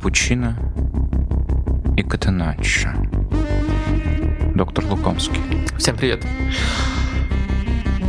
[0.00, 0.56] капучино
[1.94, 2.88] и катеначчо.
[4.54, 5.42] Доктор Лукомский.
[5.76, 6.24] Всем привет.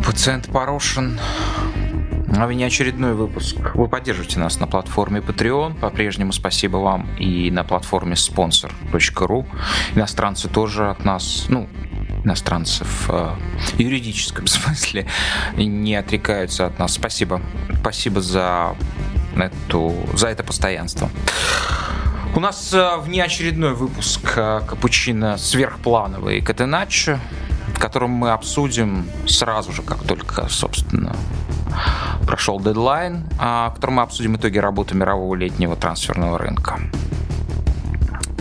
[0.05, 1.20] Пациент Порошин.
[2.34, 3.57] А не очередной выпуск.
[3.75, 5.81] Вы поддерживаете нас на платформе Patreon.
[5.81, 9.45] По-прежнему спасибо вам и на платформе sponsor.ru.
[9.94, 11.67] Иностранцы тоже от нас, ну,
[12.23, 13.35] иностранцев э,
[13.76, 15.08] в юридическом смысле
[15.58, 16.94] не отрекаются от нас.
[16.94, 17.41] Спасибо.
[17.81, 18.77] Спасибо за,
[19.35, 21.09] эту, за это постоянство.
[22.34, 27.20] У нас э, внеочередной выпуск э, Капучино сверхплановый Катеначо,
[27.76, 31.13] в котором мы обсудим сразу же, как только, собственно,
[32.26, 36.80] прошел дедлайн, в котором мы обсудим итоги работы мирового летнего трансферного рынка.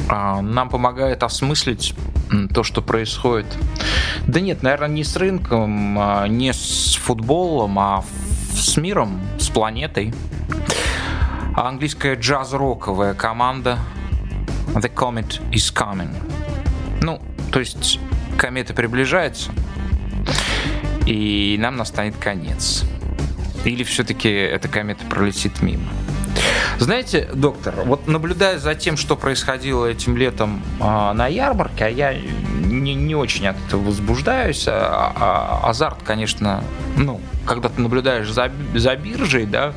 [0.08, 1.94] А, нам помогает осмыслить
[2.52, 3.46] то, что происходит.
[4.26, 8.04] Да нет, наверное, не с рынком, а, не с футболом, а
[8.52, 10.14] с миром, с планетой.
[11.56, 13.78] Английская джаз-роковая команда
[14.68, 16.14] The Comet is Coming.
[17.02, 17.20] Ну,
[17.50, 17.98] то есть
[18.38, 19.50] комета приближается,
[21.06, 22.84] и нам настанет конец.
[23.64, 25.88] Или все-таки эта комета пролетит мимо?
[26.80, 32.14] Знаете, доктор, вот наблюдая за тем, что происходило этим летом э, на ярмарке, а я
[32.14, 36.64] не, не очень от этого возбуждаюсь, а, а, азарт, конечно,
[36.96, 39.74] ну, когда ты наблюдаешь за, за биржей, да,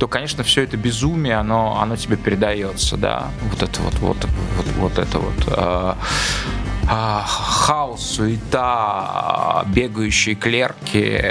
[0.00, 4.66] то, конечно, все это безумие, оно, оно тебе передается, да, вот это вот, вот, вот,
[4.76, 5.44] вот это вот.
[5.46, 5.94] Э,
[6.92, 11.22] а, хаос, суета, бегающие клерки,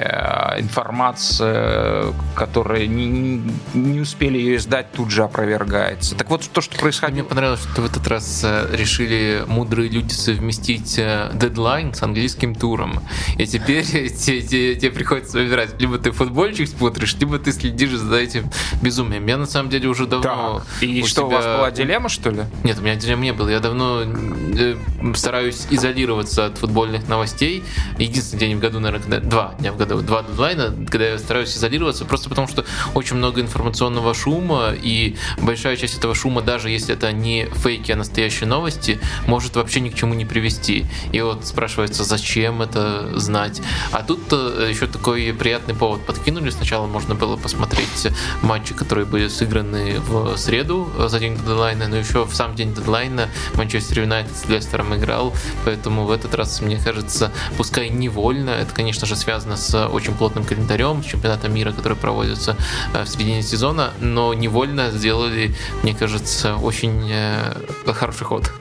[0.57, 3.41] информация, которая не,
[3.73, 6.15] не успели ее издать, тут же опровергается.
[6.15, 7.09] Так вот, то, что происходило...
[7.19, 12.55] Мне понравилось, что в этот раз э, решили мудрые люди совместить э, дедлайн с английским
[12.55, 13.01] туром.
[13.37, 18.49] И теперь тебе, тебе приходится выбирать, либо ты футбольчик смотришь, либо ты следишь за этим
[18.81, 19.25] безумием.
[19.25, 20.61] Я на самом деле уже давно...
[20.79, 20.83] Так.
[20.83, 22.43] И что, у вас была дилемма, что ли?
[22.63, 23.49] Нет, у меня дилемма не было.
[23.49, 24.75] Я давно э,
[25.15, 27.63] стараюсь стараюсь изолироваться от футбольных новостей.
[27.97, 31.55] Единственный день в году, наверное, когда, два дня в году, два дедлайна, когда я стараюсь
[31.55, 36.93] изолироваться, просто потому что очень много информационного шума, и большая часть этого шума, даже если
[36.93, 40.85] это не фейки, а настоящие новости, может вообще ни к чему не привести.
[41.11, 43.61] И вот спрашивается, зачем это знать.
[43.91, 46.49] А тут э, еще такой приятный повод подкинули.
[46.49, 48.07] Сначала можно было посмотреть
[48.41, 53.29] матчи, которые были сыграны в среду за день дедлайна, но еще в сам день дедлайна
[53.55, 55.33] Манчестер Юнайтед с Лестером играл,
[55.65, 60.43] Поэтому в этот раз, мне кажется, пускай невольно, это, конечно же, связано с очень плотным
[60.43, 62.55] календарем, с чемпионатом мира, который проводится
[62.93, 67.53] э, в середине сезона, но невольно сделали, мне кажется, очень э,
[67.93, 68.51] хороший ход.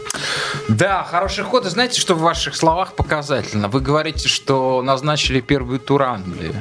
[0.69, 1.67] Да, хороший ход.
[1.67, 3.69] И знаете, что в ваших словах показательно?
[3.69, 6.55] Вы говорите, что назначили первый тур Англии.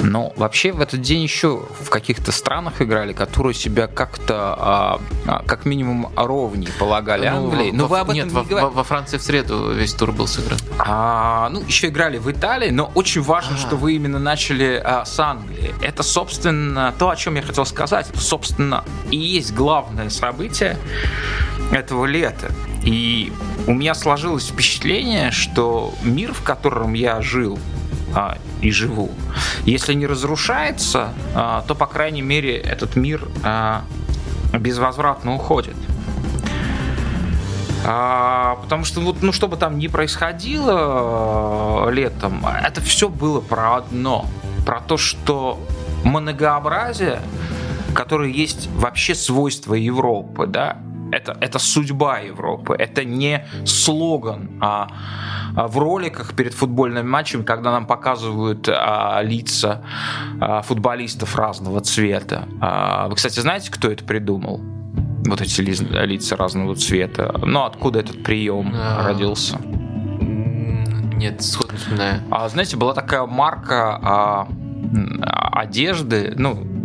[0.00, 5.42] Но вообще в этот день еще в каких-то странах играли, которые себя как-то, а, а,
[5.46, 7.70] как минимум, ровнее полагали ну, Англии.
[7.72, 10.26] Но во, вы об этом нет, не во, во Франции в среду весь тур был
[10.26, 10.58] сыгран.
[10.78, 13.58] А, ну, еще играли в Италии, но очень важно, а.
[13.58, 15.74] что вы именно начали а, с Англии.
[15.82, 18.08] Это, собственно, то, о чем я хотел сказать.
[18.10, 20.76] Это, собственно, и есть главное событие
[21.72, 22.50] этого лета.
[22.84, 23.32] И
[23.66, 27.58] у меня сложилось впечатление, что мир, в котором я жил,
[28.16, 29.10] а, и живу.
[29.66, 33.84] Если не разрушается, а, то, по крайней мере, этот мир а,
[34.54, 35.76] безвозвратно уходит.
[37.84, 43.76] А, потому что вот, ну, что бы там ни происходило летом, это все было про
[43.76, 44.24] одно.
[44.64, 45.60] Про то, что
[46.02, 47.20] многообразие,
[47.94, 50.78] которое есть вообще свойство Европы, да,
[51.12, 54.88] это, это судьба Европы, это не слоган, а
[55.56, 59.82] а, в роликах перед футбольным матчем, когда нам показывают а, лица
[60.38, 62.46] а, футболистов разного цвета.
[62.60, 64.60] А, вы, кстати, знаете, кто это придумал?
[65.26, 65.74] Вот эти ли,
[66.06, 67.34] лица разного цвета.
[67.42, 69.08] Ну, откуда этот прием а...
[69.08, 69.58] родился?
[71.16, 72.22] Нет, сходу не вспоминаю.
[72.30, 74.48] А, знаете, была такая марка а,
[75.52, 76.75] одежды, ну,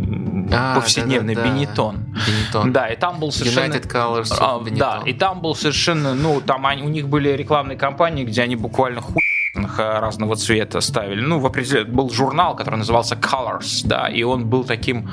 [0.53, 1.97] а, повседневный да, да, Бенетон.
[2.27, 2.73] Бенетон.
[2.73, 3.73] Да, и там был совершенно...
[3.73, 7.77] United Colors а, Да, и там был совершенно, ну, там они, у них были рекламные
[7.77, 9.21] кампании, где они буквально хуй
[9.53, 11.21] разного цвета ставили.
[11.21, 15.09] Ну, в определенном был журнал, который назывался Colors, да, и он был таким,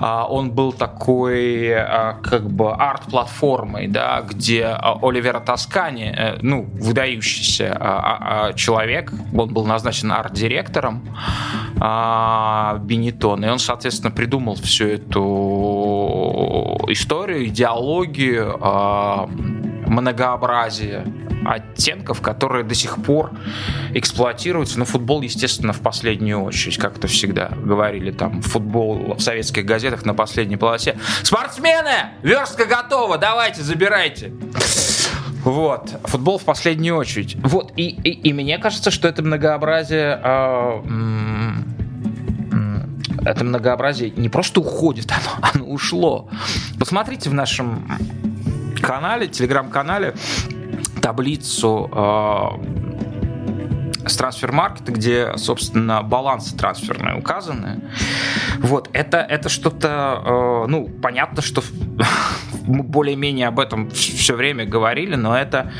[0.00, 7.76] а, он был такой, а, как бы арт-платформой, да, где Оливера Тоскани, э, ну, выдающийся
[7.78, 11.02] а, человек, он был назначен арт-директором
[11.76, 18.58] Бенетон, и он, соответственно, придумал всю эту историю, идеологию,
[19.92, 21.04] многообразие
[21.44, 23.30] оттенков, которые до сих пор
[23.94, 24.78] эксплуатируются.
[24.78, 30.04] Ну, футбол, естественно, в последнюю очередь, как это всегда говорили там, футбол в советских газетах
[30.04, 30.96] на последней полосе.
[31.22, 32.10] Спортсмены!
[32.22, 34.32] Верстка готова, давайте, забирайте.
[35.44, 37.36] Вот, футбол в последнюю очередь.
[37.42, 40.82] Вот, и, и, и мне кажется, что это многообразие э,
[43.24, 46.28] это многообразие не просто уходит, оно, оно ушло.
[46.78, 47.88] Посмотрите в нашем
[48.82, 50.14] канале, телеграм-канале,
[51.00, 52.48] таблицу э,
[54.08, 57.80] с трансфер-маркета, где, собственно, балансы трансферные указаны.
[58.58, 61.62] Вот, это, это что-то, э, ну, понятно, что
[62.66, 65.72] мы более-менее об этом все время говорили, но это,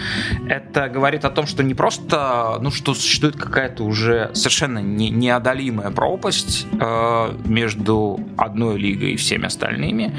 [0.49, 5.91] это говорит о том, что не просто, ну, что существует какая-то уже совершенно не, неодолимая
[5.91, 10.17] пропасть э, между одной лигой и всеми остальными.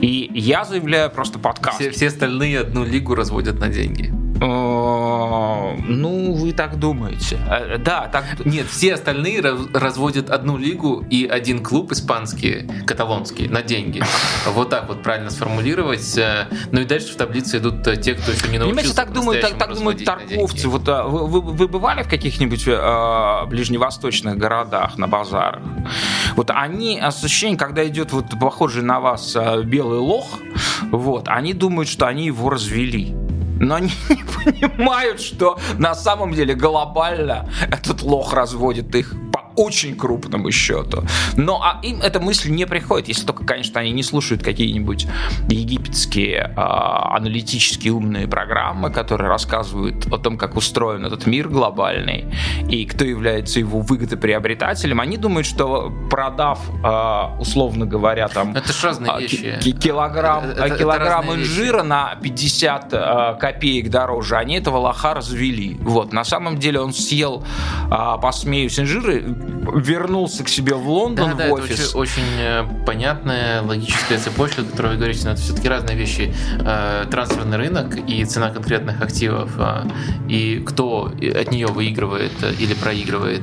[0.00, 1.80] И я заявляю просто подкаст.
[1.80, 4.12] Все, все остальные одну лигу разводят на деньги.
[4.40, 7.38] Э, ну, вы так думаете.
[7.48, 8.44] Э, да, так.
[8.44, 9.42] Нет, все остальные
[9.74, 14.02] разводят одну лигу и один клуб испанский, каталонский, на деньги.
[14.46, 16.16] Вот так вот правильно сформулировать.
[16.16, 18.94] Э, ну и дальше в таблице идут те, кто еще не научился.
[18.94, 20.68] Понимаете, так думают, так, так думают торговцы.
[20.68, 25.62] Вот а, вы, вы, вы бывали в каких-нибудь а, ближневосточных городах на базарах?
[26.36, 30.38] Вот они ощущение, когда идет вот похожий на вас а, белый лох,
[30.90, 33.14] вот, они думают, что они его развели
[33.60, 39.14] но они не понимают, что на самом деле глобально этот лох разводит их
[39.56, 41.04] очень крупному счету.
[41.36, 45.06] Но а им эта мысль не приходит, если только, конечно, они не слушают какие-нибудь
[45.48, 52.26] египетские э, аналитические умные программы, которые рассказывают о том, как устроен этот мир глобальный
[52.68, 55.00] и кто является его выгодоприобретателем.
[55.00, 59.58] Они думают, что продав, э, условно говоря, там это разные а, вещи.
[59.72, 61.86] килограмм, это, килограмм это инжира вещи.
[61.86, 65.76] на 50 э, копеек дороже, они этого лоха развели.
[65.80, 66.12] Вот.
[66.12, 67.44] На самом деле он съел,
[67.90, 69.22] э, посмеюсь, инжиры
[69.74, 71.90] вернулся к себе в Лондон, да, в да, офис.
[71.90, 75.96] Это очень, очень э, понятная логическая цепочка, о которой вы говорите, но это все-таки разные
[75.96, 76.34] вещи.
[76.60, 79.84] Э, трансферный рынок и цена конкретных активов, э,
[80.28, 83.42] и кто от нее выигрывает или проигрывает,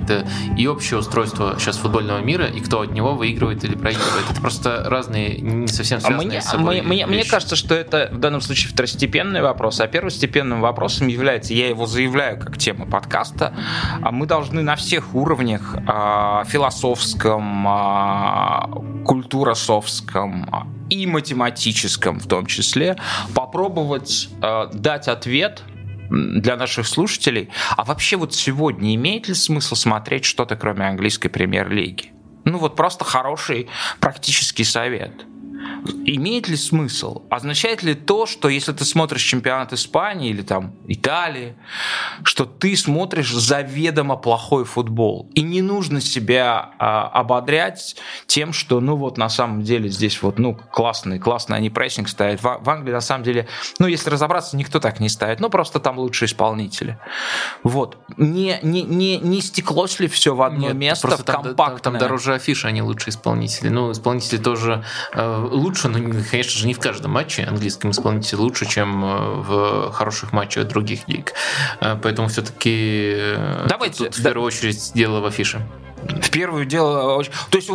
[0.58, 4.26] и общее устройство сейчас футбольного мира, и кто от него выигрывает или проигрывает.
[4.30, 8.10] Это просто разные, не совсем связанные а мне, с собой мне, мне кажется, что это
[8.12, 13.54] в данном случае второстепенный вопрос, а первостепенным вопросом является, я его заявляю как тема подкаста,
[14.02, 18.70] а мы должны на всех уровнях а, философском, а,
[19.06, 22.98] культуросовском и математическом в том числе
[23.34, 25.64] попробовать а, дать ответ
[26.10, 27.50] для наших слушателей.
[27.76, 32.12] А вообще вот сегодня имеет ли смысл смотреть что-то кроме английской премьер-лиги?
[32.46, 33.68] Ну вот просто хороший
[34.00, 35.26] практический совет–
[36.06, 37.24] имеет ли смысл?
[37.30, 41.56] Означает ли то, что если ты смотришь чемпионат Испании или там Италии,
[42.24, 48.96] что ты смотришь заведомо плохой футбол, и не нужно себя а, ободрять тем, что ну
[48.96, 52.42] вот на самом деле здесь вот ну классный, классный они прессинг ставят.
[52.42, 53.48] В, в Англии на самом деле,
[53.80, 56.98] ну если разобраться, никто так не ставит, ну просто там лучшие исполнители.
[57.64, 57.98] Вот.
[58.18, 61.98] Не, не, не, не стеклось ли все в одно Нет, место, в там, там, там
[61.98, 63.70] дороже афиша, они лучшие исполнители.
[63.70, 64.84] Ну, исполнители тоже
[65.14, 66.00] э, лучше, но,
[66.30, 69.08] конечно же, не в каждом матче английском исполнитель лучше, чем э,
[69.42, 71.34] в хороших матчах других лиг.
[71.82, 75.62] Э, поэтому все-таки э, Давайте, тут в первую очередь дело в афише.
[76.04, 77.24] В первую дело...
[77.50, 77.70] То есть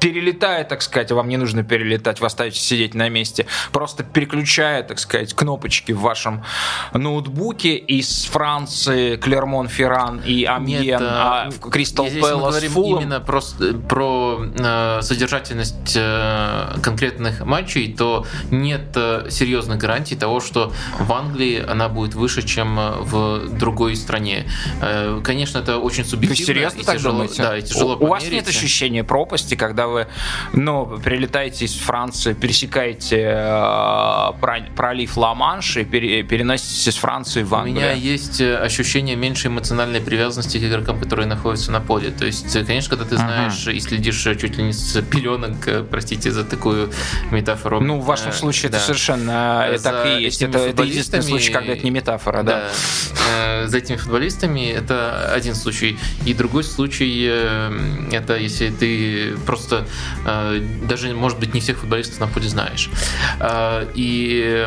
[0.00, 4.98] перелетая, так сказать, вам не нужно перелетать, вы оставите сидеть на месте, просто переключая, так
[4.98, 6.44] сказать, кнопочки в вашем
[6.92, 13.02] ноутбуке из Франции, Клермон Ферран и Амьен, а Кристал Пэлас, Фулом.
[13.02, 20.72] именно просто про э, содержательность э, конкретных матчей, то нет э, серьезных гарантий того, что
[20.98, 24.46] в Англии она будет выше, чем в другой стране.
[24.80, 26.46] Э, конечно, это очень субъективно.
[26.46, 27.12] Вы серьезно так тяжело.
[27.14, 27.35] думаете?
[27.42, 30.06] Да, и тяжело У, у вас нет ощущения пропасти, когда вы,
[30.52, 37.76] ну, прилетаете из Франции, пересекаете э, пролив Ла-Манш и пере, переноситесь из Франции в Англию?
[37.76, 42.10] У меня есть э, ощущение меньшей эмоциональной привязанности к игрокам, которые находятся на поле.
[42.10, 43.72] То есть, э, конечно, когда ты знаешь uh-huh.
[43.72, 45.56] и следишь э, чуть ли не с пеленок,
[45.90, 46.90] простите за такую
[47.30, 47.80] метафору.
[47.80, 48.78] Ну, в вашем случае да.
[48.78, 50.42] это совершенно за так и есть.
[50.42, 52.70] Это, это единственный случай, когда это не метафора, да.
[53.26, 53.66] да.
[53.66, 55.98] За этими футболистами это один случай.
[56.24, 59.86] И другой случай это если ты просто
[60.24, 62.90] э, даже, может быть, не всех футболистов на поле знаешь.
[63.40, 64.66] Э, и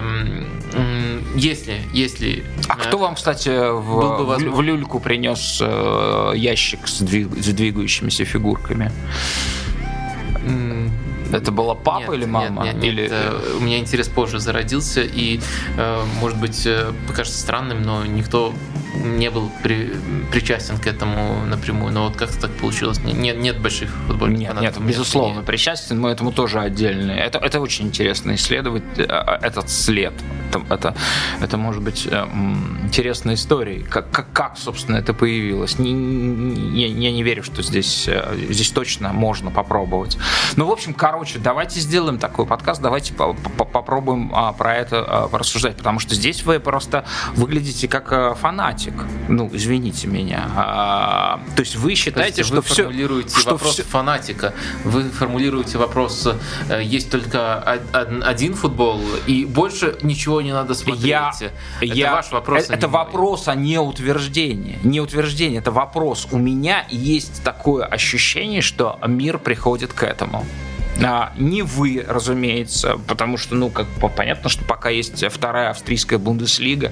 [1.35, 2.43] если, если...
[2.67, 8.25] А кто вам, кстати, в, в, в люльку принес э, ящик с, двиг, с двигающимися
[8.25, 8.91] фигурками?
[11.31, 12.63] Это была папа нет, или мама?
[12.63, 13.01] Нет, нет, или...
[13.03, 13.11] нет.
[13.13, 15.39] Э, у меня интерес позже зародился, и,
[15.77, 16.67] э, может быть,
[17.07, 18.53] покажется странным, но никто
[18.99, 19.93] не был при,
[20.31, 21.93] причастен к этому напрямую.
[21.93, 22.99] Но вот как-то так получилось.
[23.03, 27.11] Нет, нет больших футбольных Нет, нет, безусловно, причастен, мы этому тоже отдельно.
[27.11, 30.13] Это, это очень интересно исследовать этот след.
[30.49, 30.95] Это, это,
[31.41, 33.83] это может быть интересной историей.
[33.83, 35.79] Как, как, как, собственно, это появилось.
[35.79, 38.09] Не, не, я не верю, что здесь,
[38.49, 40.17] здесь точно можно попробовать.
[40.55, 45.77] Ну, в общем, короче, давайте сделаем такой подкаст, давайте попробуем а, про это а, рассуждать,
[45.77, 48.88] потому что здесь вы просто выглядите как а, фанатик.
[49.27, 50.49] Ну, извините меня.
[50.55, 52.83] А, то есть вы считаете, есть что вы все...
[52.83, 53.83] формулируете что вопрос все...
[53.83, 54.53] фанатика.
[54.83, 56.27] Вы формулируете вопрос,
[56.69, 61.05] э, есть только один футбол, и больше ничего не надо смотреть.
[61.05, 61.31] Я,
[61.81, 62.63] это я, ваш вопрос.
[62.63, 64.79] Это, а это вопрос, а не утверждение.
[64.83, 66.27] Не утверждение, это вопрос.
[66.31, 70.45] У меня есть такое ощущение, что мир приходит к этому.
[71.03, 76.91] А, не вы, разумеется, потому что, ну, как понятно, что пока есть вторая австрийская Бундеслига,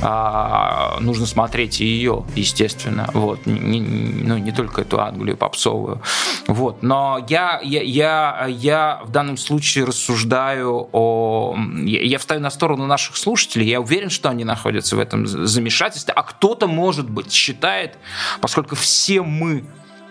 [0.00, 6.02] а, нужно смотреть и ее, естественно, вот, не, ну, не только эту Англию попсовую,
[6.46, 11.56] вот, но я, я, я, я в данном случае рассуждаю о...
[11.84, 16.12] Я, я встаю на сторону наших слушателей, я уверен, что они находятся в этом замешательстве,
[16.14, 17.98] а кто-то, может быть, считает,
[18.40, 19.64] поскольку все мы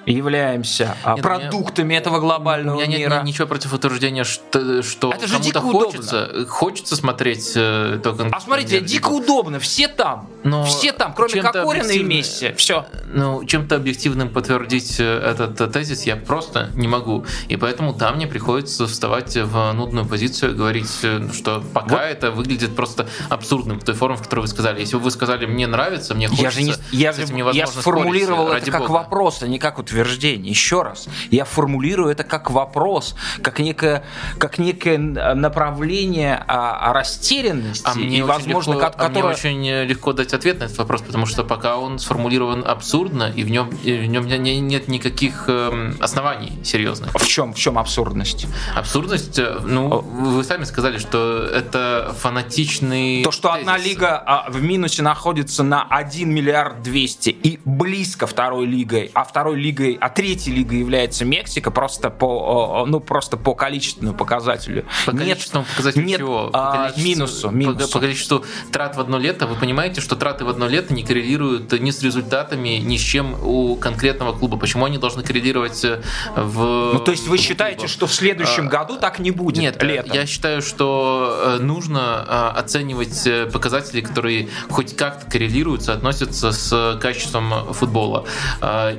[0.05, 3.15] являемся а, Нет, продуктами меня, этого глобального у меня мира.
[3.15, 6.47] Нет ничего против утверждения, что, что Это же кому-то хочется, удобно.
[6.47, 8.29] хочется смотреть э, только...
[8.31, 10.29] А смотрите, дико удобно, все там.
[10.43, 12.53] Но все там, кроме Кокорина и Месси.
[12.57, 12.85] Все.
[13.13, 17.25] Ну, чем-то объективным подтвердить э, этот тезис я просто не могу.
[17.47, 22.03] И поэтому там мне приходится вставать в нудную позицию и говорить, э, что пока вот.
[22.03, 24.79] это выглядит просто абсурдным в той форме, в которой вы сказали.
[24.79, 28.47] Если бы вы сказали, мне нравится, мне хочется, я же не, я, же, я сформулировал
[28.47, 28.91] спорить, это как Бога.
[28.91, 30.49] вопрос, а не как вот утверждение.
[30.49, 34.03] Еще раз, я формулирую это как вопрос, как некое,
[34.37, 37.83] как некое направление а, растерянности.
[37.85, 39.07] А мне, и, возможно, легко, которое...
[39.07, 43.31] а мне очень легко дать ответ на этот вопрос, потому что пока он сформулирован абсурдно,
[43.35, 47.13] и в нем, и в нем нет никаких э, оснований серьезных.
[47.13, 48.47] В чем, в чем абсурдность?
[48.75, 53.61] Абсурдность, э, ну, вы сами сказали, что это фанатичный То, что тезис.
[53.61, 59.23] одна лига а, в минусе находится на 1 миллиард 200 и близко второй лигой, а
[59.23, 64.85] второй лигой лигой, а третьей лигой является Мексика просто по, ну, просто по количественному показателю.
[65.05, 66.49] По количественному нет, показателю нет, чего?
[66.49, 67.87] По а, количеству, минусу, минусу.
[67.87, 69.47] По, по количеству трат в одно лето.
[69.47, 73.35] Вы понимаете, что траты в одно лето не коррелируют ни с результатами, ни с чем
[73.43, 74.57] у конкретного клуба.
[74.57, 76.01] Почему они должны коррелировать э,
[76.35, 76.93] в...
[76.93, 77.89] Ну, то есть вы считаете, клуба?
[77.89, 80.11] что в следующем а, году так не будет Нет, летом?
[80.13, 87.73] я считаю, что э, нужно э, оценивать показатели, которые хоть как-то коррелируются, относятся с качеством
[87.73, 88.25] футбола.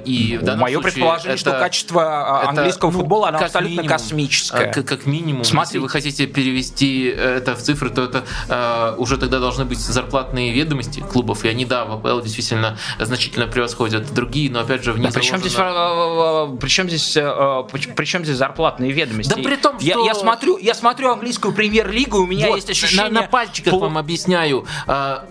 [0.04, 3.68] И в данном Мое предположение, это, что качество а, это, английского ну, футбола оно абсолютно
[3.70, 4.72] минимум, космическое.
[4.72, 5.74] Как, как минимум, Смотрите.
[5.74, 10.52] если вы хотите перевести это в цифры, то это э, уже тогда должны быть зарплатные
[10.52, 14.98] ведомости клубов, и они, да, в АПЛ действительно значительно превосходят другие, но опять же в
[14.98, 16.56] них да, заложено...
[16.56, 19.30] причем, здесь, причем, здесь, причем здесь зарплатные ведомости?
[19.30, 19.86] Да при том, что...
[19.86, 23.10] Я, я, смотрю, я смотрю английскую премьер-лигу, у меня вот, есть ощущение...
[23.10, 23.80] На, на пальчиках Пол...
[23.80, 24.66] вам объясняю.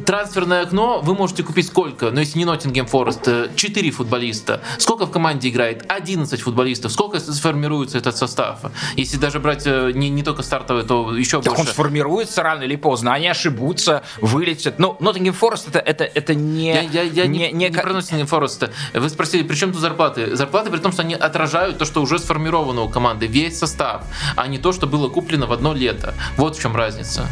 [0.05, 2.11] Трансферное окно вы можете купить сколько?
[2.11, 4.61] Ну, если не Ноттингем Форест, 4 футболиста.
[4.77, 6.91] Сколько в команде играет 11 футболистов.
[6.91, 8.59] Сколько сформируется этот состав?
[8.95, 11.61] Если даже брать э, не, не только стартовый, то еще так больше.
[11.61, 13.13] он сформируется рано или поздно.
[13.13, 14.79] Они ошибутся, вылетят.
[14.79, 16.73] Но Ноттингем Форест это, это, это не...
[16.73, 18.69] Я, я, я не, не, не, не про Ноттингем Форест.
[18.93, 20.35] Вы спросили, при чем тут зарплаты?
[20.35, 23.27] Зарплаты при том, что они отражают то, что уже сформировано у команды.
[23.27, 24.03] Весь состав,
[24.35, 26.13] а не то, что было куплено в одно лето.
[26.37, 27.27] Вот в чем разница.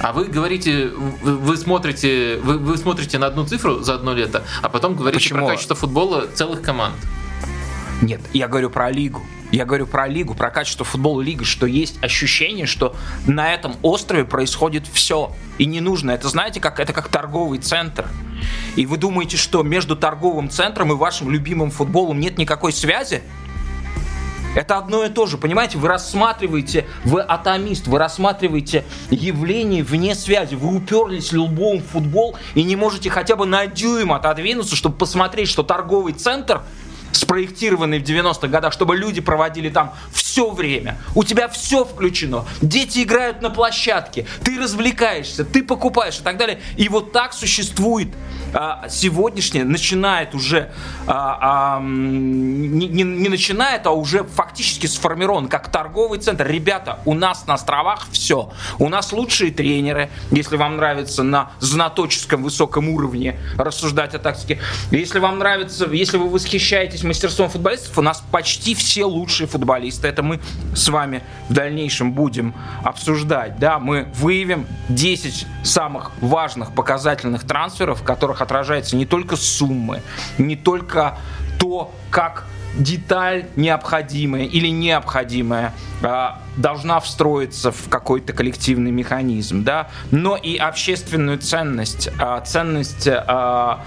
[0.00, 4.68] А вы говорите, вы смотрите, вы, вы смотрите на одну цифру за одно лето, а
[4.68, 5.40] потом говорите Почему?
[5.40, 6.94] про качество футбола целых команд.
[8.00, 9.22] Нет, я говорю про лигу.
[9.50, 12.94] Я говорю про лигу, про качество футбола лиги, что есть ощущение, что
[13.26, 15.32] на этом острове происходит все.
[15.56, 16.10] И не нужно.
[16.10, 18.06] Это знаете, как это как торговый центр.
[18.76, 23.22] И вы думаете, что между торговым центром и вашим любимым футболом нет никакой связи?
[24.54, 25.78] Это одно и то же, понимаете?
[25.78, 30.54] Вы рассматриваете, вы атомист, вы рассматриваете явление вне связи.
[30.54, 35.48] Вы уперлись лбом в футбол и не можете хотя бы на дюйм отодвинуться, чтобы посмотреть,
[35.48, 36.62] что торговый центр
[37.12, 40.98] спроектированный в 90-х годах, чтобы люди проводили там все время.
[41.14, 42.44] У тебя все включено.
[42.62, 46.60] Дети играют на площадке, ты развлекаешься, ты покупаешь и так далее.
[46.76, 48.08] И вот так существует
[48.54, 50.70] а, сегодняшнее, начинает уже,
[51.06, 56.46] а, а, не, не, начинает, а уже фактически сформирован как торговый центр.
[56.46, 58.52] Ребята, у нас на островах все.
[58.78, 64.60] У нас лучшие тренеры, если вам нравится на знаточеском высоком уровне рассуждать о тактике.
[64.90, 70.08] Если вам нравится, если вы восхищаетесь мастерством футболистов у нас почти все лучшие футболисты.
[70.08, 70.40] Это мы
[70.74, 73.58] с вами в дальнейшем будем обсуждать.
[73.58, 80.02] Да, мы выявим 10 самых важных показательных трансферов, в которых отражается не только суммы,
[80.38, 81.18] не только
[81.58, 90.36] то, как деталь необходимая или необходимая а, должна встроиться в какой-то коллективный механизм, да, но
[90.36, 93.84] и общественную ценность, а, ценность а,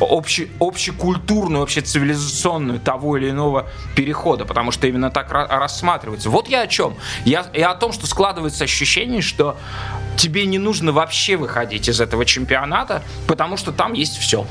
[0.00, 6.30] обще, общекультурную, общецивилизационную того или иного перехода, потому что именно так рассматривается.
[6.30, 6.96] Вот я о чем.
[7.24, 9.56] Я, я о том, что складывается ощущение, что
[10.16, 14.46] тебе не нужно вообще выходить из этого чемпионата, потому что там есть все.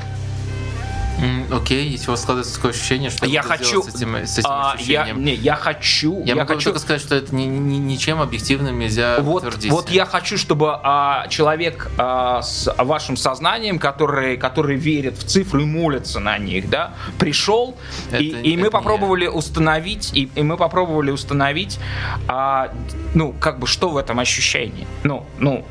[1.51, 4.73] Окей, если у вас складывается такое ощущение, что я хочу с этим, с этим а,
[4.73, 5.19] ощущением.
[5.19, 6.19] Я, не, я хочу.
[6.19, 6.65] Я, я могу хочу...
[6.65, 9.71] только сказать, что это ни, ни, ничем объективным нельзя вот, утвердить.
[9.71, 15.63] Вот я хочу, чтобы а, человек а, с вашим сознанием, который, который верит в цифры
[15.63, 17.75] и молится на них, да, пришел
[18.11, 19.31] это, и, и мы попробовали я.
[19.31, 21.79] установить, и, и мы попробовали установить,
[22.27, 22.71] а,
[23.13, 25.65] ну как бы что в этом ощущении, ну ну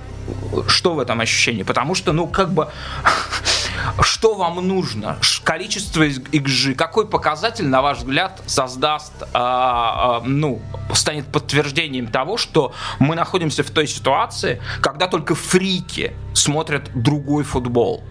[0.69, 2.69] что в этом ощущении, потому что ну как бы
[4.01, 5.19] что вам нужно?
[5.45, 6.75] Количество XG.
[6.75, 10.61] Какой показатель, на ваш взгляд, создаст, а, ну,
[10.93, 18.03] станет подтверждением того, что мы находимся в той ситуации, когда только фрики смотрят другой футбол?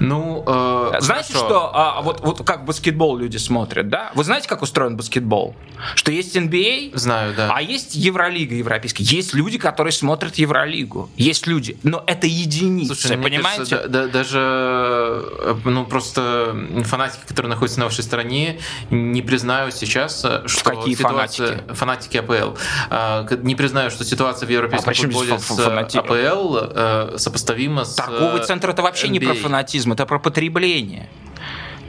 [0.00, 1.48] Ну, э, знаете, хорошо.
[1.48, 4.10] что а, вот, вот как баскетбол люди смотрят, да?
[4.14, 5.54] Вы знаете, как устроен баскетбол?
[5.94, 6.98] Что есть NBA, а?
[6.98, 7.52] знаю, да.
[7.54, 9.04] А есть Евролига европейская.
[9.04, 11.10] Есть люди, которые смотрят Евролигу.
[11.16, 13.58] Есть люди, но это единицы, Слушай, понимаете?
[13.58, 18.58] Кажется, да, да, даже э, ну просто фанатики, которые находятся на вашей стороне,
[18.90, 21.74] не признают сейчас, э, что Какие ситуация фанатики?
[21.74, 22.56] фанатики АПЛ
[22.90, 25.98] а, не признают, что ситуация в европейском а футболе с фанати...
[25.98, 29.10] АПЛ сопоставима с торговый центр это вообще NBA.
[29.10, 31.08] не про фанатизм, это про потребление.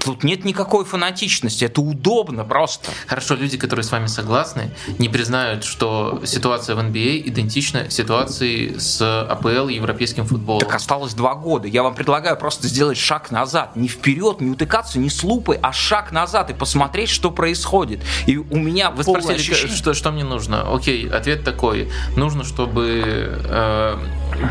[0.04, 2.92] Тут нет никакой фанатичности, это удобно просто.
[3.08, 8.78] Хорошо, люди, которые с вами согласны, не признают, что ситуация в NBA а идентична ситуации
[8.78, 10.60] с АПЛ и европейским футболом.
[10.60, 11.70] Так осталось два года.
[11.70, 13.78] Я вам предлагаю просто сделать шаг назад.
[13.78, 18.02] Не вперед, не утыкаться, не с лупой, а шаг назад и посмотреть, что происходит.
[18.26, 19.76] И у меня Вы спросили, ощущение...
[19.76, 20.76] что, что мне нужно?
[20.76, 21.90] Окей, ответ такой.
[22.18, 23.98] Нужно, чтобы э,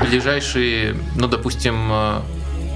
[0.00, 2.20] ближайшие, ну, допустим, э,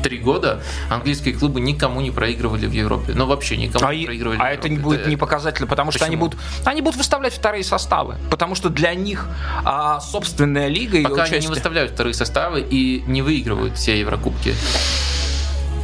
[0.07, 3.13] три года английские клубы никому не проигрывали в Европе.
[3.13, 4.39] Ну, вообще никому а не проигрывали.
[4.41, 5.99] А это не будет не показательно, потому Почему?
[5.99, 8.15] что они будут, они будут выставлять вторые составы.
[8.31, 9.27] Потому что для них
[9.65, 11.39] а, собственная лига Пока и участие...
[11.39, 14.55] они не выставляют вторые составы и не выигрывают все Еврокубки.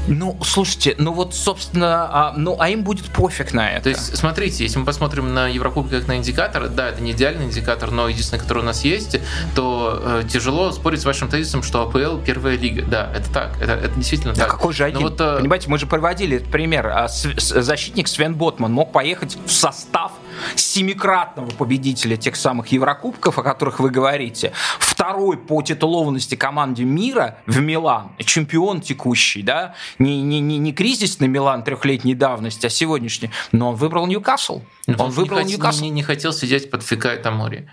[0.09, 3.85] Ну, слушайте, ну вот, собственно, а, ну, а им будет пофиг на это.
[3.85, 7.45] То есть, смотрите, если мы посмотрим на Еврокубки как на индикатор, да, это не идеальный
[7.45, 9.19] индикатор, но единственный, который у нас есть,
[9.55, 12.83] то э, тяжело спорить с вашим тезисом, что АПЛ первая лига.
[12.83, 14.51] Да, это так, это, это действительно да так.
[14.51, 15.03] какой же один?
[15.03, 15.38] вот, э...
[15.38, 16.88] Понимаете, мы же проводили этот пример.
[16.88, 20.12] А, защитник Свен Ботман мог поехать в состав
[20.55, 27.61] семикратного победителя тех самых Еврокубков, о которых вы говорите, второй по титулованности команде мира в
[27.61, 33.70] Милан, чемпион текущий, да, не, не, не, не кризисный Милан трехлетней давности, а сегодняшний, но
[33.70, 34.62] он выбрал Ньюкасл.
[34.87, 35.83] Он, он выбрал не Ньюкасл.
[35.83, 37.68] Не, не хотел сидеть под Фикай Тамори.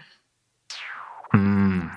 [1.33, 1.89] Mm.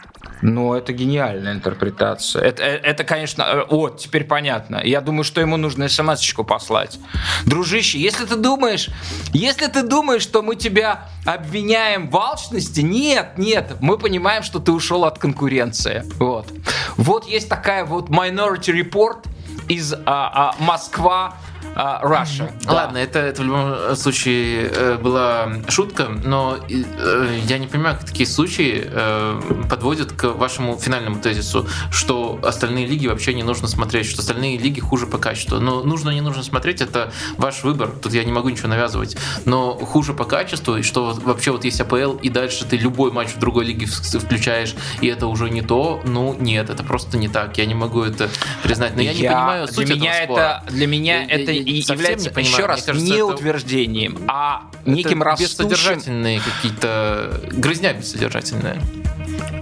[0.42, 2.42] Ну, это гениальная интерпретация.
[2.42, 4.80] Это, э, это, конечно, э, вот, теперь понятно.
[4.84, 6.98] Я думаю, что ему нужно смс-очку послать.
[7.46, 8.90] Дружище, если ты думаешь,
[9.32, 14.72] если ты думаешь, что мы тебя обвиняем в алчности, нет, нет, мы понимаем, что ты
[14.72, 16.04] ушел от конкуренции.
[16.18, 16.48] Вот.
[16.96, 19.24] Вот есть такая вот Minority Report
[19.68, 21.36] из а, а, Москва
[21.74, 22.50] uh, Russia.
[22.64, 22.72] Да.
[22.72, 28.06] Ладно, это, это в любом случае э, была шутка, но э, я не понимаю, как
[28.06, 34.06] такие случаи э, подводят к вашему финальному тезису, что остальные лиги вообще не нужно смотреть,
[34.06, 35.58] что остальные лиги хуже по качеству.
[35.58, 37.90] Но нужно, не нужно смотреть, это ваш выбор.
[37.90, 39.16] Тут я не могу ничего навязывать.
[39.44, 43.30] Но хуже по качеству, и что вообще вот есть АПЛ, и дальше ты любой матч
[43.30, 47.58] в другой лиге включаешь, и это уже не то, ну нет, это просто не так.
[47.58, 48.28] Я не могу это
[48.62, 48.96] признать.
[48.96, 50.62] Но я, я не понимаю суть для меня этого спора.
[50.64, 52.54] Это, для меня я, это и является не понимаю.
[52.54, 55.50] еще раз кажется, не утверждением, а неким растущим...
[55.50, 57.40] Бессодержательные какие-то...
[57.52, 58.82] Грызня бессодержательная.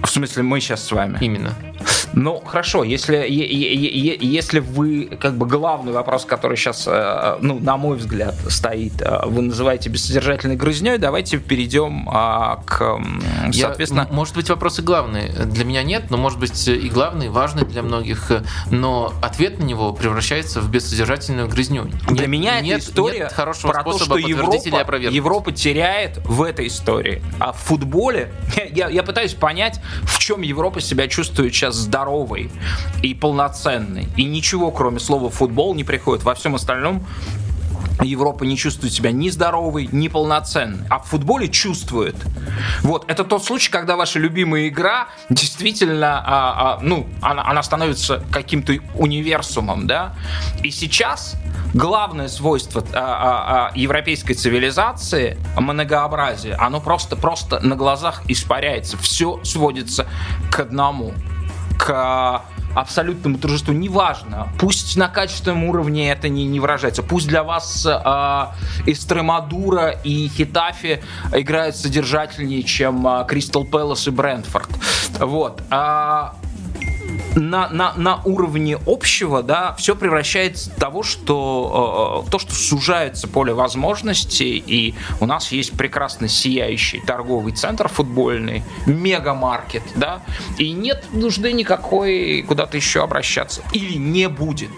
[0.03, 1.17] В смысле, мы сейчас с вами?
[1.21, 1.55] Именно.
[2.13, 7.97] Ну, хорошо, если, если вы, как бы, главный вопрос, который сейчас, э, ну, на мой
[7.97, 12.99] взгляд, стоит, э, вы называете бессодержательной грызней, давайте перейдем а, к,
[13.53, 14.07] соответственно...
[14.09, 15.29] Я, может быть, вопросы главные.
[15.29, 18.31] Для меня нет, но, может быть, и главный, важный для многих,
[18.69, 21.89] но ответ на него превращается в бессодержательную грызню.
[22.07, 26.43] Для нет, меня нет, эта история нет хорошего про то, что Европа, Европа теряет в
[26.43, 27.21] этой истории.
[27.39, 28.31] А в футболе,
[28.71, 29.70] я, я пытаюсь понять,
[30.03, 32.51] в чем Европа себя чувствует сейчас здоровой
[33.01, 34.07] и полноценной.
[34.17, 36.23] И ничего, кроме слова футбол, не приходит.
[36.23, 37.05] Во всем остальном
[38.01, 42.15] Европа не чувствует себя ни здоровой, ни полноценной, а в футболе чувствует.
[42.81, 48.23] Вот, это тот случай, когда ваша любимая игра действительно, а, а, ну, она, она становится
[48.31, 50.15] каким-то универсумом, да,
[50.63, 51.35] и сейчас
[51.73, 59.39] главное свойство а, а, а, европейской цивилизации, многообразие, оно просто, просто на глазах испаряется, все
[59.43, 60.07] сводится
[60.51, 61.13] к одному,
[61.77, 62.43] к
[62.75, 68.89] абсолютному торжеству, неважно, пусть на качественном уровне это не, не выражается, пусть для вас э,
[68.89, 71.03] Эстремадура и Хитафи
[71.33, 74.69] играют содержательнее, чем Кристал Пэлас и Брентфорд.
[75.19, 75.61] Вот.
[75.69, 76.35] А
[77.35, 83.27] на, на, на уровне общего, да, все превращается в того, что, э, то, что сужается
[83.27, 90.23] поле возможностей, и у нас есть прекрасно сияющий торговый центр футбольный, мегамаркет, да,
[90.57, 93.61] и нет нужды никакой куда-то еще обращаться.
[93.73, 94.71] Или не будет,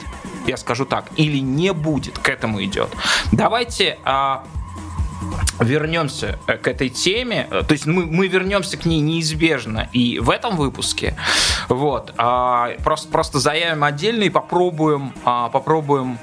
[0.48, 2.90] я скажу так, или не будет, к этому идет.
[3.32, 4.44] Давайте а,
[5.60, 10.20] вернемся э, к этой теме, э, то есть мы, мы вернемся к ней неизбежно и
[10.20, 11.16] в этом выпуске,
[11.70, 16.18] вот, а, просто, просто заявим отдельно и попробуем, а, попробуем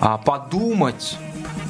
[0.00, 1.18] а, подумать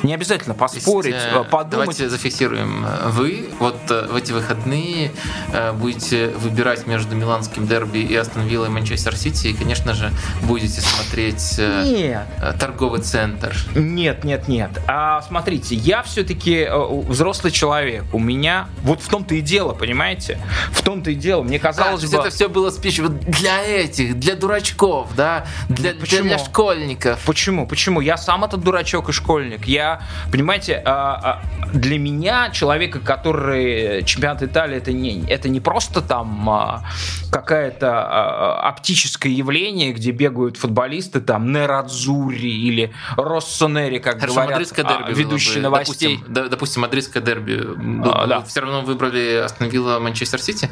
[0.06, 1.70] не обязательно поспорить, есть, э, подумать.
[1.70, 2.86] Давайте зафиксируем.
[3.06, 5.10] Вы вот э, в эти выходные
[5.52, 10.80] э, будете выбирать между Миланским дерби и Астон Виллой Манчестер Сити, и, конечно же, будете
[10.80, 12.26] смотреть нет.
[12.58, 13.54] торговый центр.
[13.74, 14.70] Нет, нет, нет.
[14.86, 16.68] А смотрите, я все-таки
[17.08, 18.04] взрослый человек.
[18.12, 20.38] У меня вот в том-то и дело, понимаете?
[20.70, 21.42] В том-то и дело.
[21.42, 22.18] Мне казалось а, бы...
[22.18, 26.28] это все было спич для этих, для дурачков, да, для, Почему?
[26.28, 27.20] для школьников.
[27.26, 27.66] Почему?
[27.66, 28.00] Почему?
[28.00, 29.66] Я сам этот дурачок и школьник.
[29.66, 29.95] Я
[30.30, 36.48] понимаете, а, а, для меня, человека, который чемпионат Италии, это не, это не просто там
[36.48, 36.84] а,
[37.30, 45.62] какая-то оптическое явление, где бегают футболисты, там, Нерадзури или Россонери, как Хорошо, говорят дерби ведущие
[45.62, 46.18] новостей.
[46.26, 47.62] Допустим, допустим, мадридское дерби.
[48.04, 48.42] А, да.
[48.42, 50.70] Все равно выбрали Астон Вилла Манчестер Сити?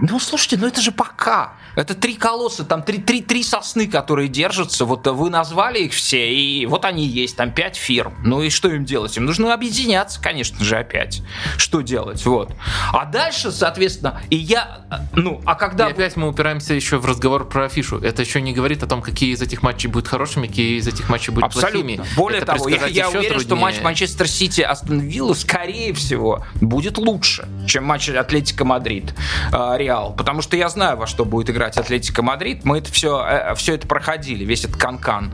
[0.00, 1.54] Ну, слушайте, ну это же пока.
[1.78, 4.84] Это три колосса, там три, три, три сосны, которые держатся.
[4.84, 8.14] Вот вы назвали их все, и вот они есть, там пять фирм.
[8.24, 9.16] Ну и что им делать?
[9.16, 11.22] Им нужно объединяться, конечно же, опять.
[11.56, 12.26] Что делать?
[12.26, 12.50] Вот.
[12.92, 15.86] А дальше, соответственно, и я, ну, а когда...
[15.86, 17.98] И опять мы упираемся еще в разговор про афишу.
[17.98, 21.08] Это еще не говорит о том, какие из этих матчей будут хорошими, какие из этих
[21.08, 21.96] матчей будут Абсолютно.
[21.98, 22.16] плохими.
[22.16, 23.40] Более Это того, я, я уверен, труднее.
[23.40, 29.14] что матч Манчестер Сити Астон Вилла, скорее всего, будет лучше, чем матч Атлетика Мадрид.
[29.52, 32.64] А, Реал, потому что я знаю, во что будет играть Атлетика Мадрид.
[32.64, 35.32] Мы это все, э, все это проходили, весь этот канкан,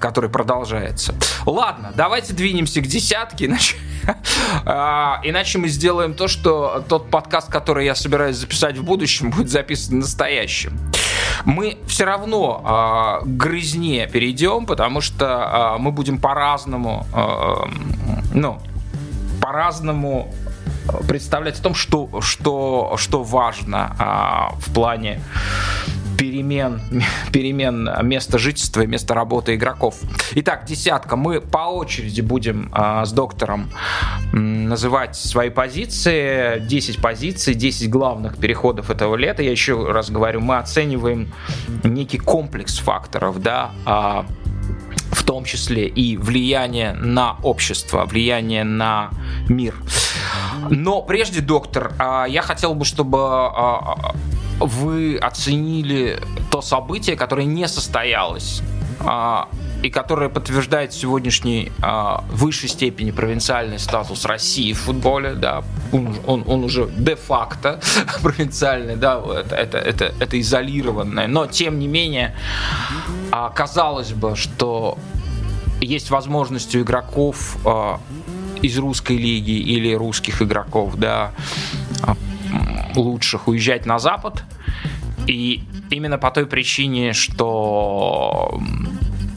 [0.00, 1.14] который продолжается.
[1.46, 3.76] Ладно, давайте двинемся к десятке, иначе,
[4.64, 9.50] а, иначе мы сделаем то, что тот подкаст, который я собираюсь записать в будущем, будет
[9.50, 10.78] записан настоящим.
[11.44, 18.60] Мы все равно э, грызне перейдем, потому что э, мы будем по-разному, э, ну,
[19.40, 20.32] по-разному
[21.06, 25.20] представлять о том, что, что, что важно а, в плане
[26.18, 26.80] перемен,
[27.32, 29.96] перемен места жительства и места работы игроков.
[30.34, 31.16] Итак, десятка.
[31.16, 33.70] Мы по очереди будем а, с доктором
[34.32, 36.58] называть свои позиции.
[36.60, 39.42] 10 позиций, 10 главных переходов этого лета.
[39.42, 41.32] Я еще раз говорю, мы оцениваем
[41.84, 44.26] некий комплекс факторов, да, а,
[45.10, 49.10] в том числе и влияние на общество, влияние на
[49.48, 49.74] мир.
[50.70, 54.14] Но прежде, доктор, а, я хотел бы, чтобы а,
[54.60, 58.62] вы оценили то событие, которое не состоялось
[59.00, 59.48] а,
[59.82, 65.62] и которое подтверждает сегодняшний в высшей степени провинциальный статус России в футболе, да,
[65.92, 67.80] он, он, он уже де-факто
[68.22, 72.34] провинциальный, да, это, это, это, это изолированное, но тем не менее,
[73.54, 74.98] казалось бы, что
[75.80, 77.56] есть возможность у игроков
[78.62, 81.32] из русской лиги или русских игроков, да,
[82.02, 82.16] а,
[82.96, 84.44] лучших уезжать на Запад.
[85.26, 88.60] И именно по той причине, что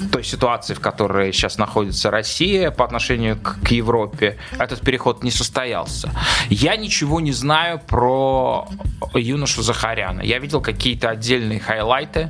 [0.09, 5.31] той ситуации, в которой сейчас находится Россия по отношению к, к Европе, этот переход не
[5.31, 6.11] состоялся.
[6.49, 8.67] Я ничего не знаю про
[9.13, 10.21] юношу Захаряна.
[10.21, 12.29] Я видел какие-то отдельные хайлайты.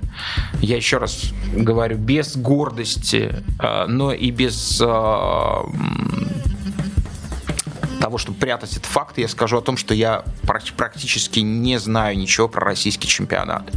[0.62, 4.86] Я еще раз говорю, без гордости, э, но и без э,
[8.02, 12.48] того, чтобы прятать этот факт, я скажу о том, что я практически не знаю ничего
[12.48, 13.70] про российский чемпионат.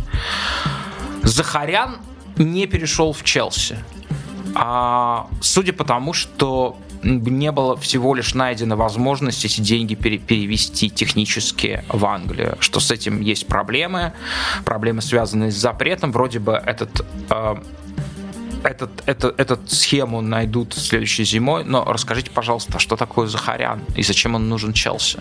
[1.23, 1.99] Захарян
[2.37, 3.79] не перешел в Челси.
[4.55, 10.89] А, судя по тому, что не было всего лишь найдено возможность эти деньги пере перевести
[10.89, 14.13] технически в Англию, что с этим есть проблемы,
[14.65, 17.57] проблемы связанные с запретом, вроде бы этот э,
[18.63, 21.65] этот, этот, этот схему найдут следующей зимой.
[21.65, 25.19] Но расскажите, пожалуйста, что такое Захарян и зачем он нужен Челси?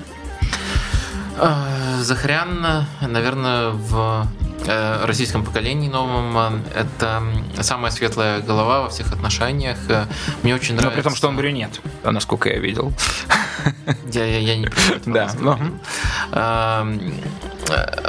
[1.99, 6.38] Захарян, наверное, в Э, российском поколении новом.
[6.38, 7.23] Э, это
[7.62, 9.78] самая светлая голова во всех отношениях.
[9.89, 10.06] Э,
[10.43, 10.89] мне очень нравится.
[10.89, 12.93] Но при том, что он брюнет, насколько я видел.
[14.12, 14.69] Я, я, я не
[15.06, 15.32] Да.
[15.39, 15.60] Но...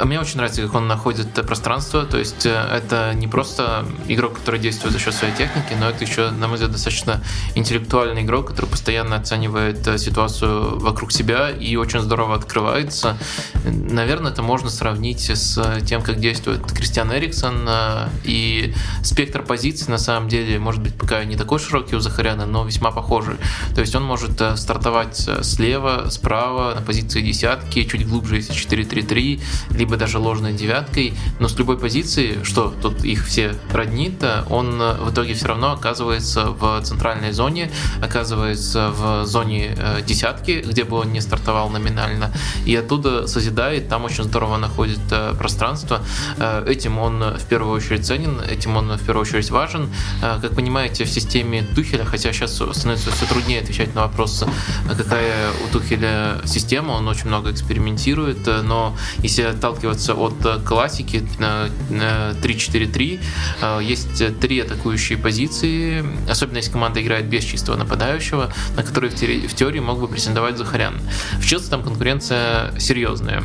[0.03, 2.05] Мне очень нравится, как он находит пространство.
[2.05, 6.29] То есть это не просто игрок, который действует за счет своей техники, но это еще,
[6.31, 7.21] на мой взгляд, достаточно
[7.55, 13.17] интеллектуальный игрок, который постоянно оценивает ситуацию вокруг себя и очень здорово открывается.
[13.63, 19.97] Наверное, это можно сравнить с тем, как действует Кристиан Эриксон, э, и спектр позиций на
[19.97, 23.35] самом деле может быть пока не такой широкий у Захаряна, но весьма похожий.
[23.73, 28.53] То есть он может э, стартовать э, слева, справа, на позиции десятки, чуть глубже, если
[28.53, 34.77] 4-3-3, либо даже ложной девяткой, но с любой позиции, что тут их все роднит, он
[34.77, 41.11] в итоге все равно оказывается в центральной зоне, оказывается в зоне десятки, где бы он
[41.11, 42.31] не стартовал номинально,
[42.65, 44.99] и оттуда созидает, там очень здорово находит
[45.37, 46.01] пространство.
[46.37, 49.89] Э, этим он в первую очередь ценен, этим он в первую очередь важен.
[50.21, 54.43] Э, как понимаете, в системе Тухеля, хотя сейчас становится все труднее отвечать на вопрос,
[54.87, 63.19] какая у Тухеля система, он очень много экспериментирует, но если отталкиваться от классики 3-4-3,
[63.61, 69.53] э, есть три атакующие позиции, особенно если команда играет без чистого нападающего, на которые в
[69.55, 70.99] теории мог бы претендовать Захарян.
[71.39, 73.43] В Челси там конкуренция серьезная.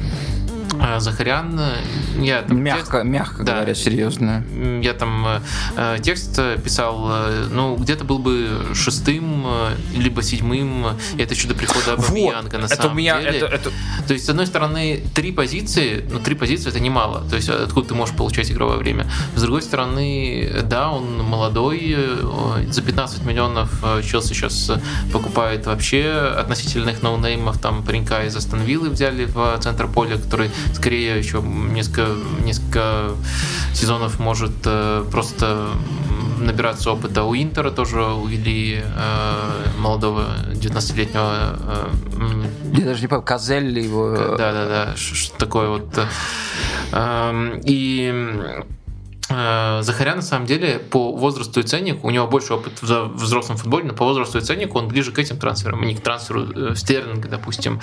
[0.82, 1.60] А, Захарян,
[2.18, 4.44] я там мягко, текст, мягко да, говоря, серьезно.
[4.82, 5.42] Я там
[5.76, 10.86] э, текст писал, э, ну где-то был бы шестым э, либо седьмым.
[11.18, 13.38] Это еще до прихода Абамиянга вот, на это самом меня, деле.
[13.38, 13.70] Это, это...
[14.06, 17.28] То есть с одной стороны три позиции, но три позиции это немало.
[17.28, 19.06] То есть откуда ты можешь получать игровое время.
[19.36, 21.96] С другой стороны, да, он молодой,
[22.68, 24.72] за 15 миллионов Челси сейчас
[25.12, 31.18] покупает вообще относительных ноунеймов, там паренька из Астон Виллы взяли в центр поля, который скорее
[31.18, 32.09] еще несколько,
[32.44, 33.12] несколько
[33.74, 35.70] сезонов может э, просто
[36.38, 37.24] набираться опыта.
[37.24, 41.59] У Интера тоже увели э, молодого 19-летнего...
[41.61, 44.16] Э, Я даже не помню, Казель его...
[44.16, 45.98] Да-да-да, что такое вот...
[46.92, 48.62] Э, и Э,
[49.30, 53.84] Захаря на самом деле по возрасту и ценнику, у него больше опыт в взрослом футболе,
[53.84, 56.74] но по возрасту и ценнику он ближе к этим трансферам, а не к трансферу э,
[56.74, 57.80] Стерлинга, допустим.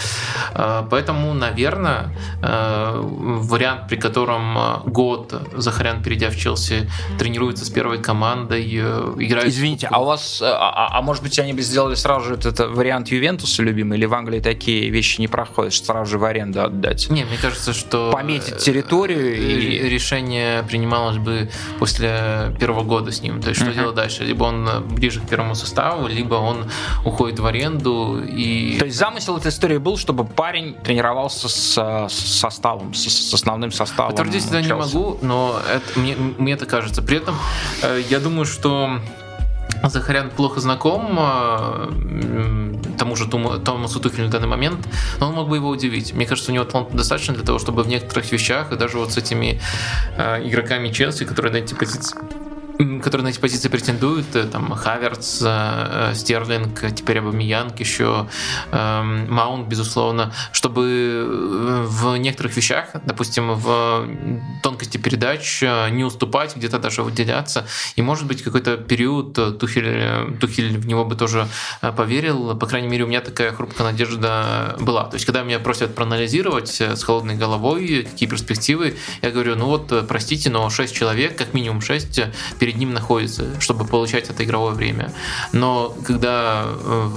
[0.54, 8.66] Э, поэтому, наверное, вариант, при котором год Захарян, перейдя в Челси, тренируется с первой командой,
[8.66, 9.48] играет...
[9.48, 12.60] Извините, а у вас, а, а, а может быть, они бы сделали сразу же этот
[12.60, 17.10] вариант Ювентуса любимый, или в Англии такие вещи не проходят, сразу же в аренду отдать?
[17.10, 18.12] Не, мне кажется, что...
[18.12, 19.88] Пометить территорию и...
[19.88, 21.37] Решение принималось бы
[21.80, 23.42] после первого года с ним.
[23.42, 23.76] То есть что uh-huh.
[23.76, 24.24] делать дальше?
[24.24, 26.70] Либо он ближе к первому составу, либо он
[27.06, 28.78] уходит в аренду и...
[28.80, 33.72] То есть замысел этой истории был, чтобы парень тренировался с, с составом, с, с основным
[33.72, 34.12] составом.
[34.12, 37.02] Подтвердить это не могу, но это, мне, мне это кажется.
[37.02, 37.36] При этом
[37.82, 39.00] э, я думаю, что
[39.84, 44.88] Захарян плохо знаком э, тому же Томасу Тухелю на данный момент,
[45.20, 46.14] но он мог бы его удивить.
[46.14, 49.14] Мне кажется, у него таланта достаточно для того, чтобы в некоторых вещах, и даже вот
[49.14, 49.62] с этими
[50.18, 52.18] э, игроками Челси, которые на эти позиции
[52.78, 58.28] которые на эти позиции претендуют, э, там Хаверц, э, Стерлинг, теперь Абамиянг еще,
[58.72, 64.08] эм, Маунт, безусловно, чтобы э, в некоторых вещах, допустим, в
[64.62, 65.62] тонкости передач
[65.92, 67.66] не уступать, где-то даже выделяться.
[67.96, 71.48] И, может быть, какой-то период Тухель, Тухель в него бы тоже
[71.96, 72.56] поверил.
[72.56, 75.06] По крайней мере, у меня такая хрупкая надежда была.
[75.06, 80.08] То есть, когда меня просят проанализировать с холодной головой, какие перспективы, я говорю, ну вот,
[80.08, 82.22] простите, но 6 человек, как минимум 6,
[82.68, 85.14] перед ним находится, чтобы получать это игровое время.
[85.54, 87.10] Но когда э,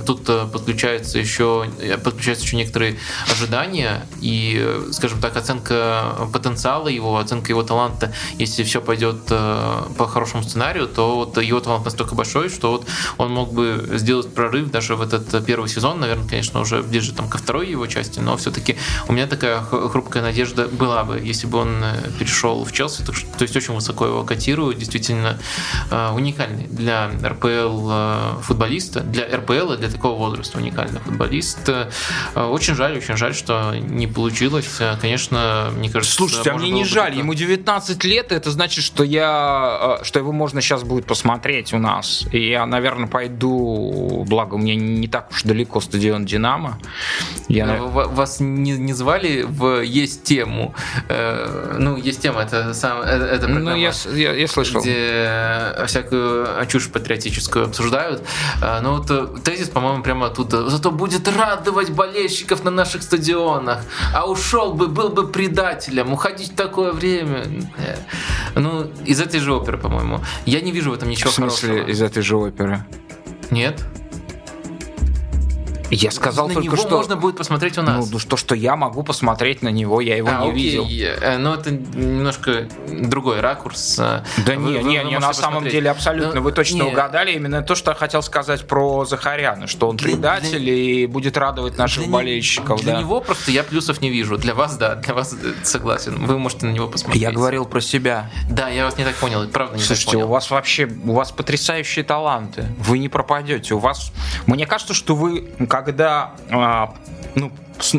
[0.04, 1.70] тут подключаются еще,
[2.04, 2.98] подключаются еще некоторые
[3.32, 10.06] ожидания и, скажем так, оценка потенциала его, оценка его таланта, если все пойдет э, по
[10.06, 14.70] хорошему сценарию, то вот его талант настолько большой, что вот он мог бы сделать прорыв
[14.70, 18.36] даже в этот первый сезон, наверное, конечно, уже ближе там ко второй его части, но
[18.36, 18.76] все-таки
[19.08, 21.82] у меня такая хрупкая надежда была бы, если бы он
[22.18, 24.24] перешел в Челси, то, то есть очень высоко его
[24.74, 25.38] котирую, действительно
[25.90, 31.68] э, уникальный для РПЛ э, футболиста, для РПЛ и для такого возраста уникальный футболист.
[31.68, 31.90] Э,
[32.34, 34.80] очень жаль, очень жаль, что не получилось.
[35.00, 36.14] Конечно, мне кажется...
[36.14, 37.20] Слушайте, а мне не жаль, это...
[37.20, 42.26] ему 19 лет, это значит, что я, что его можно сейчас будет посмотреть у нас.
[42.32, 46.78] И я, наверное, пойду, благо у меня не так уж далеко стадион Динамо.
[47.48, 47.82] Я...
[47.84, 50.74] Вас не, не звали в Есть тему?
[51.78, 54.80] Ну, Есть тема, это, сам, это, это Ну, я, я, я слышал слышал.
[54.82, 58.22] где всякую чушь патриотическую обсуждают.
[58.60, 60.68] Но вот тезис, по-моему, прямо оттуда.
[60.68, 63.80] Зато будет радовать болельщиков на наших стадионах.
[64.14, 66.12] А ушел бы, был бы предателем.
[66.12, 67.44] Уходить в такое время.
[68.54, 70.20] Ну, из этой же оперы, по-моему.
[70.46, 71.90] Я не вижу в этом ничего В смысле, хорошего.
[71.90, 72.84] из этой же оперы?
[73.50, 73.82] Нет.
[75.94, 76.96] Я сказал на только него что...
[76.96, 78.10] можно будет посмотреть у нас.
[78.10, 80.62] Ну, то, что я могу посмотреть на него, я его А, не окей.
[80.62, 80.86] видел.
[81.22, 83.96] Э, Но это немножко другой ракурс.
[83.96, 85.72] Да Вы- не, вы- не, вы не, на самом посмотреть.
[85.72, 86.34] деле абсолютно.
[86.34, 86.90] Ну, Вы точно не.
[86.90, 91.06] угадали именно то, что я хотел сказать про Захаряна, что он Для- предатель для- и
[91.06, 92.80] будет радовать наших Для болельщиков.
[92.82, 93.00] Для да.
[93.00, 94.36] него просто я плюсов не вижу.
[94.36, 96.24] Для вас, да, для вас э, согласен.
[96.26, 97.22] Вы можете на него посмотреть.
[97.22, 98.30] Я говорил про себя.
[98.50, 99.46] Да, я вас не так понял.
[99.48, 100.26] Правда, не Слушайте, так понял.
[100.26, 102.66] у вас вообще, у вас потрясающие таланты.
[102.78, 103.74] Вы не пропадете.
[103.74, 104.12] У вас,
[104.46, 105.50] мне кажется, что вы,
[105.84, 106.94] когда, а,
[107.34, 107.52] ну,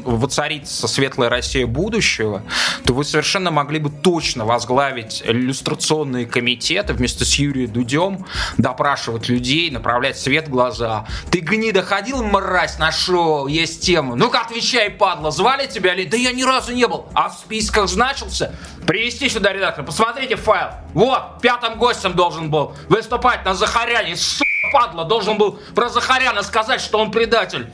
[0.04, 2.44] воцарится светлая Россия будущего,
[2.86, 8.26] то вы совершенно могли бы точно возглавить иллюстрационные комитеты вместе с Юрием Дудем,
[8.58, 11.06] допрашивать людей, направлять свет в глаза.
[11.32, 14.16] Ты гнида ходил, мразь, на шоу, есть тема.
[14.16, 16.06] Ну-ка, отвечай, падла, звали тебя ли?
[16.06, 17.06] Да я ни разу не был.
[17.14, 18.56] А в списках значился?
[18.88, 20.70] Привести сюда редактора, посмотрите файл.
[20.94, 24.16] Вот, пятым гостем должен был выступать на Захаряне.
[24.16, 27.72] Сука, падла, должен был про Захаряна сказать, что он предатель.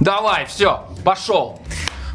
[0.00, 1.60] Давай, все, пошел.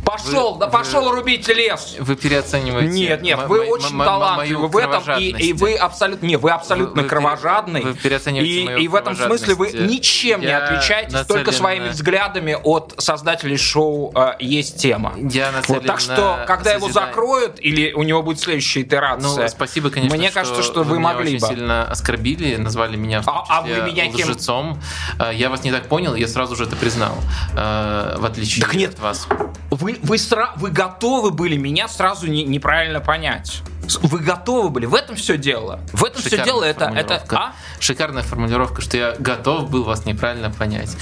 [0.09, 1.95] Пошел, Вы- да вы- пошел рубить лес.
[1.99, 2.89] Вы переоцениваете.
[2.89, 7.03] Нет, нет, вы очень талантливы в этом, и, и вы абсолютно, не, вы абсолютно Вы-
[7.03, 11.13] вы кровожадный, вы переоцениваете и, мою и в этом смысле вы ничем не Я отличаетесь,
[11.13, 15.13] нацелен только своими взглядами от создателей шоу э, «Есть тема».
[15.17, 19.89] Я Вот, так что, когда его закроют, или у него будет следующая итерация, Ну, спасибо,
[19.91, 20.17] конечно.
[20.17, 21.47] Мне кажется, что вы меня могли очень бы.
[21.53, 24.27] сильно оскорбили, назвали меня А- а вы меня кем?
[24.27, 24.81] лжецом.
[25.19, 27.15] А, Я вас не так понял, я сразу же это признал,
[27.55, 28.93] э, в отличие Так нет.
[28.93, 29.27] от вас.
[29.69, 33.61] вы, вы, сра- вы готовы были меня сразу не- неправильно понять.
[34.03, 34.85] Вы готовы были.
[34.85, 35.79] В этом все дело.
[35.93, 36.63] В этом все Шикарная дело.
[36.63, 37.53] Это, это, а?
[37.79, 40.95] Шикарная формулировка, что я готов был вас неправильно понять.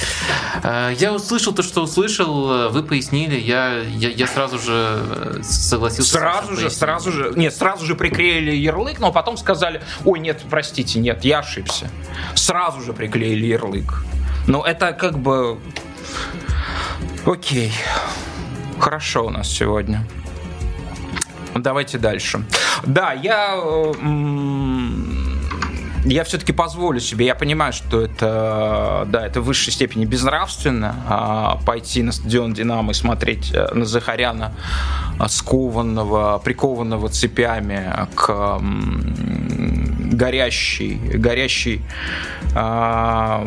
[0.63, 5.39] Э, Я услышал то, что услышал, э, вы пояснили, я, я, я сразу же э,
[5.43, 6.13] согласился.
[6.13, 6.71] Сразу же, пояснением.
[6.71, 11.39] сразу же, нет, сразу же приклеили ярлык, но потом сказали, ой, нет, простите, нет, я
[11.39, 11.91] ошибся.
[12.36, 14.05] Сразу же приклеили ярлык.
[14.47, 15.60] Но это как бы...
[17.25, 17.73] Окей.
[18.80, 20.04] Хорошо у нас сегодня.
[21.56, 22.44] Давайте дальше.
[22.86, 23.58] Да, я...
[26.06, 31.60] Я все-таки позволю себе, я понимаю, что это, да, это в высшей степени безнравственно а,
[31.66, 34.54] пойти на стадион Динамо и смотреть э, на Захаряна
[35.20, 38.62] а, скованного, прикованного цепями к
[40.13, 41.82] горящей, горящей
[42.56, 43.46] а,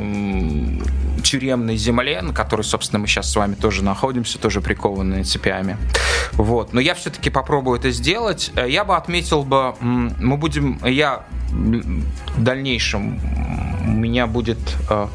[1.21, 5.77] тюремной земле, на которой, собственно, мы сейчас с вами тоже находимся, тоже прикованные цепями.
[6.33, 6.73] Вот.
[6.73, 8.51] Но я все-таки попробую это сделать.
[8.57, 13.21] Э, Я бы отметил бы, мы будем, я в дальнейшем
[13.87, 15.09] у меня будет э,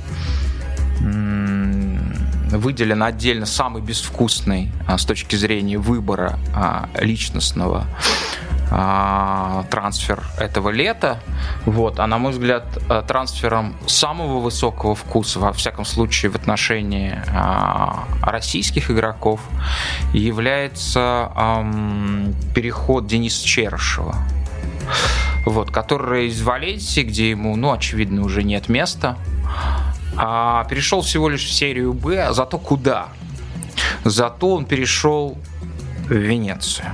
[2.51, 6.39] выделен отдельно самый безвкусный а, с точки зрения выбора
[6.99, 7.85] личностного
[9.69, 11.19] трансфер этого лета.
[11.65, 11.99] Вот.
[11.99, 18.03] А на мой взгляд, а, трансфером самого высокого вкуса, во всяком случае, в отношении а,
[18.21, 19.39] российских игроков,
[20.13, 21.31] является
[22.53, 24.15] переход Дениса Черышева.
[25.45, 29.17] Вот, который из Валенсии, где ему, ну, очевидно, уже нет места,
[30.17, 33.07] а перешел всего лишь в серию Б, зато куда?
[34.03, 35.37] Зато он перешел
[36.07, 36.87] в Венецию.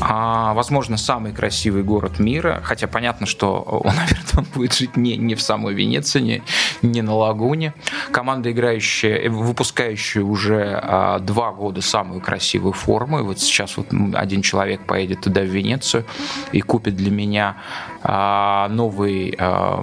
[0.00, 5.16] А, возможно, самый красивый город мира, хотя понятно, что он, наверное, он будет жить не,
[5.16, 6.42] не в самой Венеции, не,
[6.82, 7.74] не на Лагуне.
[8.10, 13.88] Команда, играющая, э, выпускающая уже а, два года самую красивую форму, и вот сейчас вот
[14.14, 16.04] один человек поедет туда, в Венецию,
[16.52, 17.56] и купит для меня
[18.02, 19.82] а, новый, а,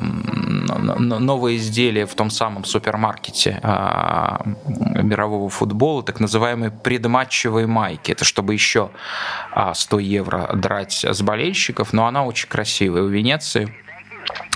[0.77, 8.11] новое изделие в том самом супермаркете а, мирового футбола, так называемые предматчевые майки.
[8.11, 8.89] Это чтобы еще
[9.51, 13.73] а, 100 евро драть с болельщиков, но она очень красивая в Венеции.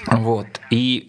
[0.07, 0.47] Вот.
[0.69, 1.07] И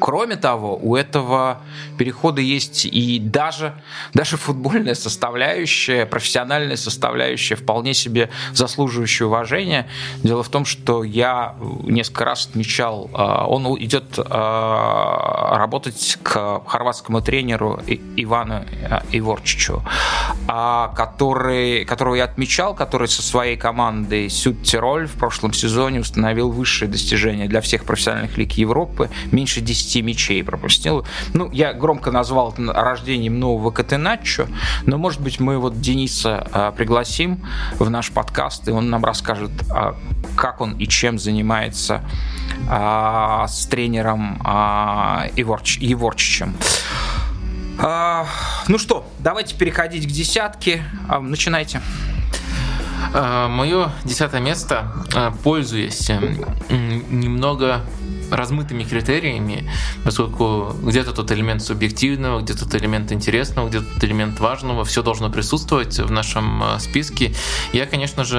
[0.00, 1.60] Кроме того, у этого
[1.96, 3.74] перехода есть и даже,
[4.14, 9.88] даже футбольная составляющая, профессиональная составляющая, вполне себе заслуживающая уважения.
[10.22, 17.20] Дело в том, что я несколько раз отмечал, а, он идет а, работать к хорватскому
[17.20, 17.80] тренеру
[18.16, 18.64] Ивану
[19.12, 19.82] Иворчичу,
[20.46, 26.50] а, который, которого я отмечал, который со своей командой Сюд Тироль в прошлом сезоне установил
[26.50, 29.10] высшее достижение для всех профессиональных лиг Европы.
[29.32, 31.06] Меньше 10 10 мячей пропустил.
[31.32, 34.46] Ну, я громко назвал это рождением нового Катеначо,
[34.86, 37.42] но, может быть, мы вот Дениса а, пригласим
[37.78, 39.96] в наш подкаст, и он нам расскажет, а,
[40.36, 42.02] как он и чем занимается
[42.68, 46.54] а, с тренером а, Еворч, Еворчичем.
[47.80, 48.26] А,
[48.68, 50.82] ну что, давайте переходить к десятке.
[51.20, 51.80] Начинайте.
[53.14, 54.92] Мое десятое место,
[55.42, 56.10] пользуясь
[56.68, 57.80] немного
[58.30, 59.70] размытыми критериями,
[60.04, 65.30] поскольку где-то тот элемент субъективного, где-то тот элемент интересного, где-то тот элемент важного, все должно
[65.30, 67.34] присутствовать в нашем а, списке.
[67.72, 68.38] Я, конечно же,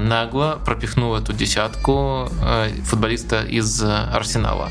[0.00, 2.28] нагло пропихнул эту десятку
[2.84, 4.70] футболиста из Арсенала.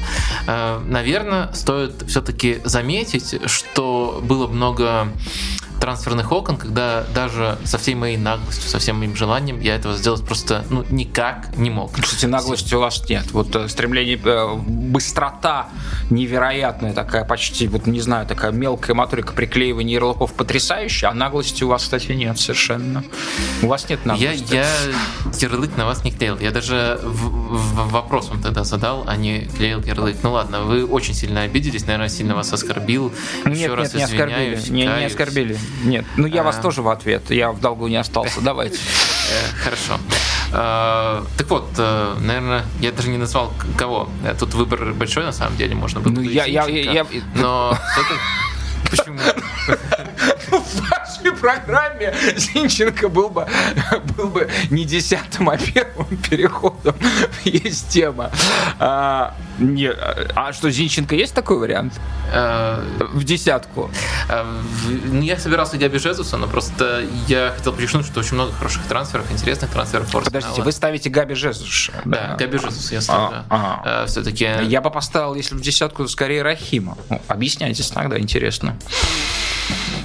[0.86, 5.08] Наверное, стоит все-таки заметить, что было много
[5.80, 10.24] трансферных окон, когда даже со всей моей наглостью, со всем моим желанием я этого сделать
[10.26, 11.92] просто ну, никак не мог.
[11.94, 13.32] Кстати, наглости у вас нет.
[13.32, 15.68] Вот э, стремление, э, быстрота
[16.10, 21.70] невероятная такая, почти, вот не знаю, такая мелкая моторика приклеивания ярлыков потрясающая, а наглости у
[21.70, 23.04] вас, кстати, нет совершенно.
[23.62, 24.54] У вас нет наглости.
[24.54, 26.38] Я, я ярлык на вас не клеил.
[26.40, 30.18] Я даже в, в, вопрос вам тогда задал, а не клеил ярлык.
[30.24, 33.12] Ну ладно, вы очень сильно обиделись, наверное, сильно вас оскорбил.
[33.46, 34.60] Нет, Еще нет, раз не оскорбили.
[34.70, 35.58] Не, не оскорбили.
[35.84, 36.62] Нет, ну я вас а.
[36.62, 37.30] тоже в ответ.
[37.30, 38.42] Я в долгу не остался.
[38.42, 38.78] Давайте.
[39.30, 40.00] Э, хорошо.
[40.54, 44.08] А, так вот, э, наверное, я даже не назвал кого.
[44.24, 46.14] Э, тут выбор большой, на самом деле, можно было.
[46.14, 47.06] Ну, я, я, я,
[47.36, 47.78] Но
[48.90, 49.20] Почему?
[51.28, 53.48] В вашей программе Зинченко был бы,
[54.16, 56.96] был бы не десятым, а первым переходом.
[57.44, 58.32] Есть тема.
[58.80, 61.94] А, не, а что, Зинченко есть такой вариант?
[62.34, 63.92] А, в десятку?
[64.30, 64.46] А,
[65.22, 69.72] я собирался Габи Жезуса, но просто я хотел подчеркнуть, что очень много хороших трансферов, интересных
[69.72, 70.12] трансферов.
[70.12, 71.94] Подождите, вы ставите Габи Жезуса?
[72.06, 73.44] Да, Габи Жезус я ставлю.
[73.50, 74.06] А, а.
[74.06, 74.48] Все-таки...
[74.64, 76.98] Я бы поставил, если в десятку, то скорее Рахима.
[77.10, 78.78] Ну, объясняйтесь тогда, интересно.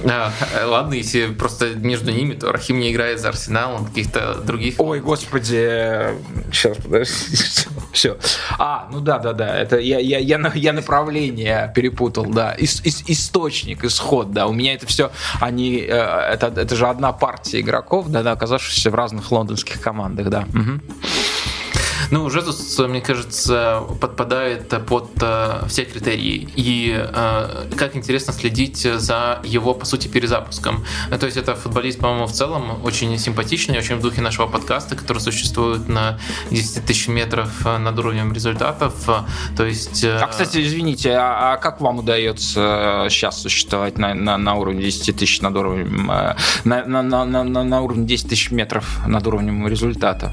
[0.05, 0.31] А,
[0.65, 4.75] ладно, если просто между ними, то Рахим не играет за Арсенал, он каких-то других.
[4.79, 6.15] Ой, господи,
[6.51, 7.13] сейчас подожди,
[7.93, 8.17] все.
[8.57, 13.03] А, ну да, да, да, это я, я, я, я направление перепутал, да, Ис, ис,
[13.07, 18.09] источник, исход, да, у меня это все, они, э, это, это же одна партия игроков,
[18.09, 20.45] да, да, оказавшихся в разных лондонских командах, да.
[20.53, 20.81] Угу.
[22.13, 26.47] Ну, Жезус, мне кажется, подпадает под э, все критерии.
[26.55, 30.85] И э, как интересно следить за его, по сути, перезапуском.
[31.09, 35.17] То есть это футболист, по-моему, в целом очень симпатичный, очень в духе нашего подкаста, который
[35.17, 36.19] существует на
[36.51, 38.93] 10 тысяч метров над уровнем результатов.
[39.57, 40.03] То есть...
[40.03, 40.19] Э...
[40.21, 45.15] А, кстати, извините, а, а как вам удается сейчас существовать на, на, на уровне 10
[45.15, 46.11] тысяч над уровнем...
[46.11, 50.31] Э, на, на, на, на, на уровне 10 тысяч метров над уровнем результата?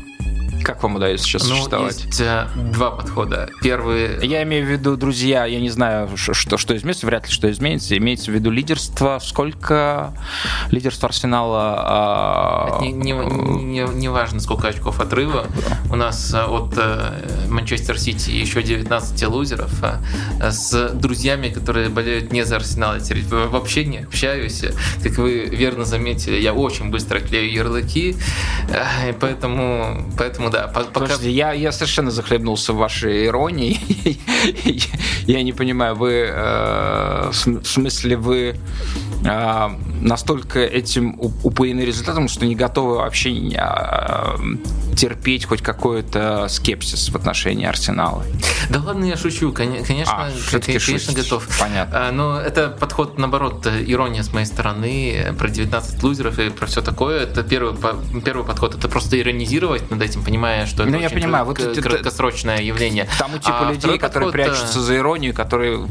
[0.63, 2.05] Как вам удается сейчас ну, существовать?
[2.05, 3.49] Есть э, два подхода.
[3.63, 4.27] Первый...
[4.27, 7.97] Я имею в виду, друзья, я не знаю, что, что изменится, вряд ли что изменится.
[7.97, 9.19] Имеется в виду лидерство.
[9.23, 10.13] Сколько
[10.71, 12.79] лидерство Арсенала?
[12.81, 15.47] Не, не, не, не важно, сколько очков отрыва.
[15.91, 19.73] У нас э, от э, Манчестер Сити еще 19 лузеров.
[20.41, 24.65] С друзьями, которые болеют не за Арсенал, я вообще не общаюсь.
[25.03, 28.17] Как вы верно заметили, я очень быстро клею ярлыки.
[29.21, 30.69] Поэтому, поэтому да.
[30.69, 30.91] Пока...
[30.91, 33.79] Подожди, я, я совершенно захлебнулся в вашей иронии.
[35.27, 38.57] я не понимаю, вы э, в смысле вы
[39.25, 39.69] э,
[40.01, 44.37] настолько этим упоены результатом, что не готовы вообще э,
[44.97, 48.25] терпеть хоть какой-то скепсис в отношении Арсенала.
[48.69, 49.53] Да ладно, я шучу.
[49.53, 51.49] Конечно, а, конечно готов.
[51.59, 52.09] Понятно.
[52.09, 56.83] А, но это подход, наоборот, ирония с моей стороны про 19 лузеров и про все
[56.83, 57.21] такое.
[57.23, 57.75] Это первый,
[58.23, 58.75] первый подход.
[58.75, 63.09] Это просто иронизировать над этим, понимая, что это ну, я понимаю, вот краткосрочное явление.
[63.19, 64.33] Тому типу а людей, которые подход...
[64.33, 65.87] прячутся за иронию, которые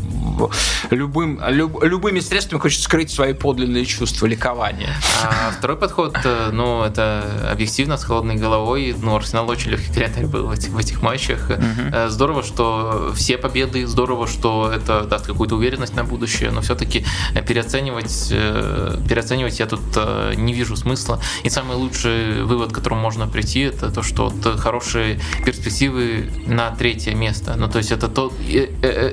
[0.89, 4.95] любым, люб, любыми средствами хочет скрыть свои подлинные чувства, ликования.
[5.23, 8.95] А второй подход, э, ну, это объективно, с холодной головой.
[8.97, 11.49] Ну, Арсенал очень легкий креатор был в этих, в этих матчах.
[11.49, 12.09] Угу.
[12.09, 17.05] Здорово, что все победы, здорово, что это даст какую-то уверенность на будущее, но все-таки
[17.47, 19.81] переоценивать, переоценивать я тут
[20.35, 21.21] не вижу смысла.
[21.43, 26.71] И самый лучший вывод, к которому можно прийти, это то, что вот хорошие перспективы на
[26.71, 27.55] третье место.
[27.57, 28.31] Ну, то есть это то,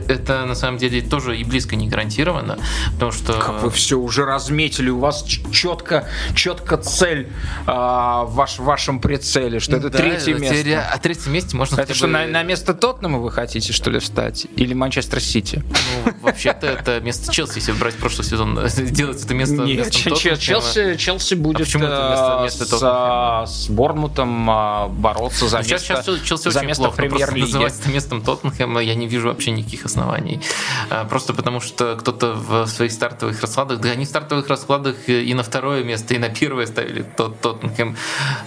[0.08, 2.58] это на самом деле то, тоже и близко не гарантировано,
[2.92, 3.32] потому что...
[3.32, 7.28] Как вы все уже разметили, у вас четко, четко цель
[7.66, 10.86] а, ваш, в вашем прицеле, что это Да, третье теперь место.
[10.92, 13.98] О третьем месте можно Это что, бы- на, на место Тоттенхэма вы хотите, что ли,
[13.98, 14.46] встать?
[14.56, 15.64] Или Манчестер Сити?
[16.04, 18.60] Ну, вообще-то это место Челси, если брать прошлый сезон,
[18.90, 19.90] делать это место Нет.
[19.90, 25.58] Челси, Челси будет почему это э, место- место с, а, с Борнмутом а, бороться за
[25.58, 26.94] Ну, Сейчас, место, сейчас Челси за очень место плохо.
[26.94, 27.44] в Просто премьер-лиге.
[27.46, 30.40] называть это местом Тоттенхэма я не вижу вообще никаких оснований.
[30.90, 35.34] А, Просто потому что кто-то в своих стартовых раскладах, да они в стартовых раскладах и
[35.34, 37.96] на второе место, и на первое ставили тот Тоттенхэм.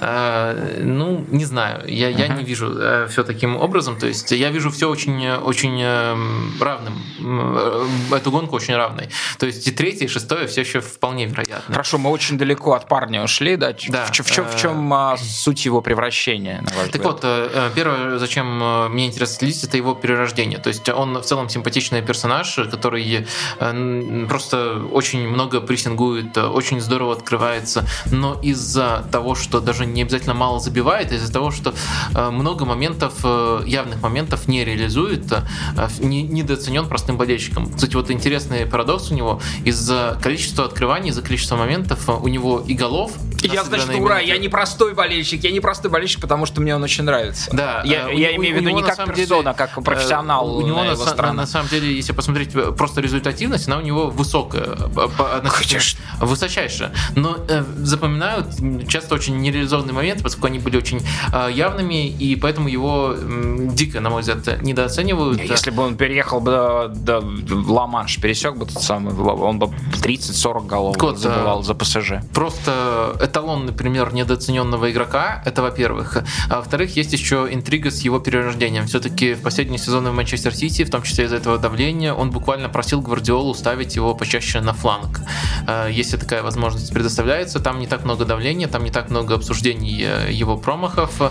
[0.01, 2.67] А, Ну, не знаю, я, я не вижу
[3.09, 3.97] все таким образом.
[3.97, 6.93] То есть я вижу все очень, очень эм, равным.
[7.21, 9.09] Э, Эту гонку очень равной.
[9.37, 11.73] То есть и третье, и шестое все еще вполне вероятно.
[11.73, 13.73] Хорошо, мы очень далеко от парня ушли, да?
[13.87, 17.05] Да, В, в в э, чем а, суть его превращения, на ваш Так взгляд?
[17.05, 20.57] вот, э, э, первое, зачем э, мне интересно следить, это его перерождение.
[20.59, 23.25] То есть он в целом симпатичный персонаж, который
[24.27, 30.59] просто очень много прессингует, очень здорово открывается, но из-за того, что даже не обязательно мало
[30.59, 31.73] забивает, из-за того, что
[32.13, 33.13] много моментов,
[33.65, 35.23] явных моментов не реализует,
[35.99, 37.71] не- недооценен простым болельщиком.
[37.73, 42.73] Кстати, вот интересный парадокс у него, из-за количества открываний, из-за количества моментов у него и
[42.73, 44.23] голов, Я, на значит, ура, минуты.
[44.27, 47.49] я не простой болельщик, я не простой болельщик, потому что мне он очень нравится.
[47.53, 50.61] Да, Я, э, я имею в виду не на как персона, деле, как профессионал у
[50.61, 51.33] него на на, его стороны.
[51.33, 54.75] на самом деле, если посмотреть э, просто результативность, она у него высокая,
[55.57, 55.99] Конечно.
[56.19, 56.91] высочайшая.
[57.15, 58.47] Но э, запоминают
[58.87, 61.01] часто очень нереализованные моменты, поскольку они были очень
[61.33, 65.41] э, явными, и поэтому его м, дико, на мой взгляд, недооценивают.
[65.41, 69.67] Если бы он переехал бы до, до- в Ла-Манш, пересек бы тот самый, он бы
[70.01, 72.11] 30-40 голов забивал э, за ПСЖ.
[72.33, 76.23] просто эталонный пример недооцененного игрока, это во-первых.
[76.49, 78.87] А во-вторых, есть еще интрига с его перерождением.
[78.87, 82.69] Все-таки в последние сезоны в Манчестер Сити, в том числе из-за этого давления, он буквально
[82.69, 85.21] просил Гвардиолу ставить его почаще на фланг.
[85.67, 90.03] А, Если такая возможность предоставляется, там не так много давления, там не так много обсуждений
[90.03, 91.21] э, его промахов.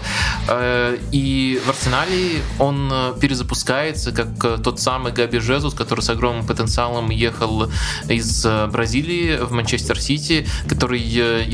[0.48, 6.46] Э, И в Арсенале он э, перезапускается, как тот самый Габи Жезус, который с огромным
[6.46, 7.70] потенциалом ехал
[8.08, 11.00] из Бразилии в Манчестер Сити, который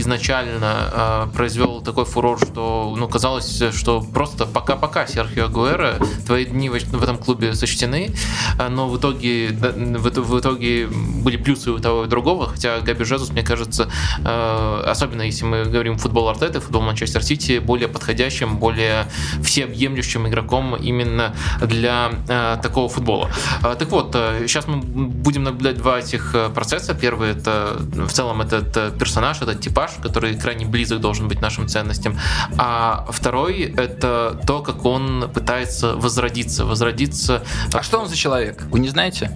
[0.00, 6.74] изначально произвел такой фурор, что ну, казалось, что просто пока-пока Серхио Агуэро, твои дни в
[6.74, 8.14] в этом клубе сочтены,
[8.58, 12.80] А, но в итоге, в ит- в итоге были плюсы у того и другого, хотя
[12.80, 13.88] Габи Жезус, мне кажется,
[14.24, 19.06] э, особенно если мы говорим футбол Артеты, футбол Манчестер Сити, более подходящим, более
[19.42, 23.30] всеобъемлющим игроком именно для э, такого футбола.
[23.62, 26.94] А, Так вот, сейчас мы будем наблюдать два этих процесса.
[26.94, 32.18] Первый это в целом этот персонаж, этот типаж, который крайне близок должен быть нашим ценностям.
[32.58, 37.42] А второй это то, как он пытается возродиться, возродиться.
[37.72, 38.64] А что он за человек?
[38.70, 39.30] Вы не знаете?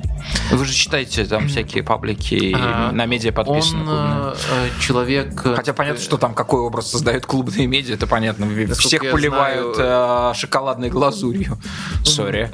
[0.52, 3.80] Вы же читаете там всякие паблики А, на медиа подписаны.
[3.80, 4.34] Он клубные.
[4.50, 5.40] э, человек.
[5.46, 8.44] э, Хотя понятно, что там какой образ создают клубные медиа, это понятно.
[8.44, 11.56] Насколько Всех поливают э, шоколадной глазурью.
[12.04, 12.50] Сори.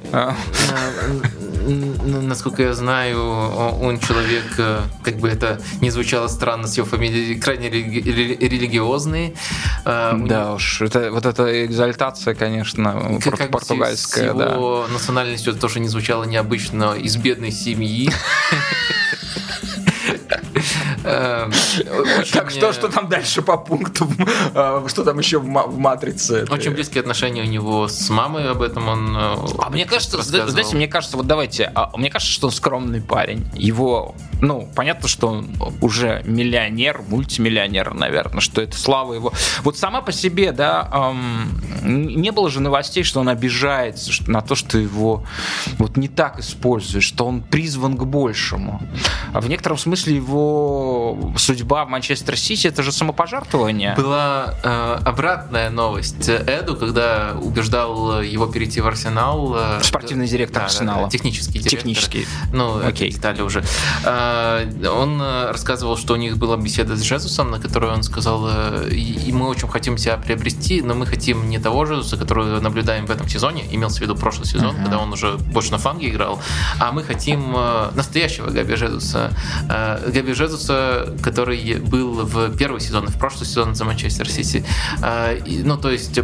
[1.66, 3.22] Насколько я знаю,
[3.80, 8.36] он человек, э, как бы это ни звучало странно, с его фамилией крайне религи- рели-
[8.48, 9.34] религиозный.
[9.84, 14.52] Э, Да уж, это, вот эта экзальтация, конечно, как с- португальская, да.
[14.54, 18.10] его национальностью это тоже не звучало необычно из бедной семьи.
[21.04, 21.46] Э,
[22.20, 24.08] очень, Так что, что там дальше по пункту?
[24.54, 26.46] э, Что там еще в ма- в матрице?
[26.50, 30.74] Очень близкие отношения у него с мамой, об этом он э, А мне кажется, знаете,
[30.76, 33.46] мне кажется, вот давайте, а, мне кажется, что он скромный парень.
[33.54, 35.50] Его, ну, понятно, что он
[35.80, 39.32] уже миллионер, мультимиллионер, наверное, что это слава его.
[39.62, 41.12] Вот сама по себе, да,
[41.82, 45.24] не было же новостей, что он обижается на то, что его
[45.78, 48.80] вот не так используют, что он призван к большему.
[49.32, 50.93] А в некотором смысле его
[51.36, 53.94] судьба Манчестер Сити это же самопожертвование.
[53.96, 59.54] Была э, обратная новость Эду, когда убеждал его перейти в Арсенал.
[59.56, 61.04] э, Спортивный директор да, Арсенала.
[61.04, 61.70] да, технический директор.
[61.78, 62.26] Технический.
[62.52, 63.10] Ну, Окей.
[63.12, 63.62] детали уже.
[64.04, 68.46] Э, Он э, рассказывал, что у них была беседа с Жезусом, на которой он сказал,
[68.48, 73.06] э, и мы очень хотим себя приобрести, но мы хотим не того Жезуса, которого наблюдаем
[73.06, 74.82] в этом сезоне, имелся в виду прошлый сезон, Мгм.
[74.84, 76.40] когда он уже больше на фланге играл,
[76.78, 79.30] а мы хотим э, настоящего Габи Жезуса.
[79.68, 80.83] Э, Габи Жезуса,
[81.22, 84.64] который был в первый сезон в прошлый сезон за Манчестер Сити.
[85.46, 86.18] И, Ну, то есть,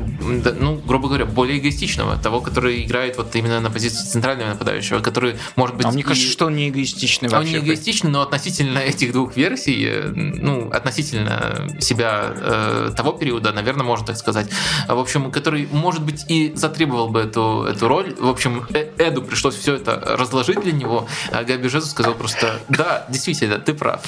[0.60, 5.36] ну, грубо говоря, более эгоистичного, того, который играет вот именно на позиции центрального нападающего, который
[5.56, 7.52] может быть А мне и- кажется, что он не эгоистичный он вообще.
[7.52, 13.84] не эгоистичный, но относительно этих двух версий, э, ну, относительно себя э, того периода, наверное,
[13.84, 14.48] можно так сказать,
[14.88, 18.14] в общем, который, может быть, и затребовал бы эту, эту роль.
[18.18, 22.60] В общем, Э- Эду пришлось все это разложить для него, а Габи Жезус сказал просто,
[22.68, 24.00] да, действительно, ты прав.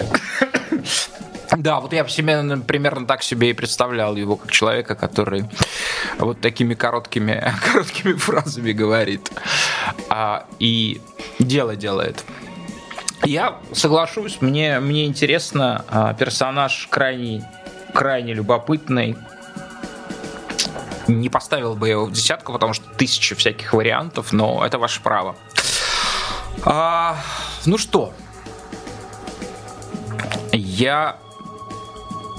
[1.56, 5.44] Да, вот я себе примерно так себе и представлял его как человека, который
[6.18, 9.30] вот такими короткими, короткими фразами говорит
[10.08, 11.00] а, и
[11.38, 12.24] дело делает.
[13.24, 17.48] Я соглашусь, мне, мне интересно, а, персонаж крайне,
[17.94, 19.16] крайне любопытный.
[21.08, 25.36] Не поставил бы его в десятку, потому что тысяча всяких вариантов, но это ваше право.
[26.64, 27.16] А,
[27.64, 28.12] ну что,
[30.52, 31.16] я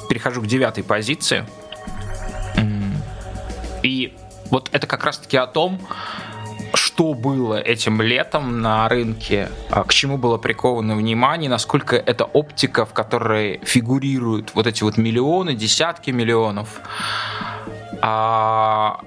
[0.10, 1.46] перехожу к девятой позиции.
[3.84, 4.16] И
[4.50, 5.80] вот это как раз-таки о том,
[6.74, 12.86] что было этим летом на рынке, а, к чему было приковано внимание, насколько это оптика,
[12.86, 16.82] в которой фигурируют вот эти вот миллионы, десятки миллионов.
[18.02, 19.00] А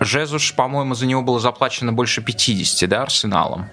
[0.00, 3.70] Жезуш, по-моему, за него было заплачено больше 50, да, Арсеналом?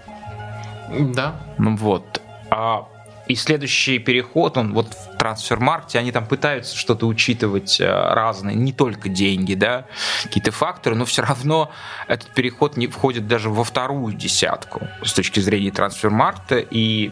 [0.90, 1.36] Да.
[1.58, 2.22] Ну вот.
[2.50, 2.88] А
[3.32, 8.74] и следующий переход, он вот в трансфермаркте, они там пытаются что-то учитывать э, разные, не
[8.74, 9.86] только деньги, да,
[10.24, 11.72] какие-то факторы, но все равно
[12.10, 17.12] этот переход не входит даже во вторую десятку с точки зрения трансфермаркта, и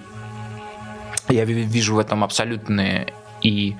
[1.29, 3.77] я вижу в этом абсолютные и,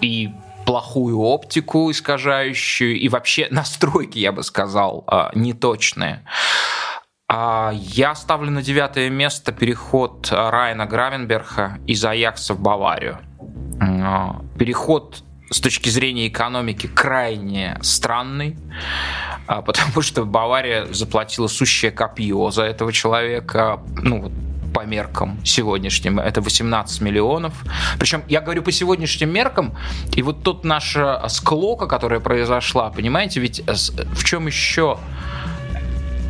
[0.00, 0.30] и
[0.64, 6.24] плохую оптику искажающую, и вообще настройки, я бы сказал, э, неточные.
[7.28, 13.18] А я ставлю на девятое место переход Райана Гравенберха из Аякса в Баварию.
[13.80, 18.56] А, переход с точки зрения экономики крайне странный,
[19.48, 24.30] а, потому что Бавария заплатила сущее копье за этого человека, ну,
[24.72, 27.54] по меркам сегодняшним, это 18 миллионов.
[27.98, 29.74] Причем я говорю по сегодняшним меркам,
[30.14, 34.98] и вот тут наша склока, которая произошла, понимаете, ведь в чем еще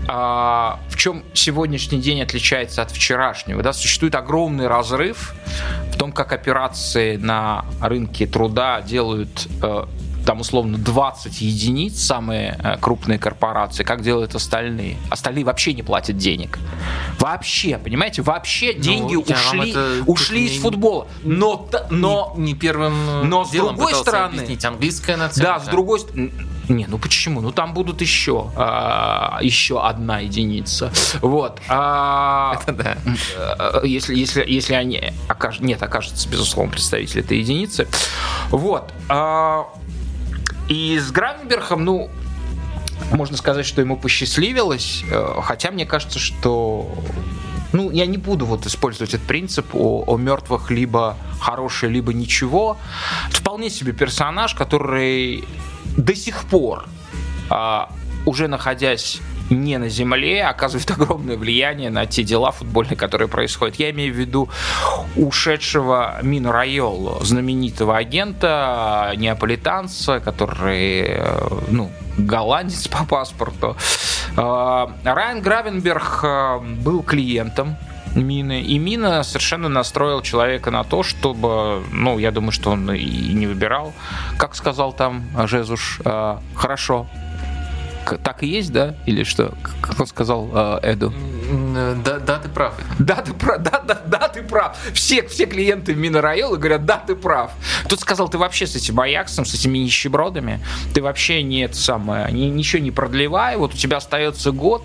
[0.09, 3.63] а, в чем сегодняшний день отличается от вчерашнего?
[3.63, 3.73] Да?
[3.73, 5.35] Существует огромный разрыв
[5.93, 9.85] в том, как операции на рынке труда делают э,
[10.27, 14.97] там условно 20 единиц, самые э, крупные корпорации, как делают остальные.
[15.09, 16.59] Остальные вообще не платят денег.
[17.19, 19.75] Вообще, понимаете, вообще ну, деньги ушли,
[20.07, 21.07] ушли из футбола.
[21.23, 25.43] Но, но не, не первым но с другой стороны, английская нация.
[25.43, 26.33] Да, с другой стороны,
[26.69, 27.41] не, ну почему?
[27.41, 30.93] Ну там будут еще, а, еще одна единица.
[31.21, 31.61] Вот.
[31.69, 32.99] А, Это да.
[33.59, 35.61] Э, если, если, если они окаж...
[35.61, 37.87] нет, окажется, безусловно, представитель этой единицы.
[38.51, 38.93] Вот.
[39.09, 39.67] А,
[40.69, 42.11] и с Гранберхом, ну,
[43.13, 46.91] можно сказать, что ему посчастливилось, э, хотя мне кажется, что
[47.73, 52.77] ну, я не буду вот использовать этот принцип о, о мертвых либо хорошие, либо ничего.
[53.29, 55.45] Это вполне себе персонаж, который
[55.97, 56.87] до сих пор,
[57.51, 57.91] а,
[58.25, 59.21] уже находясь
[59.51, 63.77] не на земле, оказывает огромное влияние на те дела футбольные, которые происходят.
[63.77, 64.49] Я имею в виду
[65.17, 73.77] ушедшего Мину Райолу, знаменитого агента, неаполитанца, который, э, ну, голландец по паспорту.
[74.37, 77.77] А, Райан Гравенберг э, был клиентом
[78.17, 78.63] Мины.
[78.63, 83.47] И Мина совершенно настроил человека на то, чтобы, ну, я думаю, что он и не
[83.47, 83.93] выбирал.
[84.39, 87.07] Как сказал там Жезуш, э, хорошо,
[88.23, 88.95] так и есть, да?
[89.07, 89.55] Или что?
[89.81, 91.13] Как он сказал э, Эду?
[92.05, 92.75] Да, да, ты прав.
[92.99, 94.77] Да, ты прав, да, да, да, ты прав.
[94.95, 97.53] Все, все клиенты Минораила говорят, да, ты прав.
[97.89, 100.61] Тут сказал, ты вообще с этим Аяксом, с этими нищебродами,
[100.95, 104.85] ты вообще не это самое, ни, ничего не продлевай, вот у тебя остается год,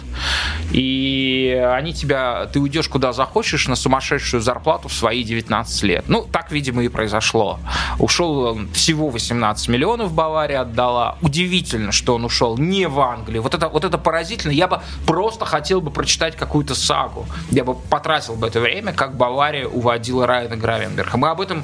[0.72, 6.06] и они тебя, ты уйдешь куда захочешь на сумасшедшую зарплату в свои 19 лет.
[6.08, 7.60] Ну, так, видимо, и произошло.
[8.00, 11.18] Ушел всего 18 миллионов Бавария отдала.
[11.22, 13.40] Удивительно, что он ушел не в Англии.
[13.40, 14.52] Вот это, вот это поразительно.
[14.52, 17.26] Я бы просто хотел бы прочитать какую-то сагу.
[17.50, 21.18] Я бы потратил бы это время, как Бавария уводила Райана Гравенберга.
[21.18, 21.64] Мы об этом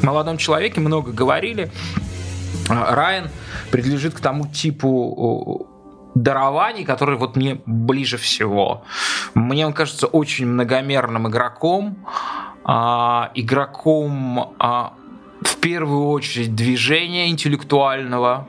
[0.00, 1.72] молодом человеке много говорили.
[2.68, 3.30] А, Райан
[3.72, 5.66] принадлежит к тому типу
[6.14, 8.84] дарований, который вот мне ближе всего.
[9.34, 12.06] Мне он кажется очень многомерным игроком,
[12.62, 14.92] а, игроком а,
[15.42, 18.46] в первую очередь движения интеллектуального,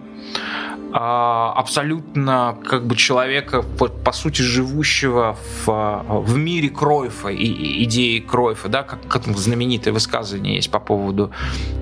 [0.91, 8.19] а, абсолютно как бы человека, по, по сути, живущего в, в мире Кройфа и идеи
[8.19, 11.31] Кройфа, да, как, как знаменитое высказывание есть по поводу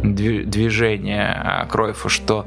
[0.03, 2.45] движения а, Кройфа, что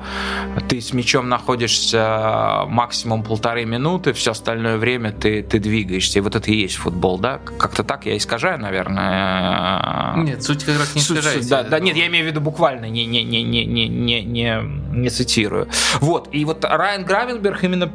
[0.68, 6.36] ты с мячом находишься максимум полторы минуты, все остальное время ты, ты двигаешься, и вот
[6.36, 9.00] это и есть футбол, да, как-то так я искажаю, наверное.
[9.02, 11.48] А, нет, суть как раз не суть, искажаете.
[11.48, 14.62] Да, да, нет, я имею в виду буквально, не, не, не, не, не, не,
[14.92, 15.66] не цитирую.
[16.00, 17.92] Вот, и вот Райан Гравенберг именно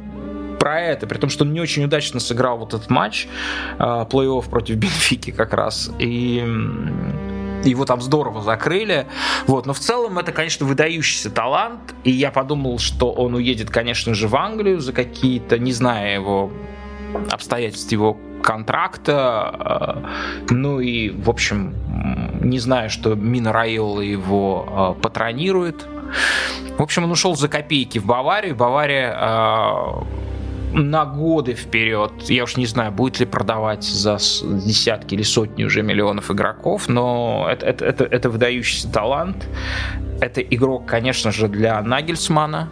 [0.60, 3.28] про это, при том, что он не очень удачно сыграл вот этот матч,
[3.78, 5.92] э, плей-офф против Бенфики как раз.
[6.00, 6.44] И
[7.64, 9.08] его там здорово закрыли.
[9.48, 9.66] Вот.
[9.66, 11.94] Но в целом это, конечно, выдающийся талант.
[12.04, 16.52] И я подумал, что он уедет, конечно же, в Англию за какие-то, не зная его
[17.32, 20.04] обстоятельств его контракта.
[20.50, 21.74] Э, ну и, в общем,
[22.42, 25.86] не знаю, что Мина Раиола его э, патронирует.
[26.78, 28.56] В общем, он ушел за копейки в Баварию.
[28.56, 30.04] Бавария э,
[30.74, 32.12] на годы вперед.
[32.30, 37.48] Я уж не знаю, будет ли продавать за десятки или сотни уже миллионов игроков, но
[37.50, 39.48] это, это, это, это выдающийся талант.
[40.22, 42.70] Это игрок, конечно же, для Нагельсмана.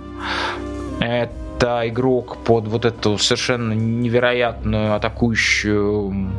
[1.00, 6.32] Это игрок под вот эту совершенно невероятную атакующую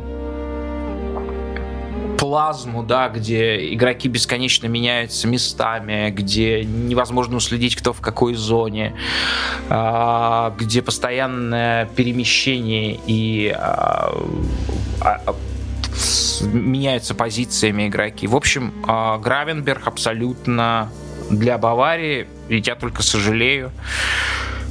[2.17, 8.95] плазму, да, где игроки бесконечно меняются местами, где невозможно уследить, кто в какой зоне,
[9.69, 14.11] а, где постоянное перемещение и а,
[15.01, 15.35] а,
[16.41, 18.27] меняются позициями игроки.
[18.27, 20.89] В общем, Гравенберг абсолютно
[21.29, 23.71] для Баварии, и я только сожалею,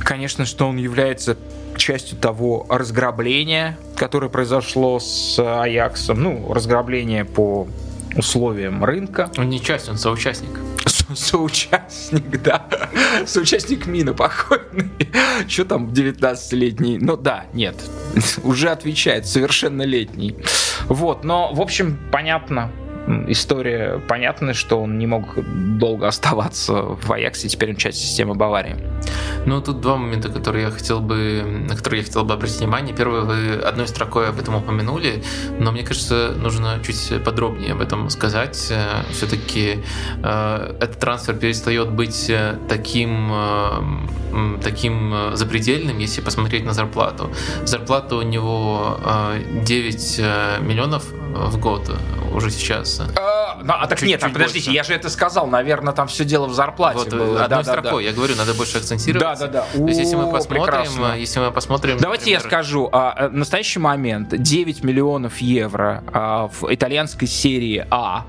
[0.05, 1.37] конечно, что он является
[1.77, 6.23] частью того разграбления, которое произошло с Аяксом.
[6.23, 7.67] Ну, разграбление по
[8.17, 9.31] условиям рынка.
[9.37, 10.61] Он не часть, он соучастник.
[10.87, 12.67] Со соучастник, да.
[13.27, 14.91] Соучастник Мина покойный.
[15.49, 16.99] Что там 19-летний?
[16.99, 17.75] Ну да, нет.
[18.45, 20.37] Уже отвечает, совершеннолетний.
[20.87, 22.71] Вот, но, в общем, понятно,
[23.29, 25.39] история понятна, что он не мог
[25.79, 28.77] долго оставаться в Аяксе, теперь он часть системы Баварии.
[29.47, 32.95] Ну, тут два момента, которые я хотел бы, на которые я хотел бы обратить внимание.
[32.95, 35.23] Первое, вы одной строкой об этом упомянули,
[35.59, 38.73] но мне кажется, нужно чуть подробнее об этом сказать.
[39.11, 39.83] Все-таки
[40.23, 47.31] э, этот трансфер перестает быть э, таким, э, таким запредельным, если посмотреть на зарплату.
[47.65, 48.99] Зарплата у него
[49.63, 50.19] 9
[50.63, 51.91] миллионов в год
[52.33, 53.01] уже сейчас.
[53.01, 54.77] А, ну, а так чуть, нет, чуть подождите, больше.
[54.77, 57.45] я же это сказал, наверное, там все дело в зарплате вот, было.
[57.45, 59.39] Одной да, строкой, да, я говорю, надо больше акцентировать.
[59.39, 59.67] Да, да, да.
[59.77, 61.19] То есть, если мы посмотрим, прекрасно.
[61.19, 61.99] если мы посмотрим.
[61.99, 62.41] Давайте например...
[62.43, 68.27] я скажу, а, э, настоящий момент 9 миллионов евро а, в итальянской серии А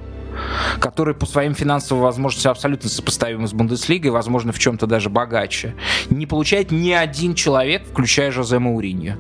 [0.80, 5.76] который по своим финансовым возможностям абсолютно сопоставим с Бундеслигой, возможно, в чем-то даже богаче,
[6.10, 9.16] не получает ни один человек, включая Жозе Мауриньо.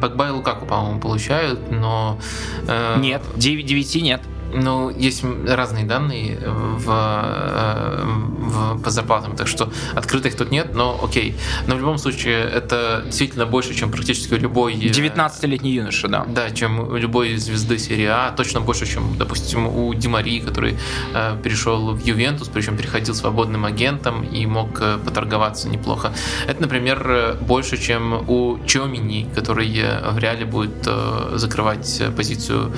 [0.00, 2.18] Погба и Лукаку, по-моему, получают, но...
[2.66, 4.20] Э, нет, 9, 9 нет.
[4.54, 11.00] Ну, есть разные данные в, э, в, по зарплатам, так что открытых тут нет, но
[11.02, 11.36] окей.
[11.66, 14.74] Но в любом случае, это действительно больше, чем практически любой...
[14.74, 16.24] 19-летний э, юноша, да.
[16.28, 20.76] Да, чем у любой звезды серии А, точно больше, чем, допустим, у Димари, который
[21.14, 26.12] э, перешел в Ювентус, причем переходил свободным агентом и мог э, поторговаться неплохо.
[26.46, 32.72] Это, например, больше, чем у Чомини, который в реале будет э, закрывать позицию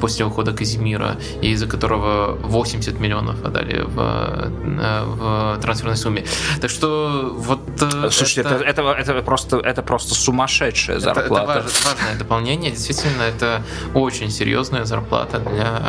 [0.00, 6.24] после ухода Казимира и из-за которого 80 миллионов отдали в, э, в трансферной сумме.
[6.60, 7.60] Так что вот...
[7.80, 11.60] Э, Слушайте, это, это, это, это, просто, это просто сумасшедшая зарплата.
[11.60, 12.70] Это, это важное дополнение.
[12.70, 13.62] Действительно, это
[13.94, 15.80] очень серьезная зарплата для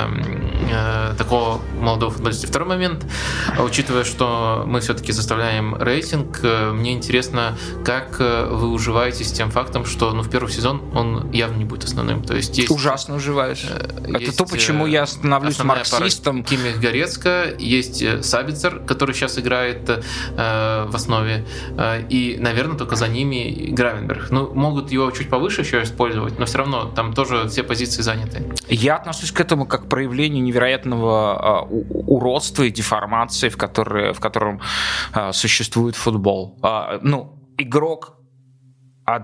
[0.72, 2.48] э, такого молодого футболиста.
[2.48, 3.06] Второй момент,
[3.60, 9.86] учитывая, что мы все-таки заставляем рейтинг, э, мне интересно, как вы уживаетесь с тем фактом,
[9.86, 12.24] что ну, в первый сезон он явно не будет основным.
[12.24, 13.64] То есть, есть Ужасно уживаешь.
[13.64, 16.44] Есть, это то, почему я становлюсь марксистом.
[16.44, 21.46] Кимих Горецко, есть э, Сабицер, который сейчас играет э, в основе,
[21.78, 24.32] э, и, наверное, только за ними Гравенберг.
[24.32, 28.54] Ну, могут его чуть повыше еще использовать, но все равно там тоже все позиции заняты.
[28.68, 31.76] Я отношусь к этому как к проявлению невероятного э,
[32.08, 34.62] уродства и деформации, в, которые, в котором
[35.14, 36.60] э, существует футбол.
[36.64, 38.18] Э, ну, игрок
[39.06, 39.24] от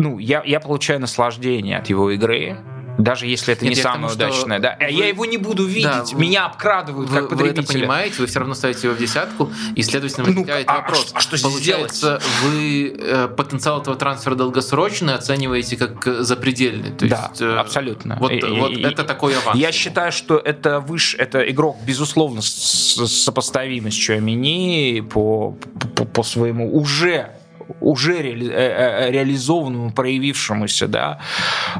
[0.00, 2.56] ну, я, я получаю наслаждение от его игры,
[2.98, 4.58] даже если это Нет, не самое удачное.
[4.58, 4.76] Да.
[4.78, 4.86] Вы...
[4.86, 7.62] Я его не буду видеть, да, меня обкрадывают вы, как потребителя.
[7.62, 10.74] Вы это понимаете, вы все равно ставите его в десятку, и, следовательно, ну, возникает ну,
[10.74, 11.10] вопрос.
[11.14, 12.24] А, а что Получается, сделать?
[12.42, 16.90] вы э, потенциал этого трансфера долгосрочный оцениваете как запредельный.
[16.90, 18.16] То да, есть, э, абсолютно.
[18.20, 19.56] Вот, и, вот и, это такой аванс.
[19.56, 25.56] Я считаю, что это выше, это игрок, безусловно, сопоставимый с Чуамини по,
[25.94, 27.37] по, по своему уже
[27.80, 31.20] уже ре, э, э, реализованному, проявившемуся, да,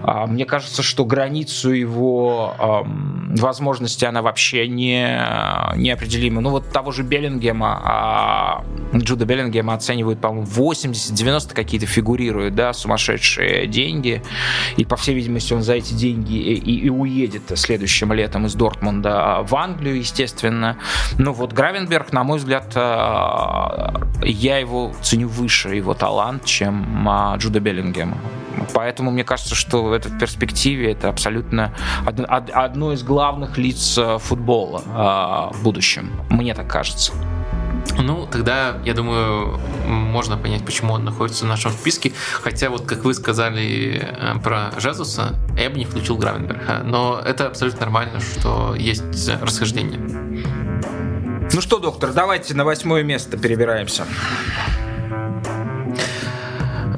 [0.02, 2.54] а, мне кажется, что границу его
[3.36, 5.20] возможности она вообще не,
[5.76, 6.40] неопределима.
[6.40, 8.64] Ну вот того же Беллингема, а,
[8.94, 14.22] Джуда Беллингема оценивают, по-моему, 80-90 какие-то фигурируют, да, сумасшедшие деньги,
[14.76, 19.40] и, по всей видимости, он за эти деньги и, и уедет следующим летом из Дортмунда
[19.42, 20.78] в Англию, естественно.
[21.18, 27.36] Ну вот Гравенберг, на мой взгляд, а, я его ценю выше его талант, чем а,
[27.36, 28.18] Джуда Беллингема.
[28.74, 31.72] Поэтому мне кажется, что это в перспективе это абсолютно
[32.04, 36.10] одно из главных лиц футбола в будущем.
[36.28, 37.12] Мне так кажется.
[37.96, 42.12] Ну, тогда, я думаю, можно понять, почему он находится в нашем списке.
[42.42, 46.82] Хотя, вот как вы сказали э, про Жезуса, я бы не включил Гравенберга.
[46.84, 49.98] Но это абсолютно нормально, что есть расхождение.
[51.52, 54.04] Ну что, доктор, давайте на восьмое место перебираемся.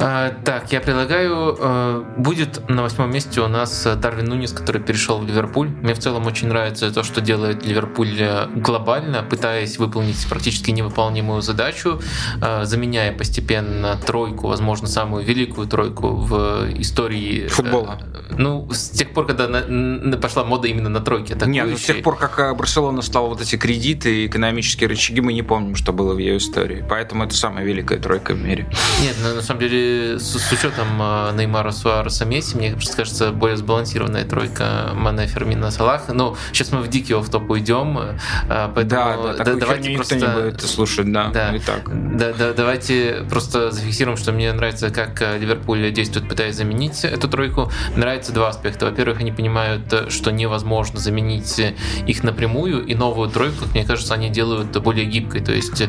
[0.03, 5.19] А, так, я предлагаю, э, будет на восьмом месте у нас Дарвин Нунис, который перешел
[5.19, 5.69] в Ливерпуль.
[5.69, 11.43] Мне в целом очень нравится то, что делает Ливерпуль э, глобально, пытаясь выполнить практически невыполнимую
[11.43, 12.01] задачу,
[12.41, 17.99] э, заменяя постепенно тройку, возможно, самую великую тройку в истории футбола.
[18.31, 21.37] Ну, с тех пор, когда на, на, пошла мода именно на тройке.
[21.45, 25.35] Нет, ну, с тех пор, как Барселона стала вот эти кредиты и экономические рычаги, мы
[25.35, 26.83] не помним, что было в ее истории.
[26.89, 28.67] Поэтому это самая великая тройка в мире.
[29.03, 33.57] Нет, ну, на самом деле с, с учетом э, Неймара, Суареса, Месси, мне кажется, более
[33.57, 36.09] сбалансированная тройка Мане, Фермина, Салах.
[36.09, 40.17] Но сейчас мы в дикий офф-топ уйдем, э, поэтому да, да, давайте просто...
[40.17, 42.17] не будет слушать, да, да, так.
[42.17, 47.29] Да, да, давайте просто зафиксируем, что мне нравится, как э, Ливерпуль действует, пытаясь заменить эту
[47.29, 47.71] тройку.
[47.97, 48.87] Нравится два аспекта.
[48.87, 51.61] Во-первых, они понимают, что невозможно заменить
[52.07, 55.41] их напрямую, и новую тройку, мне кажется, они делают более гибкой.
[55.41, 55.83] То есть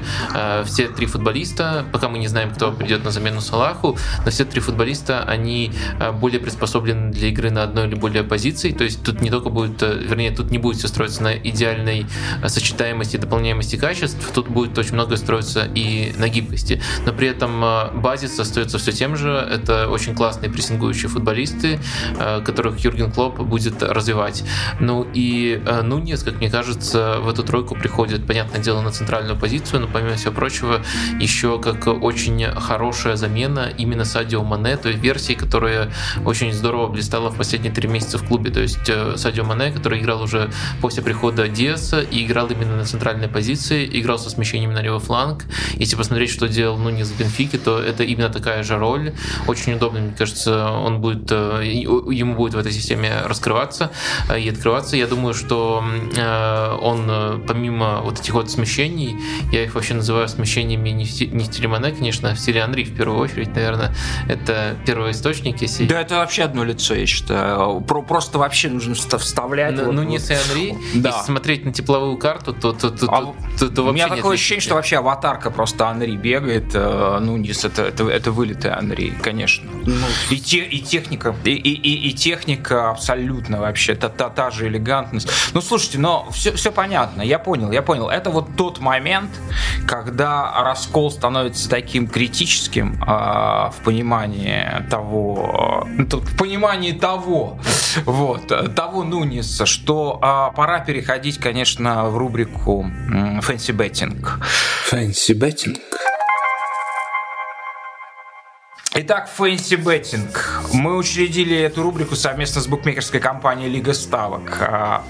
[0.66, 3.90] все три футболиста, пока мы не знаем, кто придет на замену Салаху,
[4.25, 8.71] но все три футболиста, они э, более приспособлены для игры на одной или более позиции,
[8.71, 12.05] то есть тут не только будет, э, вернее, тут не будет все строиться на идеальной
[12.41, 17.61] э, сочетаемости, дополняемости качеств, тут будет очень много строиться и на гибкости, но при этом
[18.01, 21.79] базис остается все тем же, это очень классные прессингующие футболисты,
[22.45, 24.43] которых Юрген Клоп будет развивать.
[24.79, 29.81] Ну и Нунес, как мне кажется, в эту тройку приходит, понятное дело, на центральную позицию,
[29.81, 30.81] но помимо всего прочего,
[31.19, 35.91] еще как очень хорошая замена именно Садио Мане, той версии, которая
[36.25, 38.51] очень здорово блистала в последние три месяца в клубе.
[38.51, 40.51] То есть э, Садио Мане, который играл уже
[40.82, 45.45] после прихода Диаса и играл именно на центральной позиции, играл со смещением на левый фланг.
[45.73, 49.13] Если посмотреть, что делал Нунис в Бенфике, то это именно такая же роль.
[49.47, 53.91] Очень удобно, мне кажется, он будет, э, ему будет в этой системе раскрываться
[54.29, 54.95] э, и открываться.
[54.95, 55.84] Я думаю, что
[56.82, 59.15] он, помимо вот этих вот смещений,
[59.51, 62.95] я их вообще называю смещениями не в стиле Мане, конечно, а в стиле Анри в
[62.95, 63.95] первую очередь, наверное, наверное,
[64.28, 65.86] это первоисточник, если...
[65.86, 67.82] Да, это вообще одно лицо, я считаю.
[67.82, 69.76] Про просто вообще нужно вставлять.
[69.76, 70.32] Ну, вот, ну не вот.
[70.32, 71.09] Анри, да.
[71.09, 74.61] если смотреть на тепловую карту, то, то, то, а, то, то, У меня такое ощущение,
[74.61, 76.72] что вообще аватарка просто Анри бегает.
[76.74, 79.69] Э, ну, не это, это, это вылитый Анри, конечно.
[79.86, 79.93] Ну,
[80.30, 84.67] и, те, и техника, и, и, и, и техника абсолютно вообще, та, та, та же
[84.67, 85.30] элегантность.
[85.53, 88.09] Ну, слушайте, но все, все понятно, я понял, я понял.
[88.09, 89.30] Это вот тот момент,
[89.88, 93.05] когда раскол становится таким критическим, э,
[93.72, 97.60] в понимании того, в понимании того,
[98.06, 102.86] вот, того Нуниса, что а, пора переходить, конечно, в рубрику
[103.41, 104.26] Fancy Betting.
[104.91, 105.78] Fancy Betting.
[108.93, 110.27] Итак, Fancy Betting.
[110.73, 114.57] Мы учредили эту рубрику совместно с букмекерской компанией Лига Ставок.
[114.59, 115.05] А,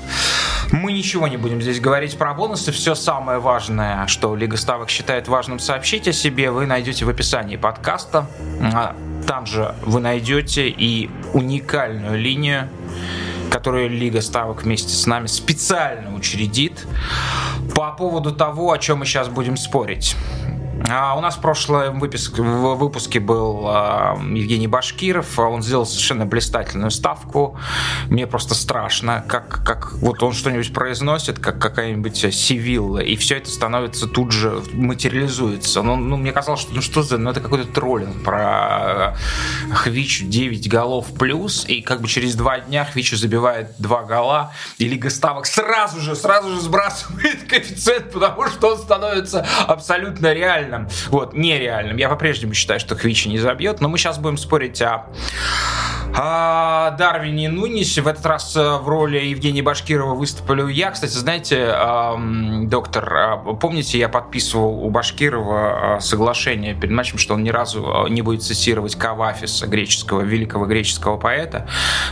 [0.72, 2.72] мы ничего не будем здесь говорить про бонусы.
[2.72, 7.56] Все самое важное, что Лига Ставок считает важным сообщить о себе, вы найдете в описании
[7.56, 8.28] подкаста.
[8.72, 12.70] А, там же вы найдете и уникальную линию,
[13.50, 16.86] которую Лига Ставок вместе с нами специально учредит
[17.74, 20.16] по поводу того, о чем мы сейчас будем спорить.
[20.90, 25.38] А у нас в прошлом выпуске, в выпуске был а, Евгений Башкиров.
[25.38, 27.58] А он сделал совершенно блистательную ставку.
[28.08, 33.50] Мне просто страшно, как, как вот он что-нибудь произносит, как какая-нибудь Сивилла, и все это
[33.50, 35.82] становится тут же материализуется.
[35.82, 39.16] Ну, ну мне казалось, что ну что за, ну это какой-то троллинг про
[39.74, 44.88] Хвичу 9 голов плюс, и как бы через два дня Хвичу забивает два гола, и
[44.88, 50.90] Лига Ставок сразу же, сразу же сбрасывает коэффициент, потому что он становится абсолютно реальным реальным,
[51.10, 51.98] вот, нереальным.
[51.98, 55.08] Я по-прежнему считаю, что Хвичи не забьет, но мы сейчас будем спорить о
[56.16, 58.02] а, Дарвине Нунисе.
[58.02, 60.92] В этот раз э, в роли Евгения Башкирова выступили я.
[60.92, 61.74] Кстати, знаете,
[62.68, 68.08] доктор, а, помните, я подписывал у Башкирова а, соглашение перед матчем, что он ни разу
[68.10, 71.68] не будет цитировать Кавафиса, греческого, великого греческого поэта.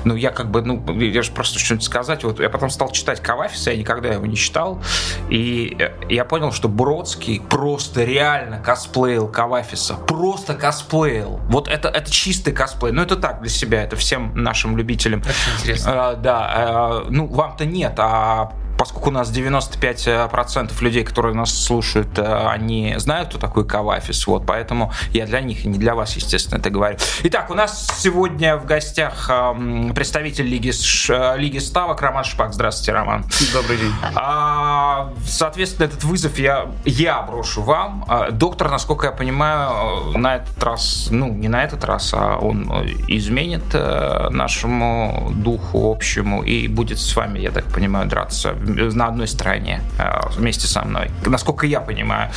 [0.05, 2.23] Ну, я как бы, ну, я же просто что-нибудь сказать.
[2.23, 4.81] Вот я потом стал читать Кавафиса, я никогда его не читал.
[5.29, 9.95] И э, я понял, что Бродский просто реально косплеил Кавафиса.
[9.95, 11.39] Просто косплеил.
[11.49, 12.91] Вот это, это чистый косплей.
[12.91, 15.21] Ну, это так, для себя это всем нашим любителям.
[15.21, 16.09] Очень интересно.
[16.09, 22.17] А, да, а, ну вам-то нет, а поскольку у нас 95% людей, которые нас слушают,
[22.17, 26.59] они знают, кто такой Кавафис, вот, поэтому я для них и не для вас, естественно,
[26.59, 26.97] это говорю.
[27.23, 29.29] Итак, у нас сегодня в гостях
[29.93, 30.71] представитель Лиги,
[31.37, 32.53] Лиги Ставок Роман Шпак.
[32.53, 33.25] Здравствуйте, Роман.
[33.53, 33.91] Добрый день.
[34.15, 38.05] А, соответственно, этот вызов я, я брошу вам.
[38.07, 42.71] А, доктор, насколько я понимаю, на этот раз, ну, не на этот раз, а он
[43.09, 49.27] изменит э, нашему духу общему и будет с вами, я так понимаю, драться на одной
[49.27, 51.11] стороне э, вместе со мной.
[51.25, 52.29] Насколько я понимаю.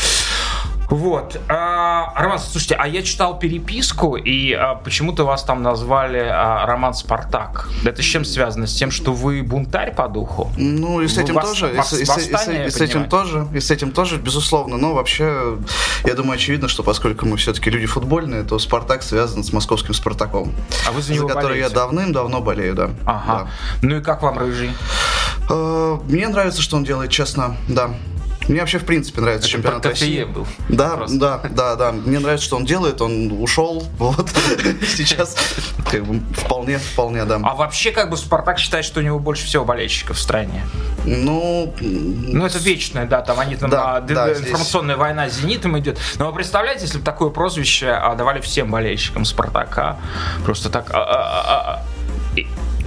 [0.91, 1.41] Вот.
[1.49, 6.95] А, Роман, слушайте, а я читал переписку, и а, почему-то вас там назвали а, Роман
[6.95, 7.71] Спартак.
[7.85, 8.67] Это с чем связано?
[8.67, 10.53] С тем, что вы бунтарь по духу?
[10.57, 11.69] Ну, и с этим Вос, тоже.
[11.75, 13.47] Вос, и, восстание, и, и, и с этим тоже.
[13.55, 14.77] И с этим тоже, безусловно.
[14.77, 15.57] Но вообще,
[16.05, 20.53] я думаю, очевидно, что поскольку мы все-таки люди футбольные, то Спартак связан с московским Спартаком.
[20.87, 21.69] А вы за него За который болеете?
[21.71, 22.91] я давным-давно болею, да.
[23.07, 23.45] Ага.
[23.45, 23.49] Да.
[23.83, 24.71] Ну и как вам рыжий?
[25.49, 27.91] Э, мне нравится, что он делает, честно, да.
[28.49, 30.25] Мне вообще, в принципе, нравится Это чемпионат России.
[30.25, 30.47] был.
[30.69, 31.19] Да, просто.
[31.19, 31.93] да, да, да.
[31.93, 33.01] Мне нравится, что он делает.
[33.01, 33.85] Он ушел.
[34.03, 34.29] Вот.
[34.97, 35.37] Сейчас
[35.89, 37.41] как бы вполне, вполне, да.
[37.45, 40.65] А вообще, как бы Спартак считает, что у него больше всего болельщиков в стране.
[41.05, 45.01] Ну, ну это вечное, да, там они там да, а, да, информационная здесь...
[45.01, 45.99] война с Зенитом идет.
[46.19, 49.99] Но вы представляете, если бы такое прозвище а, давали всем болельщикам Спартака,
[50.45, 51.83] просто так а, а, а, а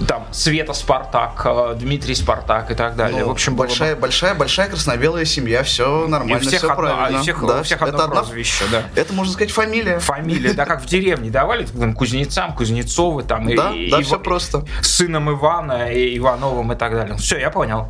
[0.06, 3.20] там Света Спартак, э, Дмитрий Спартак и так далее.
[3.20, 4.02] Ну, в общем, большая, бы...
[4.02, 7.18] большая, большая краснобелая семья, все нормально, и всех все одно, правильно.
[7.18, 9.00] И всех, да, у всех одно это прозвище, одна, да.
[9.00, 9.98] Это можно сказать фамилия.
[9.98, 13.46] Фамилия, да, как в деревне давали там, кузнецам, Кузнецовы там.
[13.54, 14.64] Да, и, да, и, все и, просто.
[14.82, 17.16] Сыном Ивана и Ивановым и так далее.
[17.16, 17.88] Все, я понял.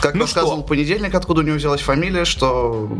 [0.00, 0.66] Как ну рассказывал что?
[0.66, 2.90] понедельник, откуда у него взялась фамилия, что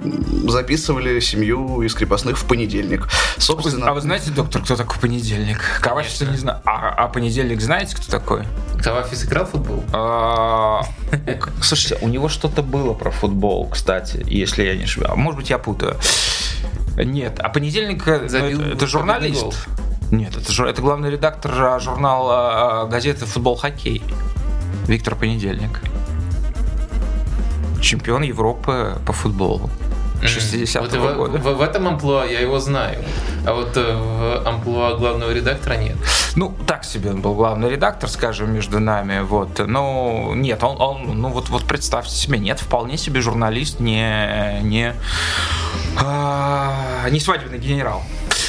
[0.49, 3.09] записывали семью из крепостных в понедельник.
[3.39, 3.89] Собственно.
[3.89, 5.59] А вы знаете, доктор, кто такой понедельник?
[5.81, 6.61] Кавафис не знаю.
[6.65, 8.42] А, а понедельник знаете, кто такой?
[8.83, 9.85] Кавафис играл в футбол?
[9.93, 10.83] А,
[11.63, 15.17] слушайте, у него что-то было про футбол, кстати, если я не ошибаюсь.
[15.17, 15.97] Может быть, я путаю.
[16.97, 19.69] Нет, а понедельник ну, это журналист.
[20.11, 24.03] Нет, это, это главный редактор а, журнала газеты «Футбол Хоккей».
[24.87, 25.81] Виктор Понедельник
[27.83, 29.71] чемпион Европы по футболу.
[30.23, 31.39] 60-го вот года.
[31.39, 33.03] В, в, этом амплуа я его знаю,
[33.47, 35.97] а вот э, в амплуа главного редактора нет.
[36.37, 39.61] Ну, так себе он был главный редактор, скажем, между нами, вот.
[39.67, 44.95] Но нет, он, он ну вот, вот представьте себе, нет, вполне себе журналист, не, не,
[45.99, 48.03] а, не свадебный генерал.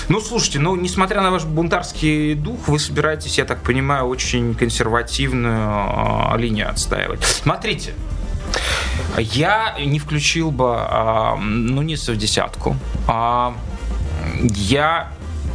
[0.10, 6.34] Ну, слушайте, ну, несмотря на ваш бунтарский дух, вы собираетесь, я так понимаю, очень консервативную
[6.34, 7.24] э, линию отстаивать.
[7.24, 7.94] Смотрите,
[9.18, 12.76] я не включил бы а, Нуниса в десятку.
[13.08, 13.56] А,
[14.42, 15.12] я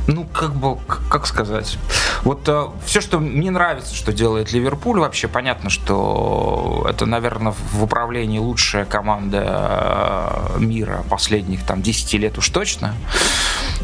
[0.09, 0.79] ну, как бы,
[1.11, 1.77] как сказать.
[2.23, 7.85] Вот э, все, что мне нравится, что делает Ливерпуль, вообще понятно, что это, наверное, в
[7.85, 12.95] управлении лучшая команда э, мира последних там 10 лет уж точно.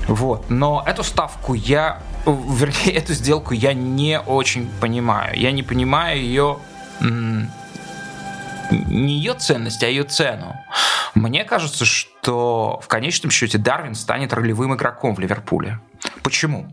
[0.08, 0.48] Вот.
[0.48, 5.38] Но эту ставку я, вернее, эту сделку я не очень понимаю.
[5.38, 6.58] Я не понимаю ее
[8.70, 10.54] не ее ценность, а ее цену.
[11.14, 15.80] Мне кажется, что в конечном счете Дарвин станет ролевым игроком в Ливерпуле.
[16.22, 16.66] Почему?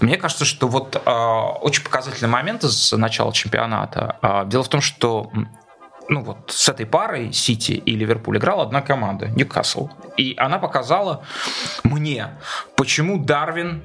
[0.00, 4.16] Мне кажется, что вот э, очень показательный момент с начала чемпионата.
[4.22, 5.30] Э, дело в том, что
[6.08, 9.88] ну вот с этой парой Сити и Ливерпуль играла одна команда, Ньюкасл.
[10.16, 11.24] И она показала
[11.84, 12.30] мне,
[12.76, 13.82] почему Дарвин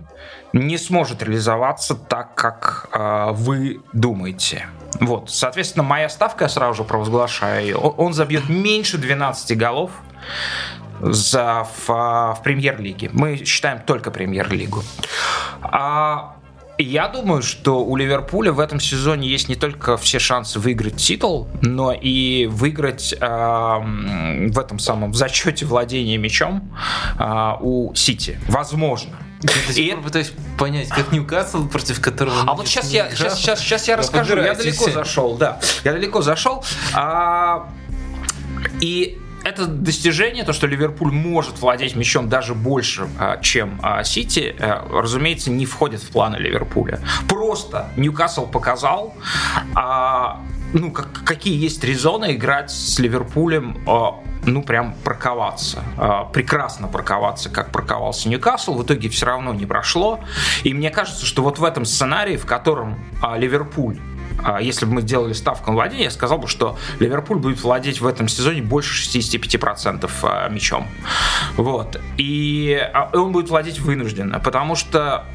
[0.51, 4.67] не сможет реализоваться так, как э, вы думаете.
[4.99, 9.91] Вот, соответственно, моя ставка, я сразу же провозглашаю, он забьет меньше 12 голов
[11.01, 13.09] за, в, в премьер-лиге.
[13.13, 14.83] Мы считаем только премьер-лигу.
[15.61, 16.34] А
[16.77, 21.47] я думаю, что у Ливерпуля в этом сезоне есть не только все шансы выиграть титул,
[21.61, 26.71] но и выиграть э, в этом самом зачете владения мячом
[27.17, 28.39] э, у Сити.
[28.47, 29.17] Возможно.
[29.69, 32.43] Я до пытаюсь понять, как Ньюкасл, против которого...
[32.47, 34.35] А вот сейчас я, сейчас, сейчас, сейчас я расскажу.
[34.37, 35.59] Я далеко зашел, да.
[35.83, 36.63] Я далеко зашел.
[36.93, 37.69] А,
[38.81, 44.55] и это достижение, то, что Ливерпуль может владеть мячом даже больше, а, чем а, Сити,
[44.59, 46.99] а, разумеется, не входит в планы Ливерпуля.
[47.29, 49.13] Просто Ньюкасл показал,
[49.75, 50.41] а,
[50.73, 53.77] ну, как, какие есть резоны играть с Ливерпулем
[54.47, 55.83] ну, прям парковаться.
[56.31, 58.75] Прекрасно парковаться, как парковался Ньюкасл.
[58.75, 60.19] В итоге все равно не прошло.
[60.63, 62.99] И мне кажется, что вот в этом сценарии, в котором
[63.37, 63.97] Ливерпуль
[64.61, 68.07] если бы мы делали ставку на владение, я сказал бы, что Ливерпуль будет владеть в
[68.07, 70.87] этом сезоне больше 65% мячом.
[71.57, 71.99] Вот.
[72.17, 72.79] И
[73.13, 75.25] он будет владеть вынужденно, потому что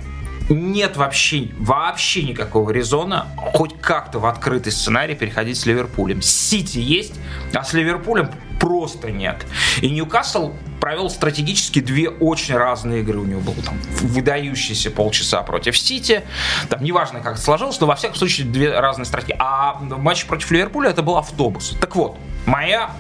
[0.49, 6.23] нет вообще, вообще никакого резона хоть как-то в открытый сценарий переходить с Ливерпулем.
[6.23, 7.15] Сити есть,
[7.55, 8.31] а с Ливерпулем
[8.61, 9.45] просто нет.
[9.81, 13.19] И Ньюкасл провел стратегически две очень разные игры.
[13.19, 16.23] У него был там выдающийся полчаса против Сити.
[16.69, 19.37] Там неважно, как это сложилось, но во всяком случае две разные стратегии.
[19.39, 21.77] А в матче против Ливерпуля это был автобус.
[21.81, 22.91] Так вот, моя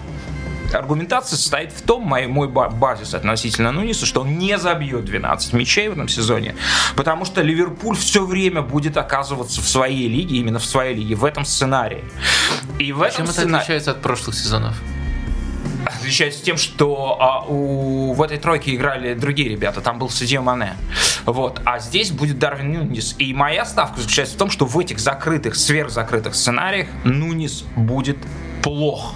[0.73, 5.89] аргументация состоит в том, мой, мой базис относительно Нуниса, что он не забьет 12 мячей
[5.89, 6.55] в этом сезоне,
[6.97, 11.25] потому что Ливерпуль все время будет оказываться в своей лиге, именно в своей лиге, в
[11.25, 12.05] этом сценарии.
[12.79, 13.49] И в этом Чем сцена...
[13.49, 14.77] это отличается от прошлых сезонов?
[15.87, 19.81] Отличается тем, что а, у, в этой тройке играли другие ребята.
[19.81, 20.77] Там был Садио Мане.
[21.27, 21.61] Вот.
[21.65, 23.15] А здесь будет Дарвин Нунис.
[23.19, 28.19] И моя ставка заключается в том, что в этих закрытых, сверхзакрытых сценариях Нунис будет
[28.63, 29.15] плох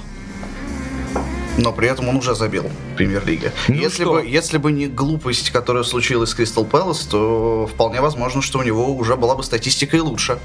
[1.57, 3.53] но при этом он уже забил в премьер-лиге.
[3.69, 8.43] Ну если, бы, если бы не глупость, которая случилась с Кристал Пэлас, то вполне возможно,
[8.43, 10.39] что у него уже была бы статистика и лучше.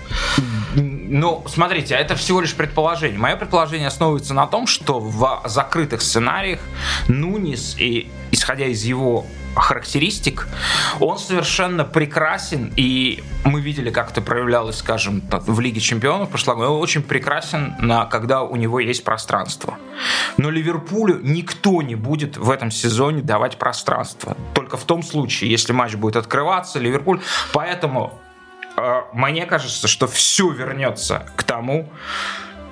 [1.11, 3.17] Ну, смотрите, это всего лишь предположение.
[3.17, 6.59] Мое предположение основывается на том, что в закрытых сценариях
[7.07, 10.47] Нунис и исходя из его характеристик,
[10.99, 16.81] он совершенно прекрасен, и мы видели, как это проявлялось, скажем, в Лиге Чемпионов прошлого он
[16.81, 17.73] очень прекрасен,
[18.11, 19.79] когда у него есть пространство.
[20.37, 24.37] Но Ливерпулю никто не будет в этом сезоне давать пространство.
[24.53, 27.19] Только в том случае, если матч будет открываться, Ливерпуль.
[27.51, 28.13] Поэтому
[29.13, 31.89] мне кажется, что все вернется к тому,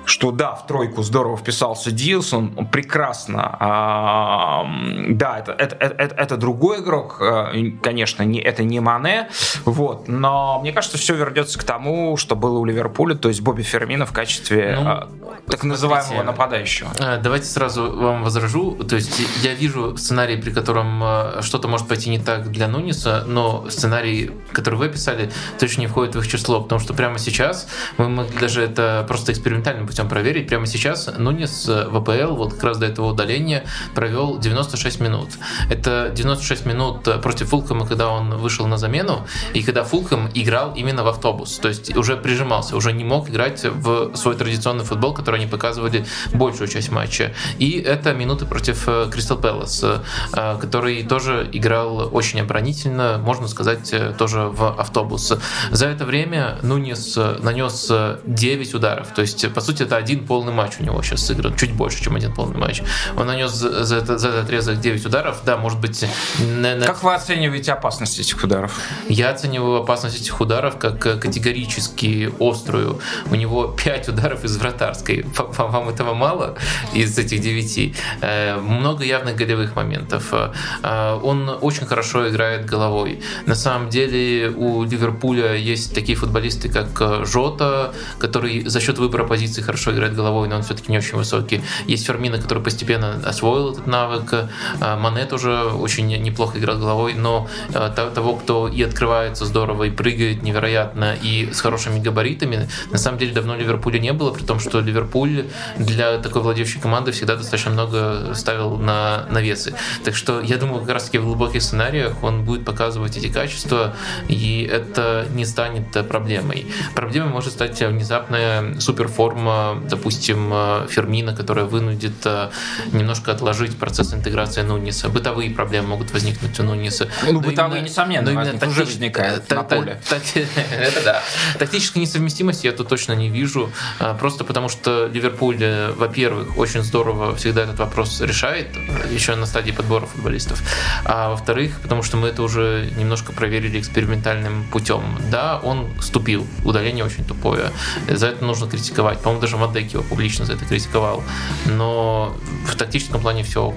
[0.08, 4.66] что да, в тройку здорово вписался Диас, он, он прекрасно, а,
[5.10, 7.52] да, это, это, это, это другой игрок, а,
[7.82, 9.28] конечно, не, это не Мане,
[9.66, 13.62] вот, но мне кажется, все вернется к тому, что было у Ливерпуля, то есть Бобби
[13.62, 15.08] Фермина в качестве ну, а,
[15.46, 16.90] так называемого нападающего.
[16.98, 21.86] А, давайте сразу вам возражу, то есть я вижу сценарий, при котором а, что-то может
[21.86, 25.30] пойти не так для Нуниса, но сценарий, который вы описали,
[25.60, 29.32] точно не входит в их число, потому что прямо сейчас мы могли даже это просто
[29.32, 30.46] экспериментально путем проверить.
[30.46, 33.64] Прямо сейчас Нунис в АПЛ, вот как раз до этого удаления,
[33.96, 35.30] провел 96 минут.
[35.70, 41.02] Это 96 минут против Фулхэма, когда он вышел на замену, и когда Фулхэм играл именно
[41.02, 41.58] в автобус.
[41.58, 46.04] То есть уже прижимался, уже не мог играть в свой традиционный футбол, который они показывали
[46.32, 47.32] большую часть матча.
[47.58, 53.92] И это минуты против э, Кристал Пэлас, э, который тоже играл очень оборонительно, можно сказать,
[53.92, 55.32] э, тоже в автобус.
[55.72, 57.90] За это время Нунис нанес
[58.24, 59.08] 9 ударов.
[59.08, 62.14] То есть, по сути, это один полный матч у него сейчас сыгран, чуть больше, чем
[62.14, 62.82] один полный матч.
[63.16, 66.04] Он нанес за, за, этот, за этот отрезок 9 ударов, да, может быть...
[66.38, 66.86] На, на...
[66.86, 68.78] Как вы оцениваете опасность этих ударов?
[69.08, 73.00] Я оцениваю опасность этих ударов как категорически острую.
[73.30, 75.24] У него 5 ударов из вратарской.
[75.56, 76.56] Вам этого мало
[76.92, 77.96] из этих 9?
[78.20, 80.32] Э, много явных голевых моментов.
[80.32, 83.22] Э, он очень хорошо играет головой.
[83.46, 89.62] На самом деле у Ливерпуля есть такие футболисты, как Жота, который за счет выбора позиции
[89.62, 91.62] хорошо хорошо играет головой, но он все-таки не очень высокий.
[91.86, 94.34] Есть Фермина, который постепенно освоил этот навык.
[94.80, 99.90] А, Мане тоже очень неплохо играет головой, но а, того, кто и открывается здорово, и
[99.90, 104.58] прыгает невероятно, и с хорошими габаритами, на самом деле давно Ливерпуля не было, при том,
[104.58, 105.46] что Ливерпуль
[105.78, 109.74] для такой владеющей команды всегда достаточно много ставил на навесы.
[110.04, 113.94] Так что я думаю, как раз таки в глубоких сценариях он будет показывать эти качества,
[114.28, 116.66] и это не станет проблемой.
[116.94, 122.50] Проблемой может стать внезапная суперформа допустим, э, Фермина, которая вынудит э,
[122.92, 125.08] немножко отложить процесс интеграции Нуниса.
[125.08, 127.08] Бытовые проблемы могут возникнуть у Нуниса.
[127.24, 130.00] Ну, но бытовые, именно, несомненно, но именно уже возникают на поле.
[130.70, 131.22] Это да.
[131.58, 135.58] Тактической несовместимости я тут точно не вижу, э, просто потому что Ливерпуль,
[135.96, 138.68] во-первых, очень здорово всегда этот вопрос решает,
[139.10, 140.62] еще на стадии подбора футболистов,
[141.04, 145.02] а во-вторых, потому что мы это уже немножко проверили экспериментальным путем.
[145.30, 147.72] Да, он ступил, удаление очень тупое,
[148.08, 149.20] за это нужно критиковать.
[149.20, 151.24] По-моему, даже Мадек его публично за это критиковал.
[151.64, 152.36] Но
[152.66, 153.74] в тактическом плане все ок.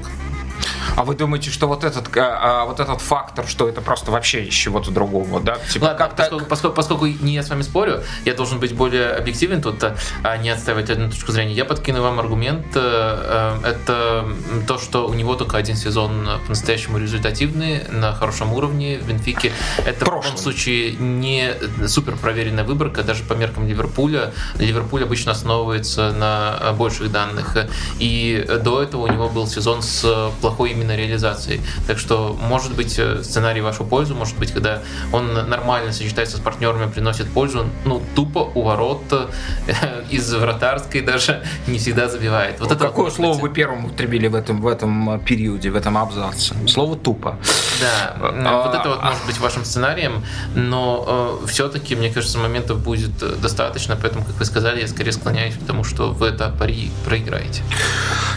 [0.96, 4.44] А вы думаете, что вот этот, а, а, вот этот фактор, что это просто вообще
[4.44, 5.58] из чего-то другого, да?
[5.72, 9.12] Типа, Ладно, как поскольку, поскольку, поскольку не я с вами спорю, я должен быть более
[9.12, 9.84] объективен тут,
[10.24, 11.54] а не отстаивать одну точку зрения.
[11.54, 12.66] Я подкину вам аргумент.
[12.76, 14.26] Э, э, это
[14.68, 19.52] то, что у него только один сезон по-настоящему результативный, на хорошем уровне в Бенфике.
[19.86, 20.22] Это Прошлый.
[20.22, 21.54] в любом случае не
[21.88, 24.34] супер проверенная выборка, даже по меркам Ливерпуля.
[24.56, 27.58] Ливерпуль обычно основывается на больших данных.
[28.00, 31.62] И до этого у него был сезон с плохой именно реализацией.
[31.88, 34.82] Так что, может быть, э, сценарий в вашу пользу, может быть, когда
[35.14, 39.28] он нормально сочетается с партнерами, приносит пользу, ну, тупо у ворот э,
[40.12, 42.60] из вратарской даже не всегда забивает.
[42.60, 43.42] Вот это Какое слово быть...
[43.42, 46.56] вы первым употребили в этом, в этом периоде, в этом абзаце?
[46.68, 47.38] Слово «тупо».
[47.80, 50.24] Да, а, вот это вот может быть вашим сценарием,
[50.56, 55.56] но э, все-таки, мне кажется, моментов будет достаточно, поэтому, как вы сказали, я скорее склоняюсь
[55.56, 57.64] к тому, что вы это пари проиграете.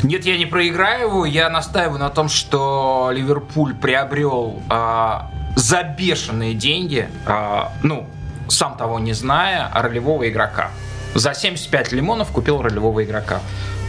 [0.02, 5.20] Нет, я не проиграю, я настаиваю на том, что Ливерпуль приобрел э,
[5.56, 8.06] за бешеные деньги, э, ну,
[8.48, 10.70] сам того не зная, ролевого игрока.
[11.14, 13.40] За 75 лимонов купил ролевого игрока.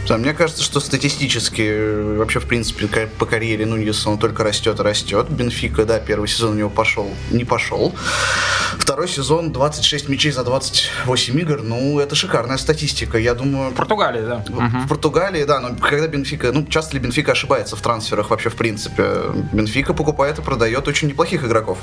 [0.08, 2.86] Да, мне кажется, что статистически, э, вообще, в принципе,
[3.18, 5.28] по карьере Нуньеса он только растет и растет.
[5.28, 7.92] Бенфика, да, первый сезон у него пошел, не пошел.
[8.78, 13.18] Второй сезон 26 мячей за 28 игр, ну, это шикарная статистика.
[13.18, 13.70] Я думаю...
[13.70, 14.44] В Португалии, да.
[14.48, 14.78] В, угу.
[14.84, 16.52] в Португалии, да, но когда Бенфика...
[16.52, 19.22] Ну, часто ли Бенфика ошибается в трансферах вообще, в принципе?
[19.52, 21.78] Бенфика покупает и продает очень неплохих игроков.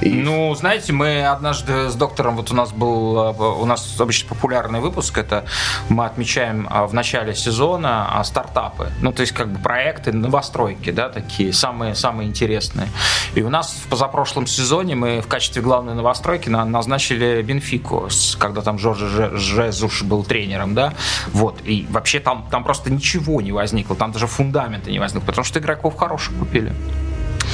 [0.00, 0.08] И...
[0.08, 4.80] Ну, знаете, мы однажды с доктором, вот у нас был, э, у нас обычно популярный
[4.80, 5.44] выпуск, это
[5.90, 10.90] мы отмечаем а, в начале сезона а, стартапы, ну, то есть как бы проекты, новостройки,
[10.90, 12.88] да, такие, самые, самые интересные.
[13.34, 18.08] И у нас в позапрошлом сезоне мы в качестве главной новостройки назначили Бенфику,
[18.38, 20.94] когда там Жоржа Жезуш был тренером, да,
[21.32, 25.44] вот, и вообще там, там просто ничего не возникло, там даже фундамента не возникло, потому
[25.44, 26.72] что игроков хороших купили.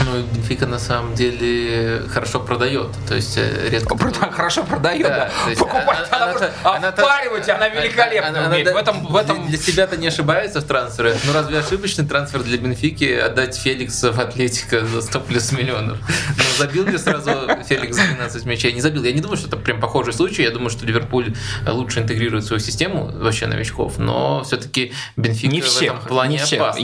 [0.06, 2.88] Ну, Бенфика на самом деле хорошо продает.
[3.06, 3.94] То есть э, редко.
[3.94, 5.30] Прода- хорошо продает, да.
[5.46, 5.54] да.
[5.56, 8.68] Покупать она, она, она, она, впаривать, она великолепно она, умеет.
[8.68, 9.42] Она, в этом, в этом...
[9.42, 11.16] Для, для себя-то не ошибается в трансфере.
[11.24, 15.98] Ну разве ошибочный трансфер для Бенфики отдать Феликса в Атлетика за 100 плюс миллионов?
[16.36, 17.30] Ну, забил ли сразу
[17.68, 18.72] Феликс за 12 мячей?
[18.72, 19.04] Не забил.
[19.04, 20.42] Я не думаю, что это прям похожий случай.
[20.42, 21.34] Я думаю, что Ливерпуль
[21.66, 26.60] лучше интегрирует свою систему вообще новичков, но все-таки Бенфика не в этом плане не всех.
[26.60, 26.82] опасный.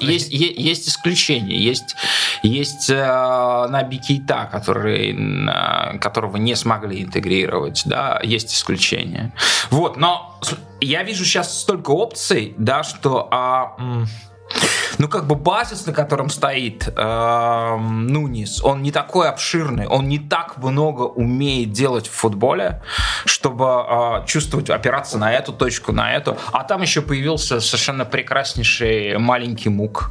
[0.00, 1.56] Есть, есть, есть исключения.
[1.58, 1.96] Есть
[2.42, 9.32] есть э, Наби Кейта, который, э, которого не смогли интегрировать, да, есть исключения.
[9.70, 10.38] Вот, но
[10.80, 13.28] я вижу сейчас столько опций, да, что...
[13.30, 13.76] А,
[14.98, 20.18] ну, как бы базис, на котором стоит э, Нунис, он не такой обширный, он не
[20.18, 22.82] так много умеет делать в футболе,
[23.24, 26.36] чтобы э, чувствовать, опираться на эту точку, на эту.
[26.52, 30.10] А там еще появился совершенно прекраснейший маленький мук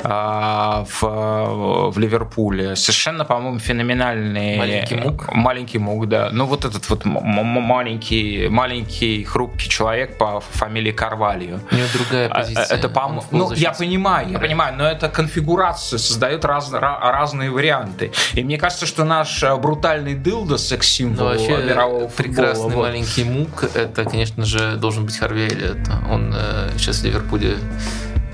[0.00, 2.76] э, в, в Ливерпуле.
[2.76, 4.58] Совершенно, по-моему, феноменальный...
[4.58, 5.32] Маленький мук?
[5.32, 6.30] Маленький мук, да.
[6.32, 11.60] Ну, вот этот вот маленький, маленький хрупкий человек по фамилии Карвалью.
[11.70, 12.76] У него другая а, позиция.
[12.76, 13.22] Это, по-моему...
[13.30, 18.12] Ну, я понимаю, понимаю, я понимаю, но это конфигурация создает раз, разные варианты.
[18.34, 23.64] И мне кажется, что наш э, брутальный дылда, секс-символ ну, мирового прекрасный футбола, маленький мук,
[23.74, 25.88] это, конечно же, должен быть Харви Эллиот.
[26.10, 27.56] Он э, сейчас в Ливерпуле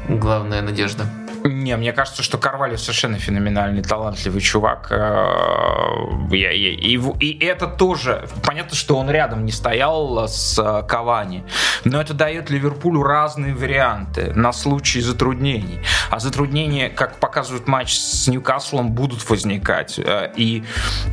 [0.08, 1.06] главная надежда.
[1.44, 4.88] Не, мне кажется, что Карвали совершенно феноменальный, талантливый чувак.
[4.90, 8.28] Э, и, и это тоже...
[8.44, 11.44] Понятно, что он рядом не стоял с э, Кавани,
[11.84, 15.80] но это дает Ливерпулю разные варианты на случай затруднений.
[16.10, 19.98] А затруднения, как показывает матч с Ньюкаслом, будут возникать.
[19.98, 20.64] Э, и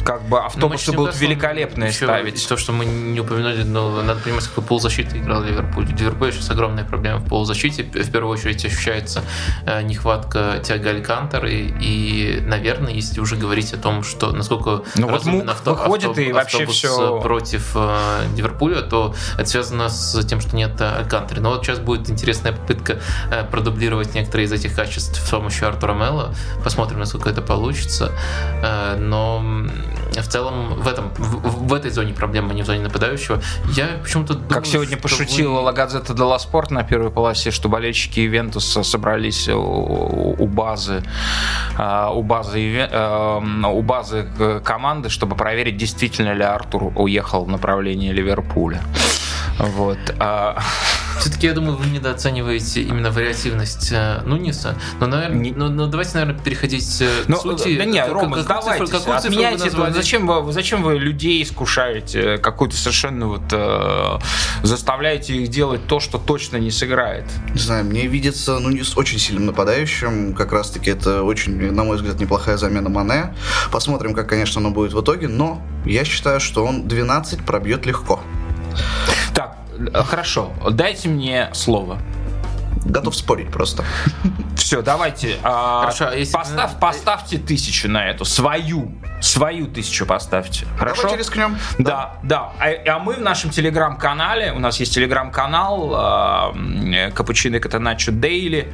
[0.05, 2.47] как бы автобусы будут великолепные ставить.
[2.47, 5.87] То, что мы не упомянули, но надо понимать, какой полузащиты играл Ливерпуль.
[5.87, 7.83] Ливерпуль сейчас огромная проблема в полузащите.
[7.83, 9.23] В первую очередь ощущается
[9.83, 15.25] нехватка нехватка Тиаго Алькантары, и, наверное, если уже говорить о том, что насколько ну, вот
[15.47, 17.19] авто, выходит авто, и вообще все...
[17.21, 21.41] против э, Ливерпуля, то это связано с тем, что нет Алькантары.
[21.41, 22.99] Но вот сейчас будет интересная попытка
[23.31, 26.33] э, продублировать некоторые из этих качеств с помощью Артура Мелла.
[26.63, 28.11] Посмотрим, насколько это получится.
[28.61, 29.43] Э, но
[30.11, 33.41] в целом в, этом, в, в этой зоне проблема, не в зоне нападающего.
[33.75, 35.65] Я почему-то думаю, Как сегодня пошутила вы...
[35.65, 39.47] Лагазета Делла Спорт на первой полосе, что болельщики Ивентуса собрались
[40.09, 41.03] у, базы,
[41.77, 43.41] а, у базы, э,
[43.71, 44.27] у базы
[44.63, 48.81] команды, чтобы проверить, действительно ли Артур уехал в направлении Ливерпуля.
[49.59, 49.99] Вот.
[50.19, 50.57] А,
[51.19, 54.77] все-таки, я думаю, вы недооцениваете именно вариативность э, Нуниса.
[55.01, 55.51] Но, наверное, не...
[55.51, 57.77] но, но давайте, наверное, переходить э, но, к сути.
[57.77, 59.91] Да нет, Рома, как, давайте, цифру, какую отменяйте это.
[59.91, 62.37] Зачем вы, зачем вы людей искушаете?
[62.37, 64.19] Какую-то совершенно вот э,
[64.63, 67.25] заставляете их делать то, что точно не сыграет?
[67.53, 70.33] Не знаю, мне видится Нунис очень сильным нападающим.
[70.33, 73.35] Как раз-таки это очень, на мой взгляд, неплохая замена Мане.
[73.71, 75.27] Посмотрим, как, конечно, оно будет в итоге.
[75.27, 78.21] Но я считаю, что он 12 пробьет легко.
[79.33, 79.57] Так,
[79.93, 81.99] Хорошо, дайте мне слово.
[82.85, 83.83] Готов спорить просто.
[84.55, 85.35] Все, давайте.
[85.43, 88.25] а, Хорошо, а если- поставь, поставьте тысячу на эту.
[88.25, 88.91] Свою.
[89.21, 90.65] Свою тысячу поставьте.
[90.77, 91.01] Хорошо?
[91.03, 91.57] Давайте рискнем.
[91.77, 92.51] Да, да.
[92.59, 98.71] А, а мы в нашем телеграм-канале, у нас есть телеграм-канал м, Капучино Катаначо Дейли.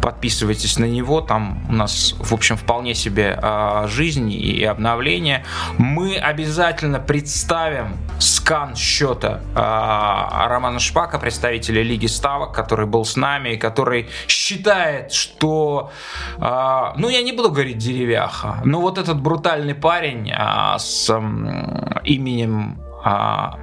[0.00, 5.44] Подписывайтесь на него, там у нас, в общем, вполне себе а, жизнь и обновление.
[5.78, 13.41] Мы обязательно представим скан счета а, Романа Шпака, представителя Лиги Ставок, который был с нами
[13.48, 15.90] и который считает, что,
[16.38, 22.00] а, ну, я не буду говорить деревяха, но вот этот брутальный парень а, с м,
[22.04, 23.58] именем а,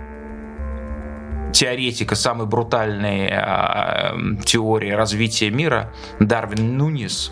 [1.54, 7.32] теоретика самой брутальной м, теории развития мира Дарвин Нунис.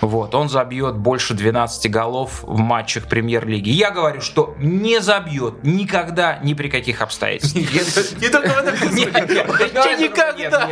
[0.00, 3.70] Вот, он забьет больше 12 голов в матчах премьер-лиги.
[3.70, 7.64] Я говорю, что не забьет никогда, ни при каких обстоятельствах.
[8.20, 10.68] Не только в этом никогда.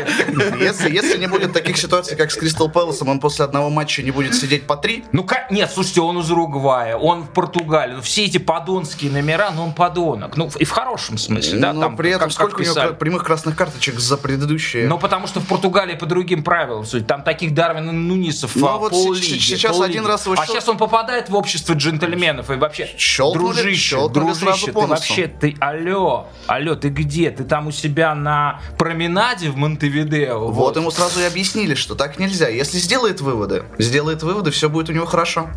[0.88, 4.34] Если, не будет таких ситуаций, как с Кристал Пэласом, он после одного матча не будет
[4.34, 5.04] сидеть по три.
[5.12, 7.94] Ну, ка- нет, слушайте, он из Уругвая, он в Португалии.
[7.94, 10.36] Ну, все эти подонские номера, ну, он подонок.
[10.36, 11.72] Ну, и в хорошем смысле, да?
[11.72, 14.88] но там, при этом сколько у него прямых красных карточек за предыдущие?
[14.88, 17.06] Ну, потому что в Португалии по другим правилам суть.
[17.06, 19.92] Там таких Дарвина Нунисов Ну, а, вот поллиги, с- сейчас поллиги.
[19.92, 22.88] один раз его А щел- сейчас он попадает в общество джентльменов и вообще...
[22.98, 27.30] Щелкнули- дружище, щелкнули дружище, ты вообще, ты, алло, алло, ты где?
[27.30, 30.48] Ты там у себя на променаде в Монтевидео?
[30.50, 32.48] Вот ему сразу и объяснили, что так нельзя.
[32.48, 35.48] Если сделает выводы, сделает выводы, все будет у него хорошо.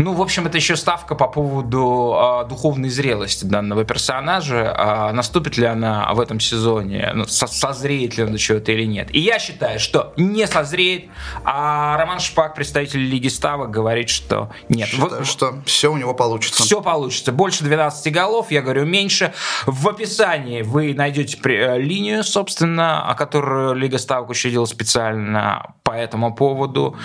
[0.00, 4.74] Ну, в общем, это еще ставка по поводу а, духовной зрелости данного персонажа.
[4.74, 8.86] А, наступит ли она в этом сезоне, ну, со- созреет ли он до чего-то или
[8.86, 9.14] нет.
[9.14, 11.10] И я считаю, что не созреет,
[11.44, 14.88] а Роман Шпак, представитель Лиги Ставок, говорит, что нет.
[14.88, 16.62] Считаю, что все у него получится.
[16.62, 17.30] Все получится.
[17.30, 19.34] Больше 12 голов, я говорю, меньше.
[19.66, 26.34] В описании вы найдете э, линию, собственно, о которую Лига Ставок учредила специально по этому
[26.34, 26.96] поводу.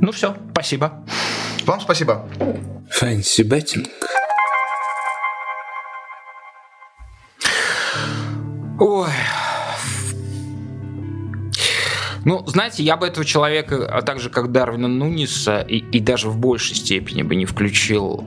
[0.00, 1.04] Ну все, спасибо.
[1.64, 2.28] Вам спасибо.
[3.00, 3.88] Fancy betting.
[8.80, 9.10] Ой.
[12.28, 16.28] Ну, знаете, я бы этого человека, а так же как Дарвина Нуниса, и, и даже
[16.28, 18.22] в большей степени бы не включил.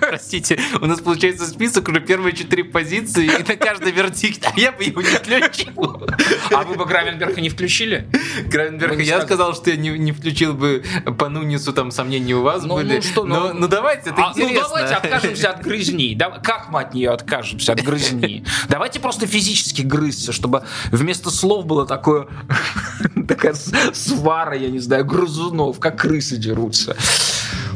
[0.00, 4.70] простите, у нас получается список уже первые четыре позиции, и на каждой вердикт, а я
[4.70, 6.06] бы его не включил.
[6.52, 8.08] А вы бы Гравенберга не включили?
[8.46, 10.84] Гравенберг, Вы не я сказал, что я не, включил бы
[11.18, 12.94] по Нунису, там сомнения у вас Ну, были.
[12.96, 14.68] ну что, ну- ну давайте, это А, ну интересно.
[14.68, 16.16] давайте откажемся от грызни.
[16.44, 18.44] Как мы от нее откажемся, от грызни?
[18.68, 22.26] Давайте просто физически грызться, чтобы вместо слов было такое
[23.28, 26.94] такая свара, я не знаю, грызунов, как крысы дерутся.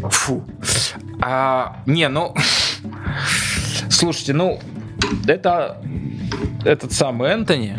[0.03, 0.45] Фу.
[1.23, 2.35] А, не, ну...
[3.91, 4.61] Слушайте, ну...
[5.27, 5.81] Это
[6.65, 7.79] этот самый Энтони,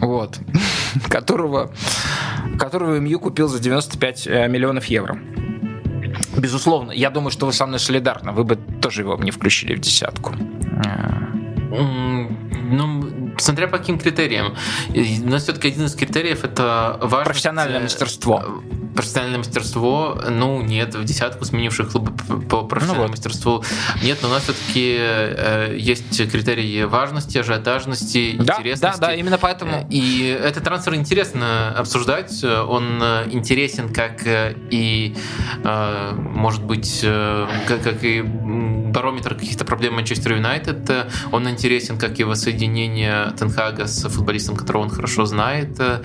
[0.00, 0.38] вот,
[1.08, 1.72] которого,
[2.58, 5.18] которого МЮ купил за 95 э, миллионов евро.
[6.36, 8.30] Безусловно, я думаю, что вы со мной солидарны.
[8.30, 10.32] Вы бы тоже его не включили в десятку.
[12.70, 13.10] Ну,
[13.40, 14.54] смотря по каким критериям.
[15.24, 17.24] Нас все-таки один из критериев это важность...
[17.26, 18.42] Профессиональное э, мастерство.
[18.44, 22.12] э, Профессиональное мастерство, ну нет, в десятку сменивших клубы
[22.48, 23.10] по профессиональному Ну вот.
[23.10, 23.64] мастерству
[24.02, 29.00] нет, но у нас все-таки есть критерии важности, ажиотажности, Да, интересности.
[29.00, 29.86] да, да, именно поэтому.
[29.90, 32.42] И этот трансфер интересно обсуждать.
[32.44, 35.14] Он э, интересен как э, и,
[35.64, 40.90] э, может быть, э, как, как и барометр каких-то проблем Манчестер Юнайтед.
[40.90, 45.78] Э, Он интересен как и воссоединение Тенхага с футболистом, которого он хорошо знает.
[45.80, 46.02] Э,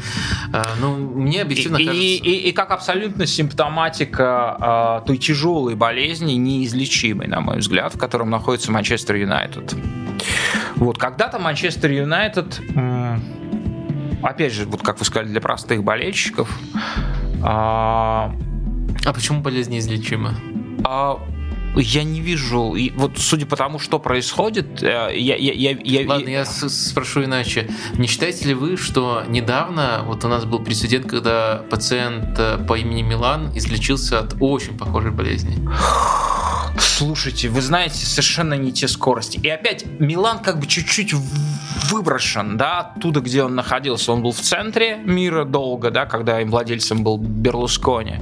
[0.54, 2.04] э, Ну, мне И, объективно и- кажется...
[2.06, 8.30] и- и как абсолютно симптоматика а, той тяжелой болезни, неизлечимой, на мой взгляд, в котором
[8.30, 9.76] находится Манчестер Юнайтед.
[10.76, 12.62] Вот, когда-то Манчестер Юнайтед,
[14.22, 16.50] опять же, вот как вы сказали, для простых болельщиков,
[17.44, 18.34] а,
[19.06, 20.34] А почему болезнь неизлечима?
[20.84, 21.20] а,
[21.76, 26.08] я не вижу, и вот судя по тому, что происходит, э, я, я, я, я-
[26.10, 27.70] Ладно, я спрошу иначе.
[27.98, 32.78] Не считаете ли вы, что недавно вот у нас был прецедент, когда пациент э, по
[32.78, 35.58] имени Милан излечился от очень похожей болезни?
[36.78, 39.40] Слушайте, вы знаете, совершенно не те скорости.
[39.42, 41.14] И опять Милан как бы чуть-чуть
[41.92, 44.12] выброшен, да, оттуда, где он находился.
[44.12, 48.20] Он был в центре мира долго, да, когда им владельцем был Берлускони.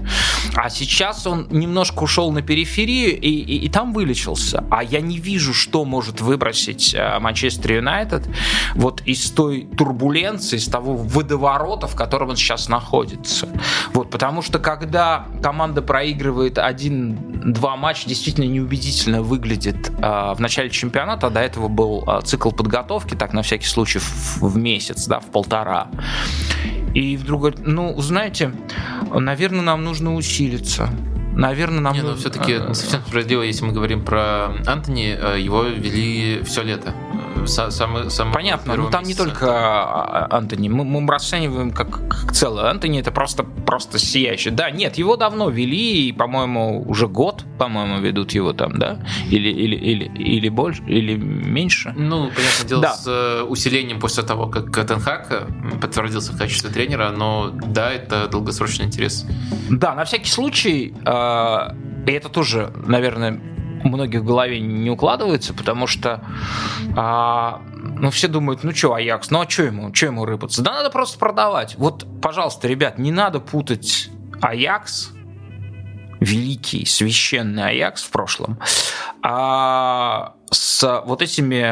[0.55, 4.63] А сейчас он немножко ушел на периферию и, и- и там вылечился.
[4.71, 8.27] А я не вижу, что может выбросить э, Манчестер Юнайтед
[8.75, 13.47] вот из той турбуленции, из того водоворота, в котором он сейчас находится.
[13.93, 21.29] Вот, потому что когда команда проигрывает один-два матча, действительно неубедительно выглядит в начале чемпионата.
[21.29, 25.87] До этого был цикл подготовки, так на всякий случай в, в месяц, да, в полтора.
[26.93, 28.53] И вдруг, ну, знаете,
[29.13, 30.89] наверное, нам нужно усилиться.
[31.35, 31.93] Наверное, нам...
[31.93, 36.41] Не, но ну, все-таки не совсем справедливо, если мы говорим про Антони, э, его вели
[36.43, 36.93] все лето.
[37.45, 40.69] Самый, самый Понятно, но там не только а, а, Антони.
[40.69, 42.69] Мы, мы расцениваем как, как целое.
[42.69, 44.51] Антони это просто, просто сияющий.
[44.51, 48.99] Да, нет, его давно вели, и, по-моему, уже год, по-моему, ведут его там, да?
[49.29, 51.93] Или, или, или, или больше, или меньше.
[51.97, 52.93] Ну, понятное дело, да.
[52.93, 55.47] с э, усилением после того, как Тенхак
[55.81, 59.25] подтвердился в качестве тренера, но да, это долгосрочный интерес.
[59.69, 61.22] Да, на всякий случай, э,
[62.05, 63.39] и это тоже, наверное,
[63.83, 66.23] многих в голове не укладывается, потому что
[66.95, 70.61] а, ну, все думают, ну что, Аякс, ну а что ему, что ему рыпаться?
[70.61, 71.75] Да надо просто продавать.
[71.77, 74.09] Вот, пожалуйста, ребят, не надо путать
[74.41, 75.11] Аякс,
[76.19, 78.59] великий, священный Аякс в прошлом,
[79.21, 81.63] а с вот этими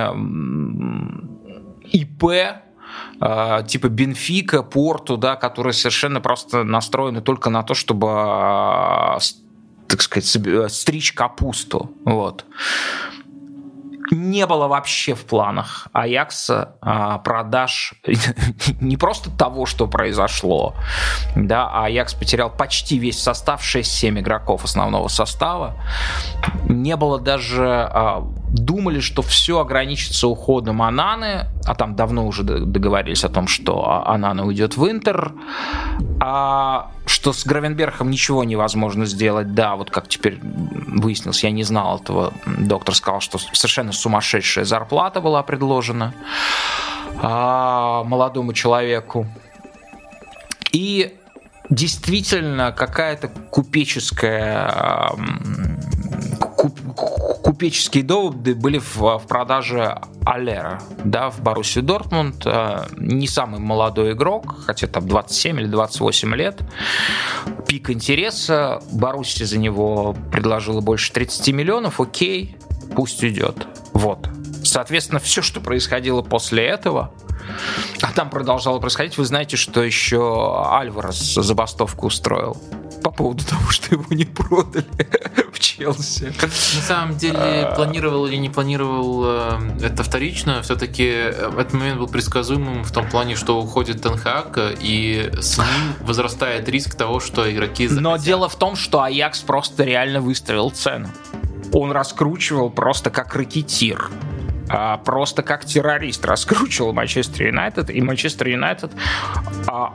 [1.92, 2.24] ИП,
[3.20, 9.20] а, типа Бенфика, Порту, да, которые совершенно просто настроены только на то, чтобы а,
[9.92, 11.92] так сказать, э, стричь капусту.
[12.06, 12.46] Вот.
[14.10, 17.94] Не было вообще в планах Аякса а, продаж
[18.82, 20.76] не просто того, что произошло,
[21.36, 25.78] да, а Аякс потерял почти весь состав, 6-7 игроков основного состава.
[26.68, 33.24] Не было даже а, думали, что все ограничится уходом Ананы, а там давно уже договорились
[33.24, 35.32] о том, что Анана уйдет в Интер,
[36.20, 39.54] а что с Гравенбергом ничего невозможно сделать.
[39.54, 42.34] Да, вот как теперь выяснилось, я не знал этого.
[42.46, 46.14] Доктор сказал, что совершенно сумасшедшая зарплата была предложена
[47.22, 49.28] а, молодому человеку.
[50.74, 51.16] И
[51.70, 55.10] действительно какая-то купеческая
[56.56, 56.80] куп,
[57.44, 62.44] купеческие доводы были в, в продаже Алера, да, в Боруссию Дортмунд.
[62.46, 66.62] Э, не самый молодой игрок, хотя там 27 или 28 лет.
[67.68, 68.82] Пик интереса.
[68.92, 72.00] Боруссия за него предложила больше 30 миллионов.
[72.00, 72.58] Окей,
[72.96, 73.68] пусть идет.
[73.94, 74.30] Вот.
[74.64, 77.14] Соответственно, все, что происходило после этого,
[78.02, 82.58] а там продолжало происходить, вы знаете, что еще Альварес забастовку устроил
[83.02, 84.86] по поводу того, что его не продали
[85.52, 86.34] в Челси.
[86.42, 87.76] На самом деле, а.
[87.76, 90.62] планировал или не планировал, э, это вторично.
[90.62, 95.68] Все-таки э, этот момент был предсказуемым в том плане, что уходит Тенхак, и с ним
[96.02, 98.04] возрастает риск того, что игроки захотят.
[98.04, 101.10] Но дело в том, что Аякс просто реально выставил цену.
[101.74, 104.10] Он раскручивал просто как ракетир
[104.72, 108.92] а, просто как террорист раскручивал Манчестер Юнайтед, и Манчестер Юнайтед
[109.68, 109.94] а,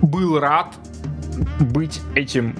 [0.00, 0.74] был рад
[1.60, 2.54] быть этим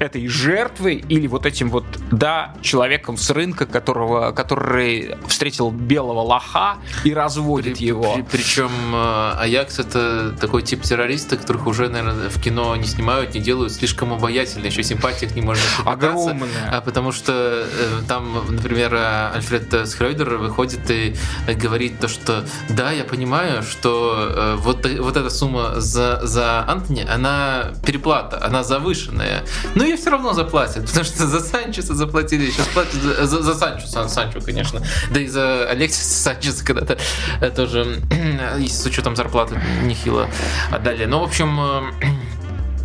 [0.00, 6.76] этой жертвой или вот этим вот, да, человеком с рынка, которого, который встретил белого лоха
[7.04, 8.14] и разводит при, его.
[8.14, 13.34] При, причем э, Аякс это такой тип террориста, которых уже, наверное, в кино не снимают,
[13.34, 16.48] не делают слишком обаятельно, еще симпатия к ним можно Огромная.
[16.70, 18.94] А потому что э, там, например,
[19.34, 21.14] Альфред Схройдер выходит и
[21.54, 27.06] говорит то, что да, я понимаю, что э, вот, вот эта сумма за, за Антони,
[27.08, 29.44] она переплата, она завышенная.
[29.74, 33.54] Но ее все равно заплатят, потому что за Санчеса заплатили, сейчас платят за, за, за
[33.54, 36.98] Санчо, Сан, Санчо, конечно, да и за Алексиса Санчеса когда-то
[37.54, 38.00] тоже,
[38.66, 40.28] с учетом зарплаты, нехило
[40.70, 41.04] отдали.
[41.04, 41.82] Ну, в общем, э,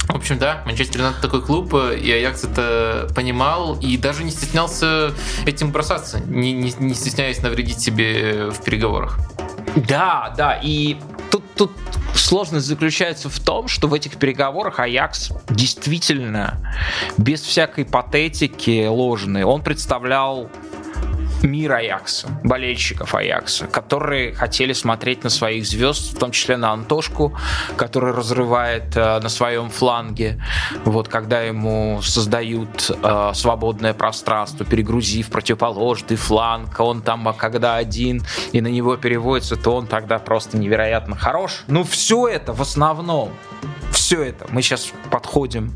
[0.07, 5.14] в общем, да, Манчестер Юнайтед такой клуб, и Аякс это понимал и даже не стеснялся
[5.45, 9.19] этим бросаться, не, не, не стесняясь навредить себе в переговорах.
[9.76, 10.98] Да, да, и
[11.32, 11.72] тут, тут
[12.14, 16.76] сложность заключается в том, что в этих переговорах Аякс действительно
[17.18, 20.49] без всякой патетики ложной, он представлял
[21.43, 27.38] мир Аякса, болельщиков Аякса, которые хотели смотреть на своих звезд, в том числе на Антошку,
[27.76, 30.41] который разрывает э, на своем фланге,
[30.85, 38.23] вот когда ему создают э, свободное пространство, перегрузив противоположный фланг, он там, а когда один,
[38.51, 41.63] и на него переводится, то он тогда просто невероятно хорош.
[41.68, 43.31] Ну, все это в основном,
[43.91, 45.73] все это, мы сейчас подходим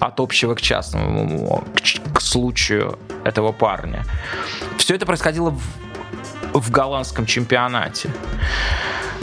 [0.00, 4.04] от общего к частному, к, к случаю этого парня.
[4.78, 5.60] Все это происходило в,
[6.60, 8.10] в голландском чемпионате.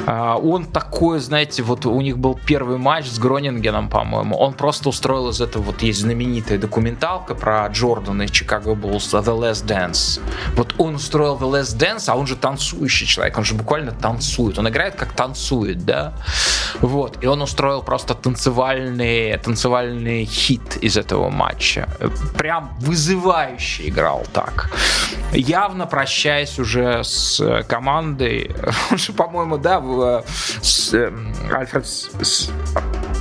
[0.06, 4.36] А, он такой, знаете, вот у них был первый матч с Гронингеном, по-моему.
[4.36, 9.24] Он просто устроил из этого, вот есть знаменитая документалка про Джордана и Чикаго Буллс The
[9.24, 10.22] Last Dance.
[10.56, 14.60] Вот он устроил The Last Dance, а он же танцующий человек, он же буквально танцует.
[14.60, 16.14] Он играет как танцует, да?
[16.82, 17.24] Вот.
[17.24, 21.88] И он устроил просто танцевальный, танцевальный хит из этого матча.
[22.38, 24.70] Прям вызывающе играл так.
[25.32, 27.23] Явно прощаясь уже с
[27.68, 28.56] командой,
[29.18, 30.24] по-моему, да,
[30.62, 31.12] с, э,
[31.52, 32.50] Альфред с,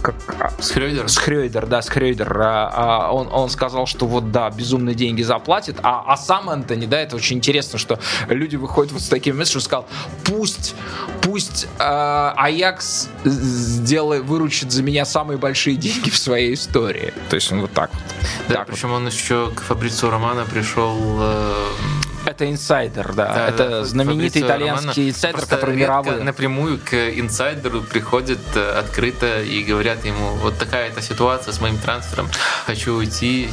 [0.03, 1.09] как, а, с Хрёйдер?
[1.09, 2.41] С Хрёйдер, да, с Хрёйдер.
[2.41, 6.87] А, а, он, он сказал, что вот да, безумные деньги заплатит, а, а сам Антони,
[6.87, 7.99] да, это очень интересно, что
[8.29, 9.89] люди выходят вот с таким местом, что сказал,
[10.24, 10.74] пусть,
[11.23, 17.15] пусть э, Аякс сделает, выручит за меня самые большие деньги в своей истории.
[17.31, 18.03] То есть он вот так вот.
[18.49, 18.97] Да, так причем вот.
[18.97, 21.66] он еще к Фабрицу Романа пришел э,
[22.27, 23.32] это инсайдер, да.
[23.32, 25.11] да это знаменитый итальянский Романо.
[25.11, 26.23] инсайдер, Просто который мировой.
[26.23, 32.28] Напрямую к инсайдеру приходят э, открыто и говорят ему, вот такая-то ситуация с моим трансфером,
[32.66, 33.49] хочу уйти,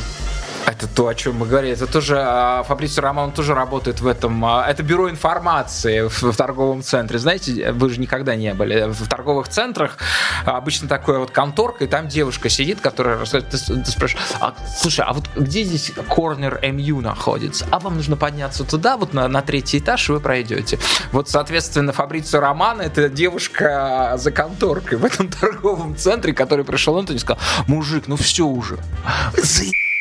[0.72, 1.74] это то, о чем мы говорили.
[1.74, 4.44] Это тоже а, Фабрицио Роман тоже работает в этом.
[4.46, 7.20] А, это бюро информации в, в торговом центре.
[7.20, 9.98] Знаете, вы же никогда не были в торговых центрах.
[10.46, 15.14] Обычно такое вот конторка, и там девушка сидит, которая ты, ты спрашиваешь, а, слушай, а
[15.14, 17.68] вот где здесь корнер МЮ находится?
[17.72, 20.80] А вам нужно подняться туда, вот на, на третий этаж, и вы пройдете.
[21.12, 27.06] Вот, соответственно, Фабрицио Роман это девушка за конторкой в этом торговом центре, который пришел он
[27.06, 28.78] и сказал, мужик, ну все уже.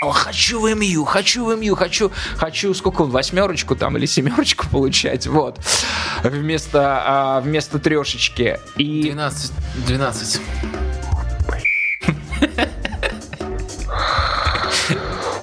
[0.00, 5.26] Хочу в МЮ, хочу в МЮ, хочу, хочу, сколько он, восьмерочку там или семерочку получать,
[5.26, 5.58] вот,
[6.22, 8.60] вместо, а, вместо трешечки.
[8.76, 9.02] И...
[9.02, 9.52] 12,
[9.86, 10.40] 12.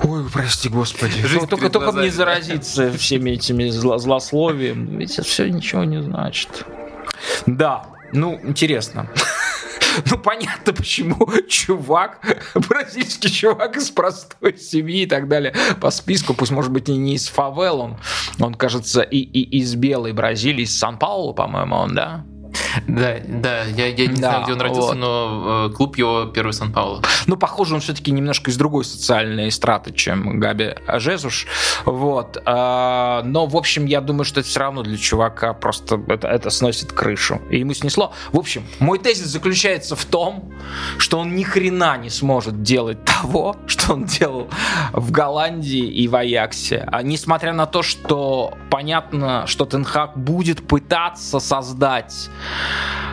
[0.03, 1.25] Ой, прости, господи.
[1.25, 4.97] Жизнь только только не заразиться всеми этими зло злословием.
[4.97, 6.65] Ведь это все ничего не значит.
[7.45, 9.09] Да, ну, интересно.
[10.09, 12.19] Ну, понятно, почему чувак,
[12.69, 17.15] бразильский чувак из простой семьи и так далее, по списку, пусть, может быть, и не
[17.15, 17.97] из фавел, он,
[18.39, 22.25] он кажется, и, и из белой Бразилии, из Сан-Паулу, по-моему, он, да?
[22.87, 24.95] Да, да, я, я не да, знаю, где он родился, вот.
[24.95, 27.01] но э, клуб его первый Сан-Пауло.
[27.27, 31.47] Ну, похоже, он все-таки немножко из другой социальной страты, чем Габи Жезуш.
[31.85, 32.41] Вот.
[32.45, 36.49] А, но, в общем, я думаю, что это все равно для чувака просто это, это
[36.49, 37.41] сносит крышу.
[37.49, 38.13] И ему снесло.
[38.31, 40.51] В общем, мой тезис заключается в том,
[40.97, 44.49] что он ни хрена не сможет делать того, что он делал
[44.93, 46.87] в Голландии и в Аяксе.
[46.91, 52.29] А несмотря на то, что понятно, что Тенхак будет пытаться создать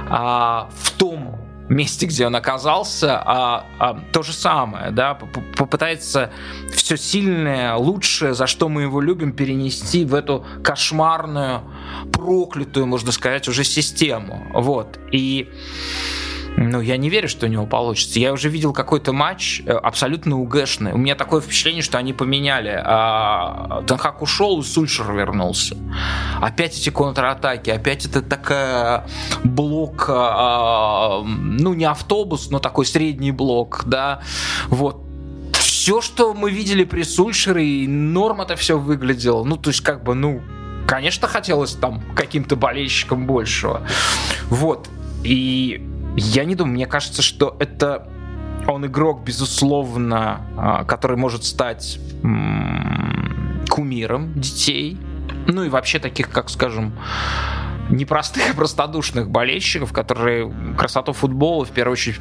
[0.08, 1.38] а, в том
[1.68, 5.14] месте, где он оказался, а, а, то же самое, да,
[5.56, 6.30] попытается
[6.72, 11.62] все сильное, лучшее, за что мы его любим, перенести в эту кошмарную,
[12.12, 15.50] проклятую, можно сказать, уже систему, вот, и
[16.56, 18.18] ну, я не верю, что у него получится.
[18.20, 20.92] Я уже видел какой-то матч э, абсолютно угэшный.
[20.92, 22.80] У меня такое впечатление, что они поменяли.
[22.84, 25.76] А, Танхак ушел, и Сульшер вернулся.
[26.40, 29.06] Опять эти контратаки, опять это такая
[29.44, 34.20] блок, а, ну, не автобус, но такой средний блок, да.
[34.68, 35.02] Вот
[35.52, 39.42] все, что мы видели при Сульшере, и норм это все выглядело.
[39.42, 40.42] Ну, то есть, как бы, ну,
[40.86, 43.82] конечно, хотелось там каким-то болельщикам большего.
[44.48, 44.88] Вот.
[45.24, 48.08] И я не думаю, мне кажется, что это
[48.66, 51.98] он игрок, безусловно, а, который может стать
[53.68, 54.98] кумиром детей,
[55.46, 56.92] ну и вообще таких, как скажем,
[57.90, 62.20] непростых и простодушных болельщиков, которые красоту футбола в первую очередь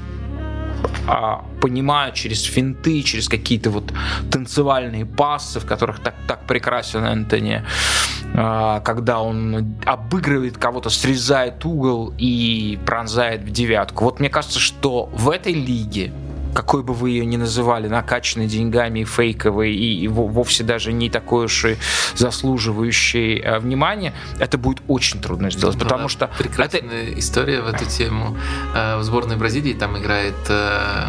[1.07, 3.91] а, понимают через финты, через какие-то вот
[4.31, 7.63] танцевальные пассы, в которых так, так прекрасен Энтони,
[8.33, 14.05] а, когда он обыгрывает кого-то, срезает угол и пронзает в девятку.
[14.05, 16.11] Вот мне кажется, что в этой лиге
[16.53, 21.45] какой бы вы ее ни называли, накачанной деньгами и фейковой, и вовсе даже не такой
[21.45, 21.77] уж и
[22.15, 26.29] заслуживающей э, внимания, это будет очень трудно сделать, Была потому что...
[26.37, 27.19] Прекрасная это...
[27.19, 28.37] история в эту тему.
[28.75, 31.07] Э, в сборной Бразилии там играет э,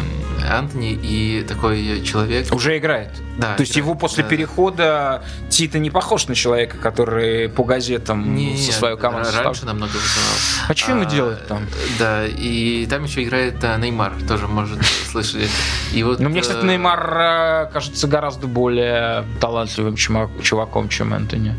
[0.49, 2.53] Антони, и такой человек...
[2.53, 3.11] Уже играет?
[3.37, 3.55] Да.
[3.55, 4.29] То есть его после да.
[4.29, 9.91] перехода Тита не похож на человека, который по газетам не, со своей командой Раньше намного
[9.91, 10.37] вызывал.
[10.67, 11.67] А что ему а, делать там?
[11.99, 14.79] Да, и там еще играет Неймар, тоже может
[15.11, 15.49] слышать слышали.
[15.93, 21.55] И вот, Но мне, кстати, э, Неймар э, кажется гораздо более талантливым чуваком, чем Энтони.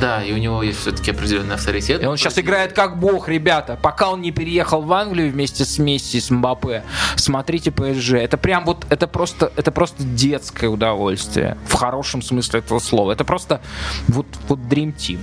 [0.00, 2.02] Да, и у него есть все-таки определенный авторитет.
[2.02, 3.78] И он сейчас играет как бог, ребята.
[3.80, 6.82] Пока он не переехал в Англию вместе с Месси, с Мбаппе,
[7.16, 8.14] смотрите ПСЖ.
[8.14, 11.56] Это прям вот, это просто, это просто детское удовольствие.
[11.66, 13.12] В хорошем смысле этого слова.
[13.12, 13.62] Это просто
[14.08, 15.20] вот, вот Dream Team.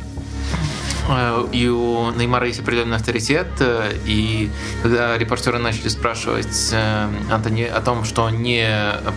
[1.10, 4.50] Э, и у Неймара есть определенный авторитет, э, и
[4.82, 8.68] когда репортеры начали спрашивать э, Антони о том, что он не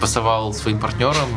[0.01, 1.29] пасовал своим партнерам,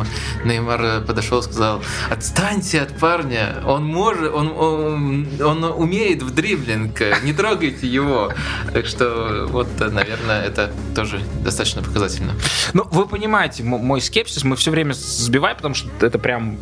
[0.44, 7.02] Неймар подошел и сказал, отстаньте от парня, он может, он, он, он умеет в дриблинг,
[7.24, 8.32] не трогайте его.
[8.74, 12.34] Так что вот, наверное, это тоже достаточно показательно.
[12.74, 16.58] Ну, вы понимаете, мой скепсис мы все время сбиваем, потому что это прям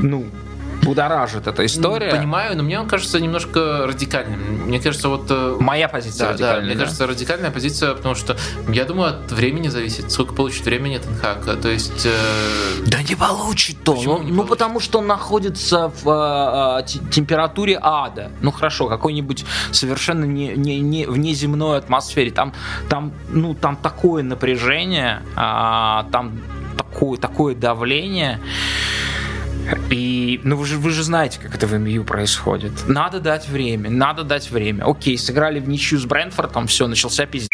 [0.00, 0.26] ну,
[0.82, 2.10] будоражит эта история.
[2.10, 4.66] Понимаю, но мне он кажется немножко радикальным.
[4.66, 5.26] Мне кажется, вот...
[5.30, 6.60] Э, Моя позиция да, радикальная.
[6.60, 6.80] Да, мне да?
[6.80, 8.36] кажется, радикальная позиция, потому что,
[8.68, 11.60] я думаю, от времени зависит, сколько получит времени Тенхак.
[11.60, 12.06] То есть...
[12.06, 12.10] Э...
[12.86, 14.04] Да не получит он.
[14.04, 18.30] Ну, не ну, потому что он находится в э, э температуре ада.
[18.40, 22.30] Ну, хорошо, какой-нибудь совершенно не, не, не внеземной атмосфере.
[22.30, 22.52] Там,
[22.88, 26.40] там, ну, там такое напряжение, э, там
[26.76, 28.40] такое, такое давление.
[29.90, 32.72] И, ну вы же, вы же знаете, как это в МЮ происходит.
[32.86, 34.84] Надо дать время, надо дать время.
[34.84, 37.51] Окей, сыграли в ничью с Брэнфордом, все, начался пиздец.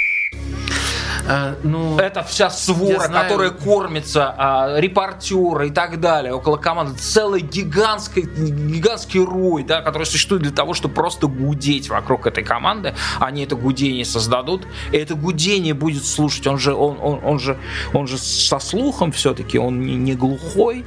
[1.29, 6.99] А, ну, это вся свора, которая кормится, а, репортеры и так далее, около команды.
[6.99, 12.95] Целый гигантский, гигантский рой, да, который существует для того, чтобы просто гудеть вокруг этой команды.
[13.21, 16.47] Они это гудение создадут, и это гудение будет слушать.
[16.47, 17.59] Он же, он, он, он же,
[17.93, 20.87] он же со слухом все-таки, он не, не глухой,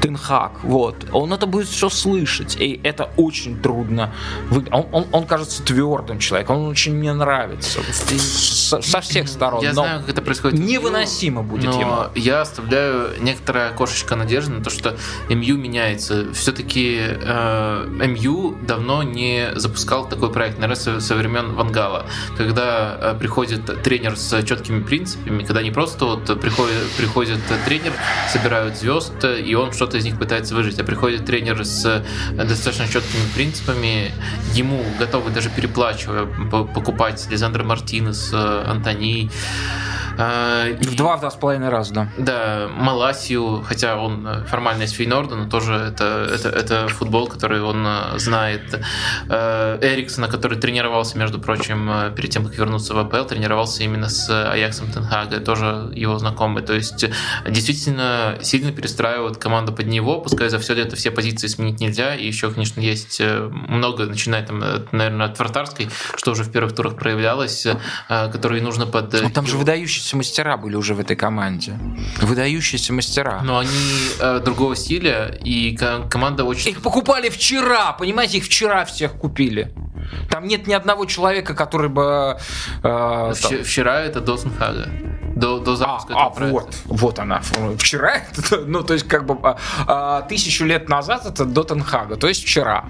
[0.00, 0.96] Тенхак, вот.
[1.12, 4.14] Он это будет все слышать, и это очень трудно.
[4.70, 9.62] Он, он, он кажется твердым человеком, он очень мне нравится со, со всех сторон.
[9.62, 10.58] Я знаю, как это происходит.
[10.58, 11.96] Невыносимо будет но ему.
[12.14, 14.96] Я оставляю некоторое окошечко надежды на то, что
[15.28, 16.32] МЮ меняется.
[16.32, 22.06] Все-таки э, МЮ давно не запускал такой проект, наверное, со, времен Вангала,
[22.36, 27.92] когда э, приходит тренер с четкими принципами, когда не просто вот приходит, приходит тренер,
[28.28, 33.22] собирают звезд, и он что-то из них пытается выжить, а приходит тренер с достаточно четкими
[33.34, 34.12] принципами,
[34.54, 39.30] ему готовы даже переплачивая покупать Лизандра Мартинес, э, Антони,
[40.18, 42.08] а, в два, в два с половиной раза, да.
[42.18, 47.62] Да, Маласию, хотя он э, формально из Фейнорда, но тоже это, это, это футбол, который
[47.62, 48.80] он э, знает.
[49.28, 54.28] Э, Эриксона, который тренировался, между прочим, перед тем, как вернуться в АПЛ, тренировался именно с
[54.30, 56.62] Аяксом Тенхага, тоже его знакомый.
[56.62, 57.04] То есть
[57.48, 62.26] действительно сильно перестраивают команду под него, пускай за все это все позиции сменить нельзя, и
[62.26, 64.62] еще, конечно, есть много, начиная там,
[64.92, 67.66] наверное, от вратарской, что уже в первых турах проявлялось,
[68.08, 69.12] которые нужно под...
[69.12, 71.78] Ну, там же выдающиеся мастера были уже в этой команде.
[72.20, 73.40] Выдающиеся мастера.
[73.42, 73.70] Но они
[74.18, 75.76] э, другого стиля, и
[76.08, 76.70] команда очень...
[76.70, 79.72] Их покупали вчера, понимаете, их вчера всех купили.
[80.30, 82.38] Там нет ни одного человека, который бы...
[82.82, 83.64] Э, там...
[83.64, 84.88] Вчера это Досенхага.
[85.36, 87.40] До, до запуска а, а вот, вот она.
[87.78, 88.22] Вчера,
[88.66, 89.56] ну, то есть, как бы а,
[89.86, 92.84] а, тысячу лет назад это Дотенхага, то есть вчера.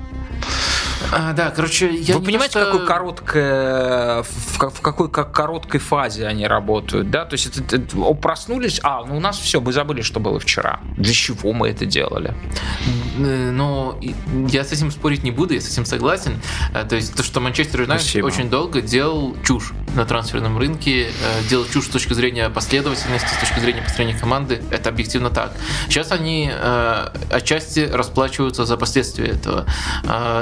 [1.11, 2.73] А, да, короче, я Вы понимаете, просто...
[2.73, 7.25] какой короткое, в, в какой как короткой фазе они работают, да?
[7.25, 10.81] То есть это, это, проснулись, а, ну у нас все, мы забыли, что было вчера.
[10.97, 12.35] Для чего мы это делали?
[13.19, 13.99] Э, но
[14.49, 16.41] я с этим спорить не буду, я с этим согласен.
[16.75, 21.49] Э, то есть то, что Манчестер Юнайтед очень долго делал чушь на трансферном рынке, э,
[21.49, 25.53] делал чушь с точки зрения последовательности, с точки зрения построения команды, это объективно так.
[25.89, 26.51] Сейчас они
[27.31, 29.67] отчасти расплачиваются за последствия этого.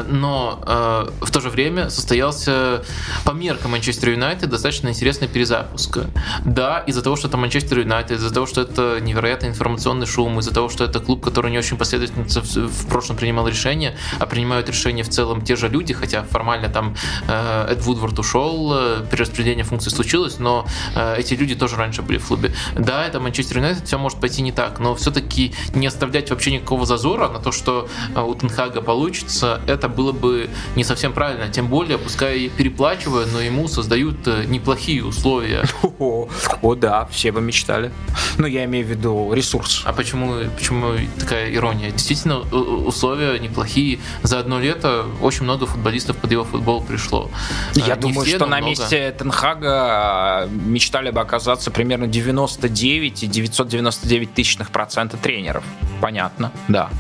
[0.09, 2.83] Но э, в то же время состоялся
[3.25, 5.99] по меркам Манчестер Юнайтед достаточно интересный перезапуск.
[6.45, 10.53] Да, из-за того, что это Манчестер Юнайтед, из-за того, что это невероятный информационный шум, из-за
[10.53, 14.69] того, что это клуб, который не очень последовательно в, в прошлом принимал решения, а принимают
[14.69, 16.97] решения в целом те же люди, хотя формально там
[17.29, 22.19] э, Эд Вудворд ушел, э, перераспределение функций случилось, но э, эти люди тоже раньше были
[22.19, 22.53] в клубе.
[22.77, 26.87] Да, это Манчестер Юнайтед, все может пойти не так, но все-таки не оставлять вообще никакого
[26.87, 30.40] зазора на то, что э, у Тенхага получится, это было бы
[30.77, 31.49] не совсем правильно.
[31.49, 35.65] Тем более, пускай переплачивая, но ему создают э, неплохие условия.
[35.99, 36.29] О,
[36.63, 37.91] о да, все бы мечтали.
[38.39, 39.83] Ну, я имею в виду ресурс.
[39.85, 41.91] А почему, почему такая ирония?
[41.91, 43.99] Действительно, условия неплохие.
[44.23, 47.31] За одно лето очень много футболистов под его футбол пришло.
[47.75, 48.71] Я не думаю, все, что на много.
[48.71, 55.65] месте Тенхага а, мечтали бы оказаться примерно 99 и 999 тысячных процента тренеров.
[56.01, 56.91] Понятно, да.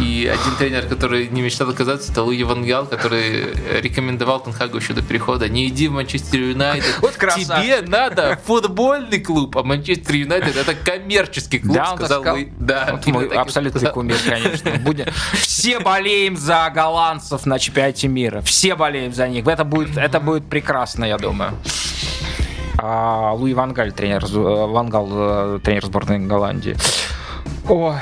[0.00, 4.92] И один тренер, который не мечтал оказаться, это Луи Ван Гал, который рекомендовал Тенхагу еще
[4.92, 5.48] до перехода.
[5.48, 6.98] Не иди в Манчестер Юнайтед.
[7.00, 12.48] Вот Тебе надо футбольный клуб, а Манчестер Юнайтед это коммерческий клуб, да, сказал Луи.
[12.58, 14.72] Да, вот мой абсолютный кумир, конечно.
[14.80, 15.06] Будем.
[15.32, 18.40] Все болеем за голландцев на чемпионате мира.
[18.42, 19.46] Все болеем за них.
[19.46, 21.52] Это будет, это будет прекрасно, я думаю.
[22.78, 26.76] А Луи Вангаль, тренер, Вангал, э, тренер сборной Голландии.
[27.68, 27.96] Ой,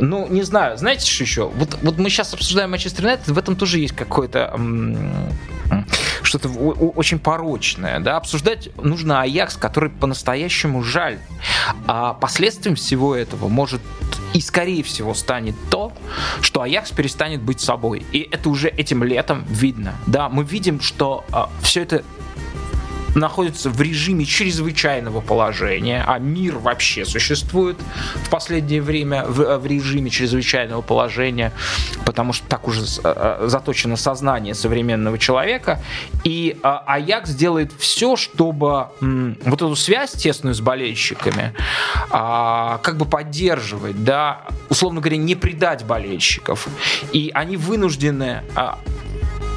[0.00, 1.48] Ну, не знаю, знаете что еще?
[1.48, 4.58] Вот, вот мы сейчас обсуждаем Манчестер Юнайтед, в этом тоже есть какое-то
[6.22, 8.00] что-то очень порочное.
[8.00, 8.16] Да?
[8.16, 11.18] Обсуждать нужно Аякс, который по-настоящему жаль.
[11.86, 13.80] А последствием всего этого может
[14.34, 15.92] и, скорее всего, станет то,
[16.40, 18.04] что Аякс перестанет быть собой.
[18.12, 19.94] И это уже этим летом видно.
[20.06, 22.04] Да, мы видим, что а, все это
[23.18, 27.76] находится в режиме чрезвычайного положения, а мир вообще существует
[28.14, 31.52] в последнее время в, в режиме чрезвычайного положения,
[32.04, 35.80] потому что так уже э, заточено сознание современного человека.
[36.24, 41.54] И э, Аякс делает все, чтобы вот эту связь тесную с болельщиками
[42.10, 46.68] а, как бы поддерживать, да, условно говоря, не предать болельщиков.
[47.12, 48.78] И они вынуждены а,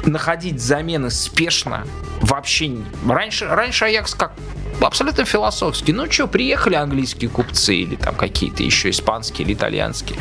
[0.06, 1.86] находить замены спешно
[2.20, 2.76] вообще.
[3.06, 4.32] Раньше, раньше Аякс как
[4.80, 5.92] абсолютно философский.
[5.92, 10.18] Ну что, приехали английские купцы или там какие-то еще испанские или итальянские.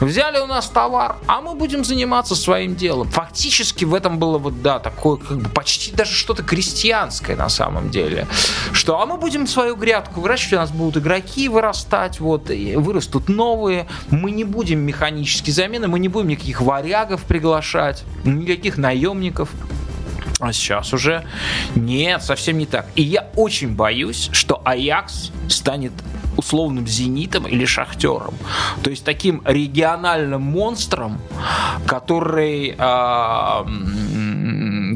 [0.00, 3.08] Взяли у нас товар, а мы будем заниматься своим делом.
[3.10, 7.90] Фактически в этом было вот, да, такое как бы почти даже что-то крестьянское на самом
[7.90, 8.26] деле.
[8.72, 13.86] Что, а мы будем свою грядку выращивать, у нас будут игроки вырастать, вот, вырастут новые.
[14.10, 19.50] Мы не будем механические замены, мы не будем никаких варягов приглашать, никаких наемников.
[20.38, 21.24] А сейчас уже
[21.74, 22.86] нет, совсем не так.
[22.94, 25.92] И я очень боюсь, что Аякс станет
[26.36, 28.34] условным зенитом или шахтером.
[28.82, 31.18] То есть таким региональным монстром,
[31.86, 33.64] который э,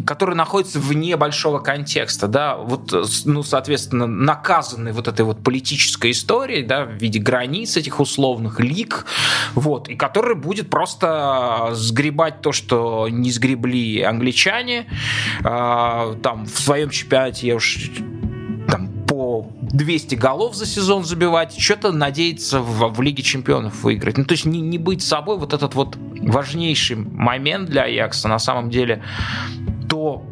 [0.07, 2.95] который находится вне большого контекста, да, вот,
[3.25, 9.07] ну, соответственно, наказанный вот этой вот политической историей, да, в виде границ этих условных лик,
[9.55, 14.87] вот, и который будет просто сгребать то, что не сгребли англичане,
[15.41, 17.91] э, там, в своем чемпионате я уж
[18.71, 24.19] там, по 200 голов за сезон забивать, что-то надеяться в, в Лиге Чемпионов выиграть.
[24.19, 28.39] Ну, то есть не, не быть собой, вот этот вот важнейший момент для Аякса на
[28.39, 29.03] самом деле
[29.91, 30.25] то,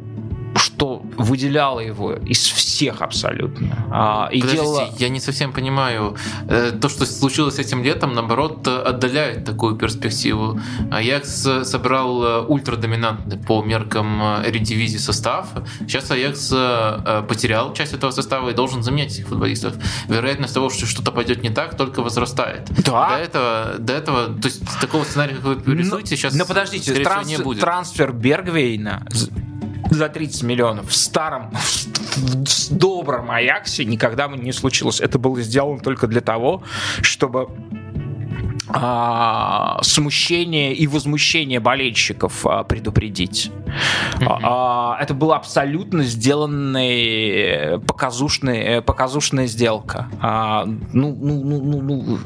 [0.59, 3.87] что выделяло его из всех абсолютно.
[3.91, 4.95] А, и Подождите, дело...
[4.99, 6.17] я не совсем понимаю.
[6.49, 10.61] Э, то, что случилось этим летом, наоборот, отдаляет такую перспективу.
[10.91, 15.47] Аякс собрал э, ультрадоминантный по меркам э, редивизии состав.
[15.81, 16.49] Сейчас Аякс
[17.29, 19.75] потерял часть этого состава и должен заменять этих футболистов.
[20.09, 22.69] Вероятность того, что что-то пойдет не так, только возрастает.
[22.85, 23.11] Да.
[23.11, 27.29] До этого, до этого, то есть такого сценария, как вы рисуете, сейчас, но подождите, транс,
[27.29, 27.61] не будет.
[27.61, 29.07] трансфер Бергвейна
[29.91, 35.01] за 30 миллионов в старом, в добром Аяксе никогда бы не случилось.
[35.01, 36.63] Это было сделано только для того,
[37.03, 37.49] чтобы
[38.69, 43.51] а, смущение и возмущение болельщиков а, предупредить.
[44.21, 44.39] Mm-hmm.
[44.43, 50.09] А, это была абсолютно сделанная показушная, показушная сделка.
[50.21, 52.19] А, ну, ну, ну, ну, ну,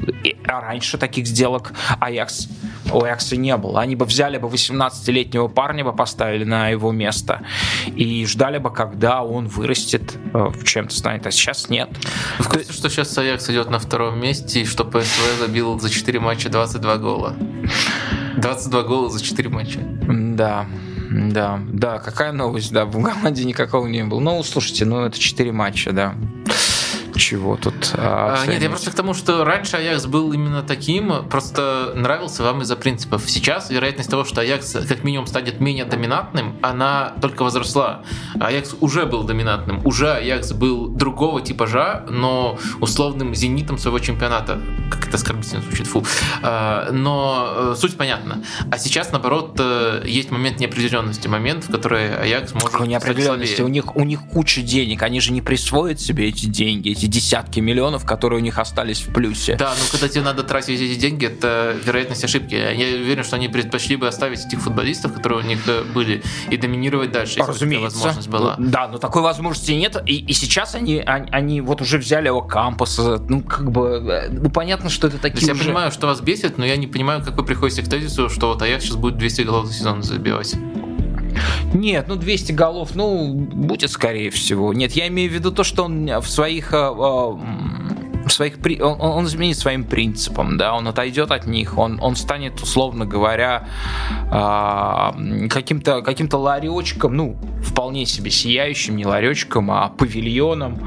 [0.45, 2.49] а раньше таких сделок Аякс,
[2.91, 3.81] у Аякса не было.
[3.81, 7.41] Они бы взяли бы 18-летнего парня, бы поставили на его место
[7.95, 11.25] и ждали бы, когда он вырастет, э, в чем-то станет.
[11.25, 11.89] А сейчас нет.
[12.39, 16.19] В курсе, что сейчас Аякс идет на втором месте, и что ПСВ забил за 4
[16.19, 17.35] матча матча 22 гола.
[18.37, 19.79] 22 гола за 4 матча.
[20.07, 20.65] Да.
[21.13, 24.19] Да, да, какая новость, да, в команде никакого не было.
[24.19, 26.15] Ну, слушайте, ну это 4 матча, да
[27.17, 31.27] чего тут а, а Нет, я просто к тому, что раньше Аякс был именно таким,
[31.29, 33.29] просто нравился вам из-за принципов.
[33.29, 38.03] Сейчас вероятность того, что Аякс как минимум станет менее доминантным, она только возросла.
[38.39, 44.61] Аякс уже был доминантным, уже Аякс был другого типажа, но условным зенитом своего чемпионата.
[44.89, 46.03] Как это оскорбительно звучит, фу.
[46.41, 48.43] А, но э, суть понятна.
[48.71, 52.71] А сейчас, наоборот, э, есть момент неопределенности, момент, в который Аякс может...
[52.71, 53.61] Какой неопределенности?
[53.61, 57.59] У них, у них куча денег, они же не присвоят себе эти деньги, эти десятки
[57.59, 59.55] миллионов, которые у них остались в плюсе.
[59.55, 62.55] Да, но когда тебе надо тратить эти деньги, это вероятность ошибки.
[62.55, 65.59] Я уверен, что они предпочли бы оставить этих футболистов, которые у них
[65.93, 67.97] были, и доминировать дальше, если Разумеется.
[67.97, 68.55] возможность была.
[68.57, 70.01] Да, но такой возможности нет.
[70.05, 73.21] И, и сейчас они, они, они вот уже взяли его кампуса.
[73.29, 75.61] Ну, как бы, э, ну, понятно, что это такие То уже...
[75.61, 78.49] Я понимаю, что вас бесит, но я не понимаю, как вы приходите к тезису, что
[78.49, 80.55] вот Аякс сейчас будет 200 голов за сезон забивать.
[81.73, 84.73] Нет, ну 200 голов, ну, будет скорее всего.
[84.73, 86.73] Нет, я имею в виду то, что он в своих...
[86.73, 86.91] Э,
[88.25, 92.61] в своих он, он изменит своим принципам, да, он отойдет от них, он, он станет,
[92.61, 93.67] условно говоря,
[94.31, 100.79] э, каким-то каким ларечком, ну, вполне себе сияющим, не ларечком, а павильоном,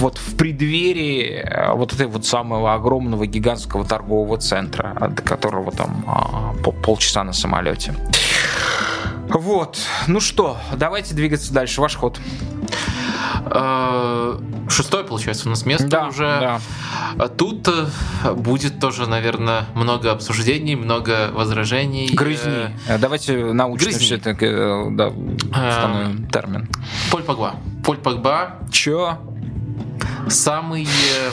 [0.00, 6.04] вот в преддверии э, вот этой вот самого огромного гигантского торгового центра, до которого там
[6.06, 6.54] а,
[6.84, 7.94] полчаса на самолете.
[9.28, 9.78] Вот.
[10.06, 11.80] Ну что, давайте двигаться дальше.
[11.80, 12.20] Ваш ход.
[13.48, 14.38] Э,
[14.68, 16.60] шестой, получается, у нас место да, уже.
[17.16, 17.28] Да.
[17.28, 22.08] Тут э, будет тоже, наверное, много обсуждений, много возражений.
[22.12, 22.70] Грызни.
[22.88, 24.04] Э, Давайте научно грызни.
[24.04, 26.68] все таки э, да, установим термин.
[27.10, 27.56] Поль Погба.
[27.84, 29.18] Поль Погба Чё?
[30.28, 31.30] Самый э,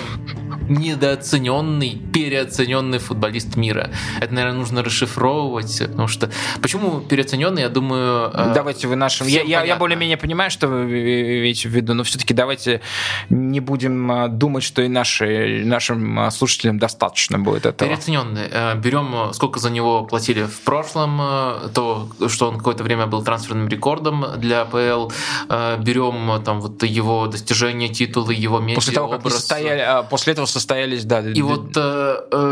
[0.70, 3.90] недооцененный, переоцененный футболист мира.
[4.20, 6.30] Это, наверное, нужно расшифровывать, потому что
[6.62, 8.32] почему переоцененный, я думаю.
[8.34, 9.28] э, Давайте вы нашим...
[9.28, 12.82] Я, я, я более-менее понимаю, что вы имеете в виду, но все-таки давайте
[13.30, 17.90] не будем а, думать, что и наши, нашим слушателям достаточно будет этого.
[17.90, 18.48] Переоцененный.
[18.52, 23.08] Э, Берем, э, сколько за него платили в прошлом, э, то, что он какое-то время
[23.08, 25.12] был трансферным рекордом для АПЛ.
[25.50, 29.36] Э, Берем э, там вот его достижения, титулы, его медиа, После того, как образ.
[29.36, 31.20] состояли, а, после этого состоялись, да.
[31.20, 31.70] И вот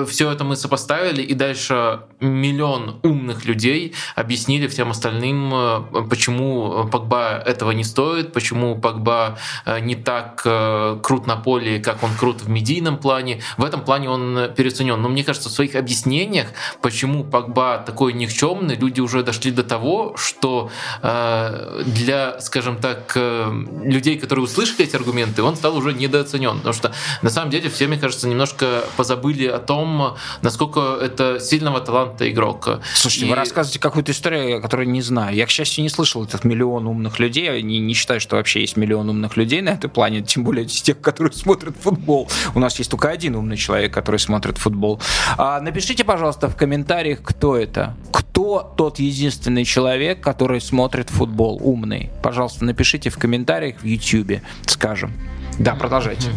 [0.09, 7.41] все это мы сопоставили, и дальше миллион умных людей объяснили всем остальным, э, почему Погба
[7.45, 12.41] этого не стоит, почему Погба э, не так э, крут на поле, как он крут
[12.41, 13.41] в медийном плане.
[13.57, 15.01] В этом плане он переоценен.
[15.01, 16.47] Но мне кажется, в своих объяснениях,
[16.81, 20.69] почему Погба такой никчемный, люди уже дошли до того, что
[21.01, 23.51] э, для, скажем так, э,
[23.83, 26.57] людей, которые услышали эти аргументы, он стал уже недооценен.
[26.57, 31.81] Потому что на самом деле все, мне кажется, немножко позабыли о том, насколько это сильного
[31.81, 32.81] таланта игрок.
[32.93, 35.35] Слушайте, И- вы рассказываете какую-то историю, которую не знаю.
[35.35, 37.45] Я, к счастью, не слышал этот миллион умных людей.
[37.45, 40.65] Я не, не считаю, что вообще есть миллион умных людей на этой планете, тем более
[40.65, 42.29] из тех, которые смотрят футбол.
[42.55, 44.99] У нас есть только один умный человек, который смотрит футбол.
[45.37, 47.95] А, напишите, пожалуйста, в комментариях, кто это.
[48.11, 52.09] Кто тот единственный человек, который смотрит футбол, умный?
[52.23, 55.13] Пожалуйста, напишите в комментариях в YouTube, скажем.
[55.59, 56.29] Да, продолжайте.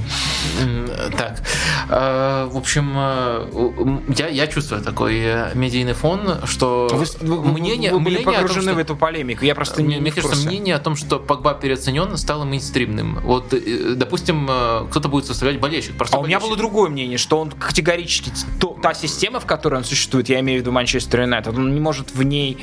[1.17, 1.43] Так,
[1.89, 6.89] э, в общем, э, я, я чувствую такой э, медийный фон, что
[7.21, 9.45] Вы, мнение, вы были мнение о том, погружены что- в эту полемику.
[9.45, 13.21] Я просто Мне, не мне кажется, мнение о том, что Погба переоценен, стало мейнстримным.
[13.23, 13.55] Вот,
[13.97, 14.49] допустим,
[14.91, 15.95] кто-то будет составлять болельщик.
[15.99, 16.49] А у меня болельщик.
[16.49, 18.31] было другое мнение, что он категорически
[18.61, 21.81] то- та система, в которой он существует, я имею в виду Манчестер Юнайтед, он не
[21.81, 22.59] может в ней,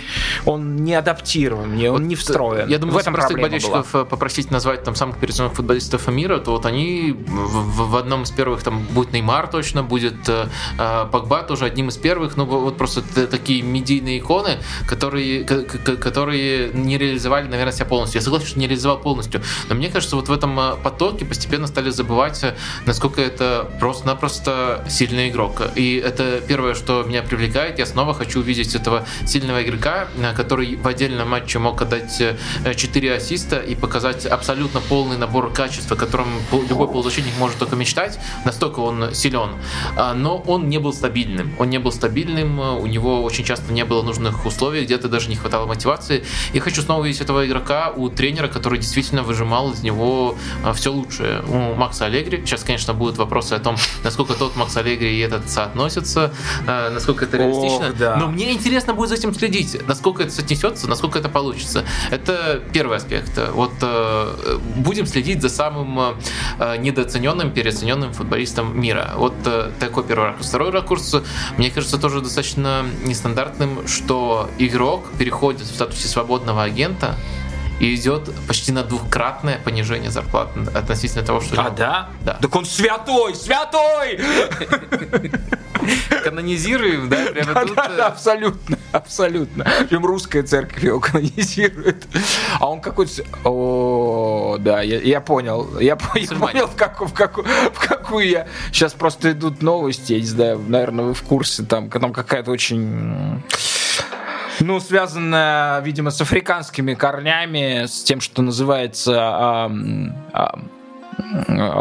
[0.46, 2.68] он не адаптирован, он не встроен.
[2.68, 3.48] Я думаю, в этом простых была.
[3.48, 8.24] болельщиков э, попросить назвать там самых переоцененных футболистов мира, то вот они в, в- одном
[8.24, 10.48] из первых там будет Неймар точно, будет э,
[10.78, 14.58] э, Погба тоже одним из первых, ну вот просто такие медийные иконы,
[14.88, 18.20] которые, которые не реализовали, наверное, себя полностью.
[18.20, 21.68] Я согласен, что не реализовал полностью, но мне кажется, вот в этом э, потоке постепенно
[21.68, 22.56] стали забывать, э,
[22.86, 25.62] насколько это просто-напросто сильный игрок.
[25.76, 27.80] И это первое, что меня привлекает.
[27.80, 32.22] Я снова хочу увидеть этого сильного игрока, который в отдельном матче мог отдать
[32.76, 35.96] 4 ассиста и показать абсолютно полный набор качеств, о
[36.50, 38.20] котором любой полузащитник может только мечтать.
[38.46, 39.52] Настолько он силен.
[39.96, 41.54] А, Но он не был стабильным.
[41.60, 45.30] Он не был стабильным, э, у него очень часто не было нужных условий, где-то даже
[45.30, 46.24] не хватало мотивации.
[46.54, 50.36] И хочу снова увидеть этого игрока у тренера, который действительно выжимал из него
[50.74, 51.42] все лучшее.
[51.48, 52.44] У Макса Аллегри.
[52.46, 56.34] Сейчас, конечно, будут вопросы о том, насколько тот Макс Аллегри и этот соотносятся,
[56.68, 57.90] э, насколько это реалистично.
[57.90, 58.16] Ох, да.
[58.18, 61.86] Но мне интересно будет за этим следить, насколько это соотнесется, насколько это получится.
[62.10, 63.32] Это первый аспект.
[63.54, 66.14] Вот э, будем следить за самым э,
[66.78, 69.14] недооцененным, переоцененным футболистом мира.
[69.16, 70.48] Вот э, такой первый ракурс.
[70.48, 71.16] Второй ракурс,
[71.58, 77.16] мне кажется, тоже достаточно нестандартным, что игрок переходит в статусе свободного агента
[77.82, 81.60] и идет почти на двукратное понижение зарплат относительно того, что...
[81.60, 82.10] А, да?
[82.24, 82.34] Да.
[82.36, 84.20] Так он святой, святой!
[86.24, 87.26] Канонизируем, да?
[87.34, 89.66] Прямо Да, тут, да, э, да, абсолютно, абсолютно.
[89.90, 92.06] Прям русская церковь его канонизирует.
[92.60, 93.24] А он какой-то...
[93.44, 95.80] О, да, я, я понял.
[95.80, 98.48] Я, я понял, в какую, в, какую, в какую я...
[98.72, 103.42] Сейчас просто идут новости, я не знаю, наверное, вы в курсе, там, там какая-то очень...
[104.62, 110.16] Ну, связанная, видимо, с африканскими корнями, с тем, что называется ам,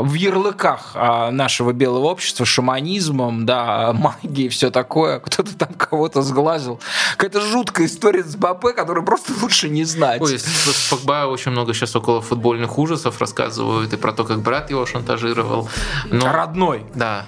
[0.02, 5.20] в ярлыках а, нашего белого общества, шаманизмом, да, магией все такое.
[5.20, 6.80] Кто-то там кого-то сглазил.
[7.16, 10.20] Какая-то жуткая история с Бапе, которую просто лучше не знать.
[10.20, 14.40] Ой, с с Погба очень много сейчас около футбольных ужасов рассказывают и про то, как
[14.40, 15.68] брат его шантажировал.
[16.10, 16.84] Но, Родной.
[16.94, 17.26] да.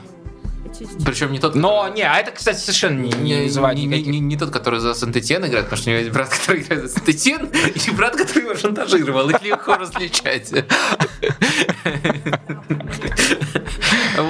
[1.04, 4.06] Причем не тот, Но, не, а это, кстати, совершенно не, не, не, вызывает не- никаких-
[4.06, 6.82] не- не тот, который за Сент-Этьен играет, потому что у него есть брат, который играет
[6.82, 7.50] за Сент-Этьен,
[7.86, 9.28] и брат, который его шантажировал.
[9.30, 10.52] Их легко различать.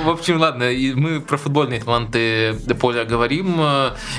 [0.04, 0.66] В общем, ладно,
[0.96, 3.60] мы про футбольные таланты Поля говорим,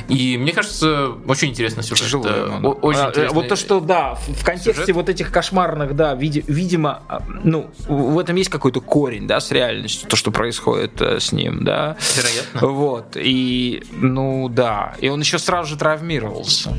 [0.07, 2.05] и мне кажется, очень интересный сюжет.
[2.05, 2.25] Тяжело.
[2.27, 3.35] Э, Очень А, э, интересный.
[3.35, 4.95] Вот то, что, да, в контексте сюжет.
[4.95, 9.51] вот этих кошмарных, да, види- видимо, а, ну, в этом есть какой-то корень, да, с
[9.51, 11.97] реальностью, то, что происходит э, с ним, да.
[12.15, 12.67] Вероятно.
[12.67, 16.75] Вот, и, ну, да, и он еще сразу же травмировался.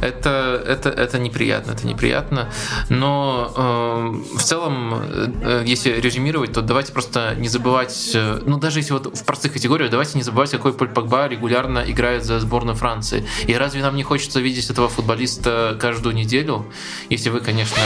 [0.00, 2.48] Это, это, это неприятно, это неприятно.
[2.88, 4.94] Но э, в целом,
[5.42, 9.52] э, если резюмировать, то давайте просто не забывать, э, ну даже если вот в простых
[9.52, 13.26] категориях, давайте не забывать, какой Поль Погба регулярно играет за сборную Франции.
[13.46, 16.66] И разве нам не хочется видеть этого футболиста каждую неделю?
[17.08, 17.78] Если вы, конечно,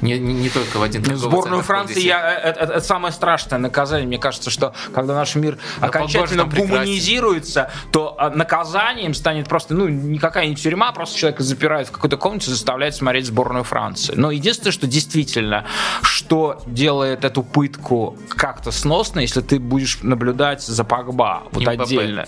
[0.00, 4.06] не, не, не только в один Сборную Франции я, это, это, это самое страшное наказание.
[4.06, 9.88] Мне кажется, что когда наш мир Но окончательно гуманизируется, то а, наказанием станет просто, ну,
[9.88, 14.14] никакая не тюрьма, просто человека запирают в какой-то комнате, заставляют смотреть сборную Франции.
[14.16, 15.66] Но единственное, что действительно,
[16.02, 21.82] что делает эту пытку как-то сносно, если ты будешь наблюдать за Погба вот Имбапе.
[21.82, 22.26] отдельно.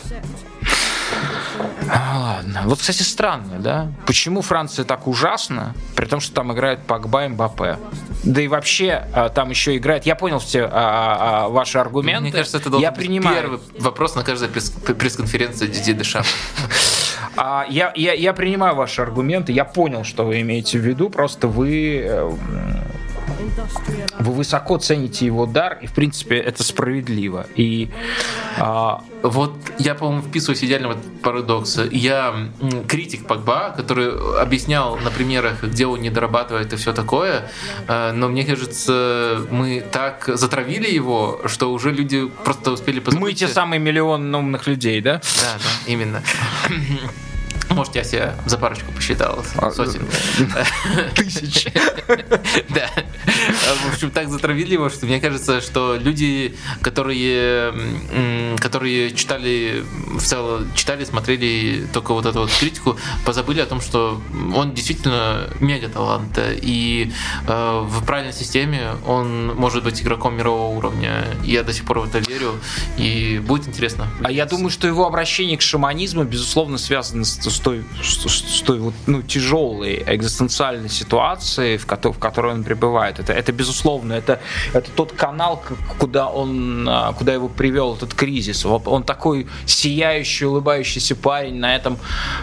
[1.91, 2.63] А, ладно.
[2.65, 3.93] Вот, кстати, странно, да?
[4.07, 7.77] Почему Франция так ужасна, при том, что там играет Погба и Мбаппе?
[8.25, 10.07] Да и вообще а, там еще играет.
[10.07, 12.23] Я понял все а, а, ваши аргументы.
[12.23, 13.37] Мне кажется, это должен я быть принимаю.
[13.37, 16.25] первый вопрос на каждой пресс-конференции Диди Дешам.
[17.35, 21.49] А, я, я, я принимаю ваши аргументы, я понял, что вы имеете в виду, просто
[21.49, 22.31] вы э,
[24.19, 27.47] вы высоко цените его дар, и в принципе это справедливо.
[27.57, 27.91] И
[28.59, 29.03] а...
[29.23, 31.81] вот я, по-моему, вписываюсь идеально в этот парадокс.
[31.91, 32.35] Я
[32.89, 37.51] критик Погба, который объяснял на примерах, где он не дорабатывает и все такое,
[37.89, 43.23] а, но мне кажется, мы так затравили его, что уже люди просто успели позабыть.
[43.23, 45.15] Мы те самые миллион умных людей, да?
[45.15, 46.23] Да, да, именно.
[47.75, 49.45] Может, я себе за парочку посчитал.
[49.57, 50.07] А, сотен.
[51.15, 51.67] Тысяч.
[52.69, 52.89] Да.
[53.27, 57.73] В общем, так затравили его, что мне кажется, что люди, которые,
[58.59, 59.85] которые читали
[60.15, 64.21] в целом, читали, смотрели только вот эту вот критику, позабыли о том, что
[64.55, 66.39] он действительно мега талант.
[66.63, 67.13] И
[67.47, 71.27] э, в правильной системе он может быть игроком мирового уровня.
[71.45, 72.55] Я до сих пор в это верю.
[72.97, 74.09] И будет интересно.
[74.23, 78.95] А я думаю, что его обращение к шаманизму, безусловно, связано с той, с той вот,
[79.07, 83.19] ну, тяжелой экзистенциальной ситуации, в которой, в которой он пребывает.
[83.19, 84.41] Это, это безусловно, это,
[84.73, 85.63] это тот канал,
[85.99, 88.65] куда он, а, куда его привел этот кризис.
[88.67, 91.99] Он такой сияющий, улыбающийся парень на этом.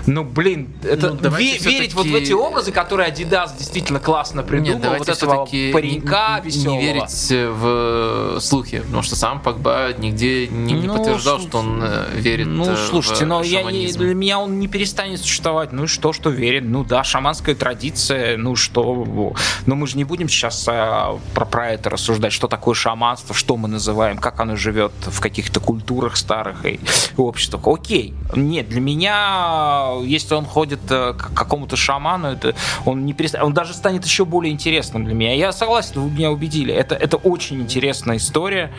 [0.06, 4.80] Ну, блин, это ну, ве- верить вот в эти образы, которые Adidas действительно классно придумал,
[4.80, 6.80] Нет, вот этого паренька не, веселого.
[6.80, 11.82] Не верить в слухи, потому что сам Погба нигде не, не ну, подтверждал, что он
[11.84, 15.72] э, верит Ну, э, слушайте, но я, для меня он не перестанет станет существовать.
[15.72, 16.64] Ну и что, что верит?
[16.66, 19.34] Ну да, шаманская традиция, ну что.
[19.66, 23.58] Но мы же не будем сейчас а, про, про это рассуждать, что такое шаманство, что
[23.58, 26.80] мы называем, как оно живет в каких-то культурах старых и
[27.18, 27.64] обществах.
[27.66, 28.14] Окей.
[28.36, 32.54] Нет, для меня, если он ходит э, к какому-то шаману, это
[32.86, 35.34] он не перестанет, он даже станет еще более интересным для меня.
[35.34, 36.74] Я согласен, вы меня убедили.
[36.74, 38.72] Это, это очень интересная история.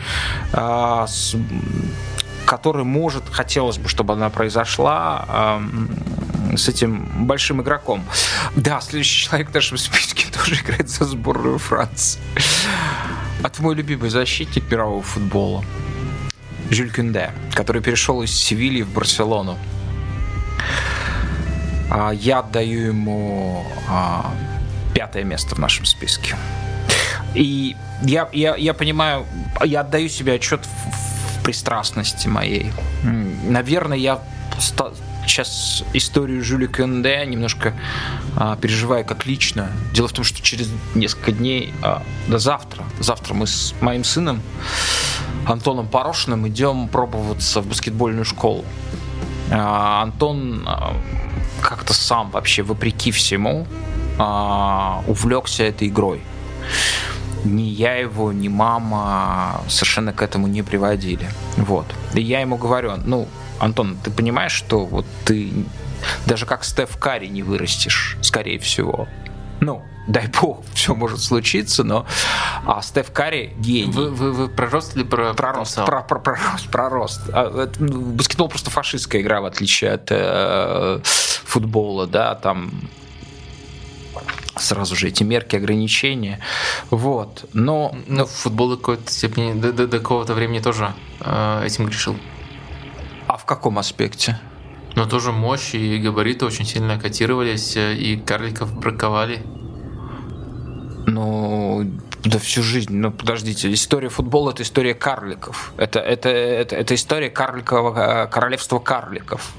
[0.53, 1.35] А, с,
[2.45, 5.59] которой может, хотелось бы, чтобы она произошла
[6.51, 8.03] э, с этим большим игроком.
[8.55, 12.19] Да, следующий человек в нашем списке тоже играет за сборную Франции.
[13.43, 15.63] А мой любимый защитник мирового футбола.
[16.69, 19.57] Жюль Кюнде, который перешел из Севильи в Барселону.
[21.89, 24.33] А, я отдаю ему а,
[24.93, 26.35] пятое место в нашем списке.
[27.33, 29.25] И я, я, я понимаю,
[29.63, 32.71] я отдаю себе отчет в, пристрастности моей.
[33.03, 34.21] Наверное, я
[35.25, 37.73] сейчас историю Жюли Кенде немножко
[38.35, 39.69] а, переживаю как лично.
[39.93, 44.41] Дело в том, что через несколько дней, а, до завтра, завтра мы с моим сыном
[45.45, 48.65] Антоном Порошиным идем пробоваться в баскетбольную школу.
[49.51, 50.95] А, Антон а,
[51.61, 53.67] как-то сам вообще, вопреки всему,
[54.17, 56.21] а, увлекся этой игрой
[57.43, 61.29] ни я его, ни мама совершенно к этому не приводили.
[61.57, 61.85] Вот.
[62.13, 63.27] И я ему говорю, ну,
[63.59, 65.51] Антон, ты понимаешь, что вот ты
[66.25, 69.07] даже как Стеф Карри не вырастешь, скорее всего.
[69.59, 72.05] Ну, дай бог, все может случиться, но
[72.65, 73.91] а Стеф Карри гений.
[73.91, 75.75] Вы, вы, вы про рост или про про рост?
[75.75, 77.21] Про, про, про, рост, про рост.
[77.33, 82.71] А, это, ну, баскетбол просто фашистская игра, в отличие от э, футбола, да, там
[84.55, 86.39] сразу же эти мерки, ограничения.
[86.89, 87.49] Вот.
[87.53, 88.25] Но, но...
[88.25, 92.15] футбол до какой-то степени, до, до, до какого-то времени тоже э, этим грешил.
[93.27, 94.39] А в каком аспекте?
[94.95, 99.41] Ну, тоже мощь и габариты очень сильно котировались, э, и карликов браковали.
[101.07, 101.89] Ну,
[102.23, 102.93] да всю жизнь.
[102.93, 105.73] Ну, подождите, история футбола– это история карликов.
[105.77, 109.53] Это, это, это, это история карликового, э, королевства карликов.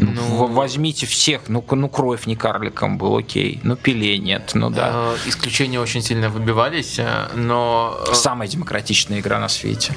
[0.00, 4.90] Ну, возьмите всех, ну, ну кровь не карликом был, окей, ну Пеле нет, ну да.
[4.92, 7.98] Э, исключения очень сильно выбивались, э, но...
[8.08, 9.94] Э, Самая демократичная игра на свете.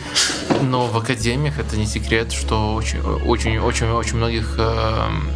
[0.61, 5.29] Но в академиях это не секрет, что очень, очень, очень, очень многих м,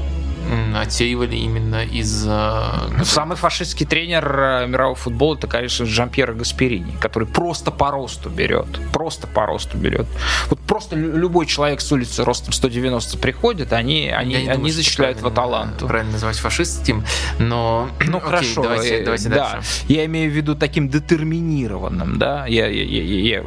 [0.75, 2.71] отсеивали именно из-за...
[2.97, 8.29] Ну, Самый фашистский тренер э, мирового футбола это, конечно, Джампьеро Гасперини, который просто по росту
[8.29, 8.67] берет.
[8.93, 10.07] Просто по росту берет.
[10.49, 15.17] Вот просто лю- любой человек с улицы ростом 190 приходит, они, они, они думаю, зачисляют
[15.17, 15.87] в правильно- Аталанту.
[15.87, 17.03] Правильно называть фашистским,
[17.39, 17.89] но...
[18.07, 19.51] Ну Окей, хорошо, давайте, э, давайте да.
[19.53, 19.67] дальше.
[19.87, 23.43] Я имею в виду таким детерминированным, да, я, я, я- я- я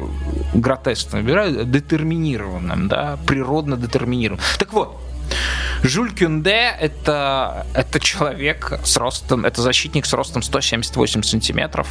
[0.53, 4.43] гротескно выбираю, детерминированным, да, природно детерминированным.
[4.59, 4.99] Так вот,
[5.83, 11.87] Жюль Кюнде это, это человек с ростом, это защитник с ростом 178 сантиметров,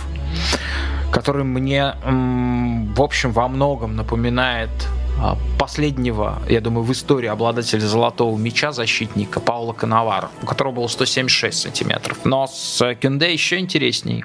[1.11, 4.71] который мне, в общем, во многом напоминает
[5.19, 10.87] а, последнего, я думаю, в истории обладателя золотого мяча защитника Паула Коновара, у которого было
[10.87, 12.19] 176 сантиметров.
[12.25, 14.25] Но с Кюнде еще интересней.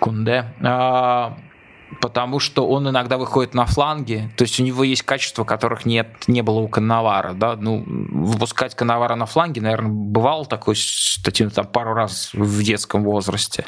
[0.00, 0.46] Кунде.
[2.00, 6.08] Потому что он иногда выходит на фланги, то есть у него есть качества, которых нет,
[6.26, 7.32] не было у Коновара.
[7.32, 7.56] Да?
[7.56, 13.64] Ну, выпускать Коновара на фланге, наверное, бывало такое статью там пару раз в детском возрасте.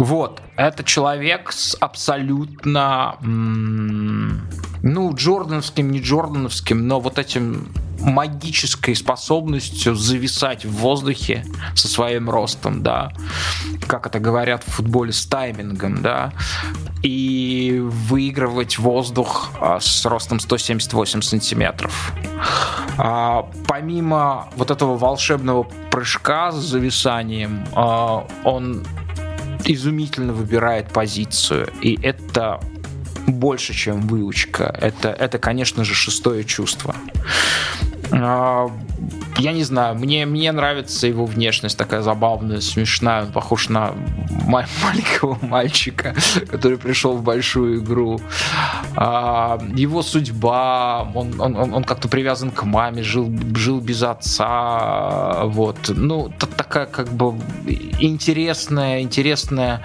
[0.00, 7.68] Вот, это человек с абсолютно, ну, джордановским, не джордановским, но вот этим
[8.00, 11.44] магической способностью зависать в воздухе
[11.74, 13.12] со своим ростом, да,
[13.86, 16.32] как это говорят в футболе, с таймингом, да,
[17.02, 22.14] и выигрывать воздух а, с ростом 178 сантиметров.
[22.96, 28.82] А, помимо вот этого волшебного прыжка с зависанием, а, он
[29.64, 32.60] изумительно выбирает позицию, и это
[33.26, 34.74] больше, чем выучка.
[34.80, 36.94] Это, это конечно же, шестое чувство.
[38.12, 38.70] А,
[39.38, 43.26] Я не знаю, мне, мне нравится его внешность такая забавная, смешная.
[43.26, 43.92] Похож на
[44.46, 46.14] ма- маленького мальчика,
[46.50, 48.20] который пришел в большую игру.
[48.96, 55.44] А, Его судьба, он, он, он, он как-то привязан к маме, жил, жил без отца.
[55.44, 55.78] Вот.
[55.88, 57.34] Ну, такая как бы
[58.00, 59.82] интересная, интересная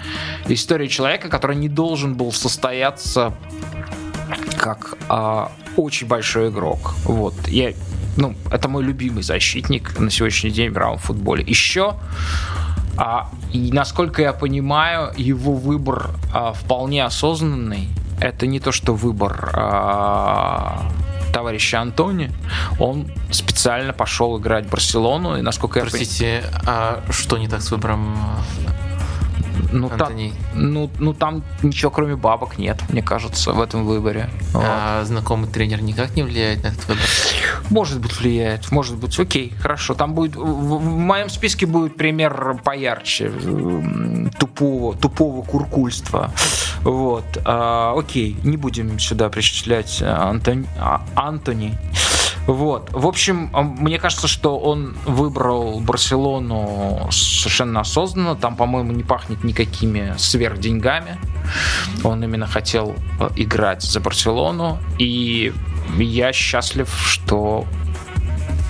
[0.48, 3.32] история человека, который не должен был состояться
[4.56, 6.94] как а, очень большой игрок.
[7.04, 7.34] Вот.
[7.48, 7.72] Я,
[8.16, 11.44] ну, это мой любимый защитник на сегодняшний день в мировом футболе.
[11.46, 11.94] Еще,
[12.96, 17.88] а, и насколько я понимаю, его выбор а, вполне осознанный.
[18.20, 20.90] Это не то, что выбор а,
[21.32, 22.30] товарища Антони.
[22.78, 26.06] Он специально пошел играть в Барселону, и насколько я понимаю...
[26.06, 28.16] Простите, а что не так с выбором
[29.72, 30.32] Ну, там, Антони?
[30.54, 34.30] ну, ну, там ничего кроме бабок нет, мне кажется, в этом выборе.
[34.52, 34.64] Вот.
[34.66, 37.04] А знакомый тренер никак не влияет на этот выбор?
[37.70, 39.18] Может быть, влияет, может быть.
[39.18, 39.94] Окей, хорошо.
[39.94, 43.30] Там будет в, в моем списке будет пример поярче
[44.38, 46.32] тупого, тупого куркульства.
[46.82, 47.24] Вот.
[47.44, 50.66] А, окей, не будем сюда причислять а, Антони.
[50.78, 51.76] а, Антони.
[52.46, 52.90] Вот.
[52.92, 58.36] В общем, а, мне кажется, что он выбрал Барселону совершенно осознанно.
[58.36, 61.18] Там, по-моему, не пахнет никакими сверхденьгами.
[62.04, 64.78] Он именно хотел э, играть за Барселону.
[64.98, 65.52] И
[65.98, 67.66] я счастлив, что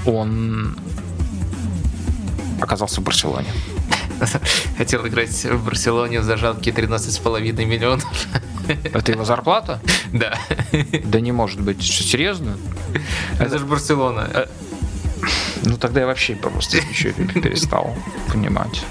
[0.06, 0.76] он
[2.60, 3.48] оказался в Барселоне.
[4.78, 8.26] Хотел играть в Барселоне за жалкие 13,5 миллионов.
[8.92, 9.80] Это его зарплата?
[10.12, 10.38] Да.
[11.04, 11.82] Да не может быть.
[11.82, 12.56] Что, серьезно?
[13.38, 14.48] Это же Барселона.
[15.64, 17.94] Ну тогда я вообще просто еще перестал
[18.28, 18.84] понимать.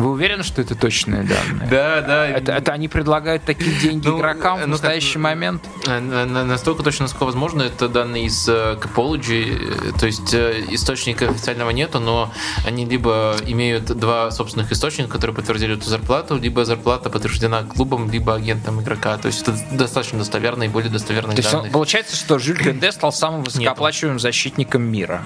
[0.00, 1.68] Вы уверены, что это точные данные?
[1.70, 2.26] Да, да.
[2.26, 5.62] Это, это они предлагают такие деньги Ну, игрокам в ну, как- настоящий момент?
[5.86, 10.34] Э, на- на- Настолько точно, насколько возможно, это данные из э, Capology, э, то есть
[10.34, 12.32] источника официального нету, но
[12.66, 18.34] они либо имеют два собственных источника, которые подтвердили эту зарплату, либо зарплата подтверждена клубом, либо
[18.34, 19.18] агентом игрока.
[19.18, 21.72] То есть это достаточно достоверные и более достоверные То есть он- данные.
[21.72, 25.24] получается, что Жюль Кенде стал самым высокооплачиваемым защитником мира.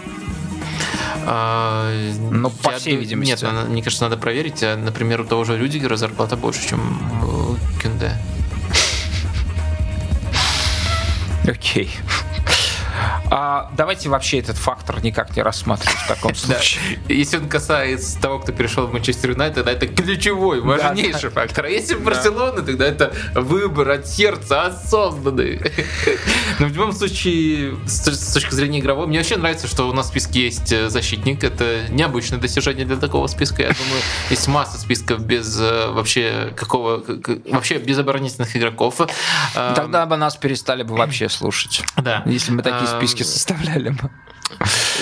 [1.27, 1.91] А,
[2.31, 3.31] Ну, по я всей видимости.
[3.31, 4.63] Нет, надо- мне кажется, надо проверить.
[4.63, 6.81] А, Например, у того же Рюдигера зарплата больше, чем
[7.23, 8.13] у Кюнде.
[11.47, 11.91] Окей.
[13.37, 17.01] А, давайте вообще этот фактор никак не рассматривать в таком случае.
[17.09, 21.65] Если он касается того, кто перешел в Манчестер Юнайтед, тогда это ключевой, важнейший фактор.
[21.65, 25.61] А если в Барселону, тогда это выбор от сердца осознанный.
[26.61, 29.93] Но в любом случае, с точ- с точки зрения игровой, мне вообще нравится, что у
[29.93, 31.43] нас в списке есть э, защитник.
[31.43, 33.63] Это необычное достижение для такого списка.
[33.63, 34.01] Я думаю,
[34.31, 37.03] есть масса списков без э, вообще какого...
[37.51, 39.01] Вообще без оборонительных игроков.
[39.57, 41.83] А, Тогда бы нас перестали бы вообще слушать.
[41.97, 42.23] Да.
[42.27, 44.11] Если мы такие А, списки составляли бы.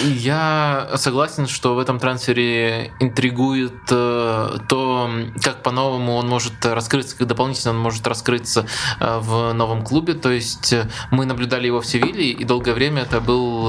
[0.02, 5.10] Я согласен, что в этом трансфере интригует э, то,
[5.42, 8.66] как по-новому он может раскрыться, как дополнительно он может раскрыться
[9.00, 10.14] э, в новом клубе.
[10.14, 13.66] То есть э, мы наблюдали его в Севиле, и долгое время это был,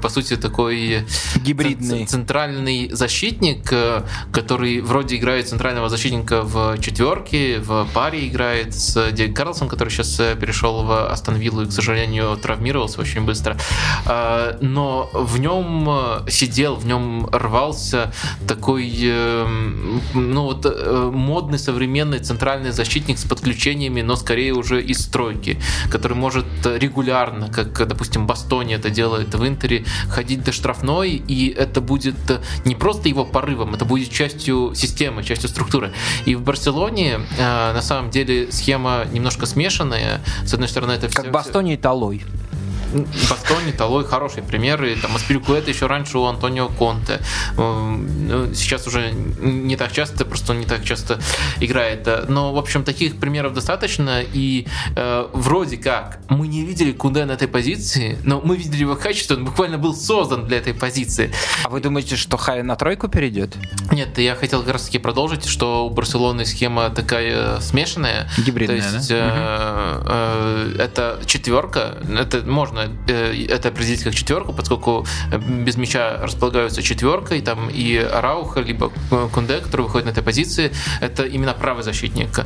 [0.00, 1.06] по сути, такой
[1.36, 2.06] Гибридный.
[2.06, 3.72] центральный защитник,
[4.32, 10.16] который вроде играет центрального защитника в четверке, в паре играет с Дик Карлсом, который сейчас
[10.40, 13.56] перешел в Астон Виллу и, к сожалению, травмировался очень быстро.
[14.06, 14.56] А,
[15.12, 18.12] В нем э, сидел, в нем рвался
[18.46, 19.46] такой, э,
[20.14, 25.58] ну вот, э, модный современный центральный защитник с подключениями, но скорее уже из стройки,
[25.90, 31.80] который может регулярно, как, допустим, Бастони это делает в Интере, ходить до штрафной, и это
[31.80, 32.16] будет
[32.64, 35.92] не просто его порывом, это будет частью системы, частью структуры.
[36.26, 40.20] И в Барселоне э, на самом деле схема немножко смешанная.
[40.44, 42.24] С одной стороны, это Как все- Бастони и Талой.
[43.28, 44.96] Бастони, Талой хорошие примеры.
[45.00, 47.20] Там Аспиликуэта еще раньше у Антонио Конте.
[47.56, 51.20] Ну, Сейчас уже не так часто, просто он не так часто
[51.60, 52.08] играет.
[52.28, 54.22] Но, в общем, таких примеров достаточно.
[54.22, 54.66] И
[54.96, 59.34] э, вроде как мы не видели Кунде на этой позиции, но мы видели его качество.
[59.34, 61.32] Он буквально был создан для этой позиции.
[61.64, 63.54] А вы думаете, что Хай на тройку перейдет?
[63.90, 68.28] Нет, я хотел как раз таки продолжить, что у Барселоны схема такая смешанная.
[68.38, 70.02] Гибридная, То есть да?
[70.06, 75.06] э, э, это четверка, это можно э, это определить как четверку, поскольку
[75.38, 78.90] без мяча располагаются четверкой, там и Рауха, либо
[79.32, 80.70] Кунде, который выходит на этой позиции,
[81.00, 82.40] это именно правый защитник.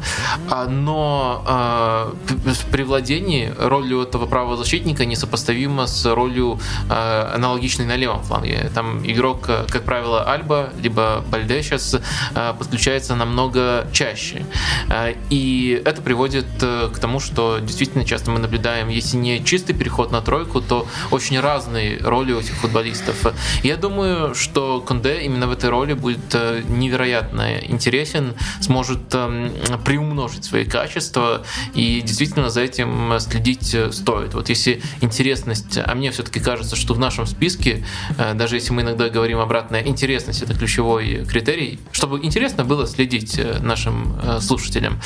[0.51, 6.59] А, Но э, п- при владении ролью этого правого защитника несопоставима с ролью
[6.91, 8.71] э, аналогичной на левом фланге.
[8.75, 14.45] Там игрок, э, как правило, Альба, либо Бальде сейчас э, подключается намного чаще.
[14.89, 19.73] Э, И это приводит э, к тому, что действительно часто мы наблюдаем, если не чистый
[19.75, 23.33] переход на тройку, то очень разные роли у этих футболистов.
[23.63, 29.51] Я думаю, что Конде именно в этой роли будет э, невероятно интересен, сможет эм,
[29.87, 34.35] приумножить свои качества, и действительно за этим следить э, стоит.
[34.35, 37.87] Вот если интересность, а мне все-таки кажется, что в нашем списке,
[38.19, 43.41] э, даже если мы иногда говорим обратно, интересность это ключевой критерий, чтобы интересно было следить
[43.61, 45.01] нашим слушателям.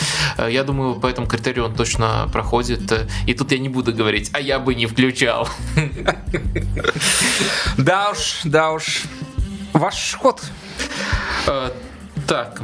[0.49, 2.93] Я думаю, по этому критерию он точно проходит.
[3.27, 5.48] И тут я не буду говорить, а я бы не включал.
[7.76, 9.02] Да уж, да уж.
[9.72, 10.43] Ваш ход.
[11.47, 11.70] Э,
[12.26, 12.60] Так,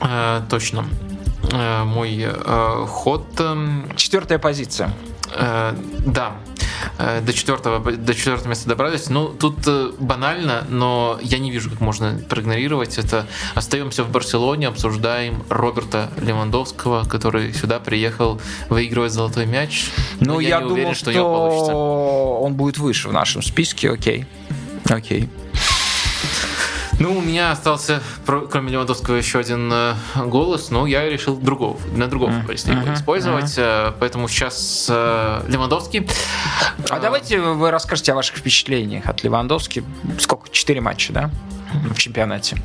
[0.00, 0.84] э, точно.
[1.52, 2.26] Э, Мой
[2.86, 3.26] ход...
[3.40, 4.90] эм, Четвертая позиция.
[6.06, 6.32] Да.
[6.98, 9.08] Э, До четвертого, до четвертого места добрались.
[9.08, 13.26] Ну, тут э, банально, но я не вижу, как можно проигнорировать это.
[13.54, 19.90] Остаемся в Барселоне, обсуждаем Роберта Левандовского, который сюда приехал выигрывать золотой мяч.
[20.20, 21.74] Ну, Но я, не думал, уверен, что, у него получится.
[21.74, 24.26] он будет выше в нашем списке, окей.
[24.88, 25.28] Окей.
[27.04, 32.06] Ну, у меня остался, кроме Левандовского, еще один э, голос, но я решил другого, на
[32.06, 36.08] другого футболиста его мгм, использовать, э, поэтому сейчас э, Левандовский.
[36.88, 39.84] А Э, давайте вы расскажете о ваших впечатлениях от Левандовски.
[40.18, 40.48] Сколько?
[40.48, 41.30] Четыре матча, да?
[41.90, 42.56] В чемпионате.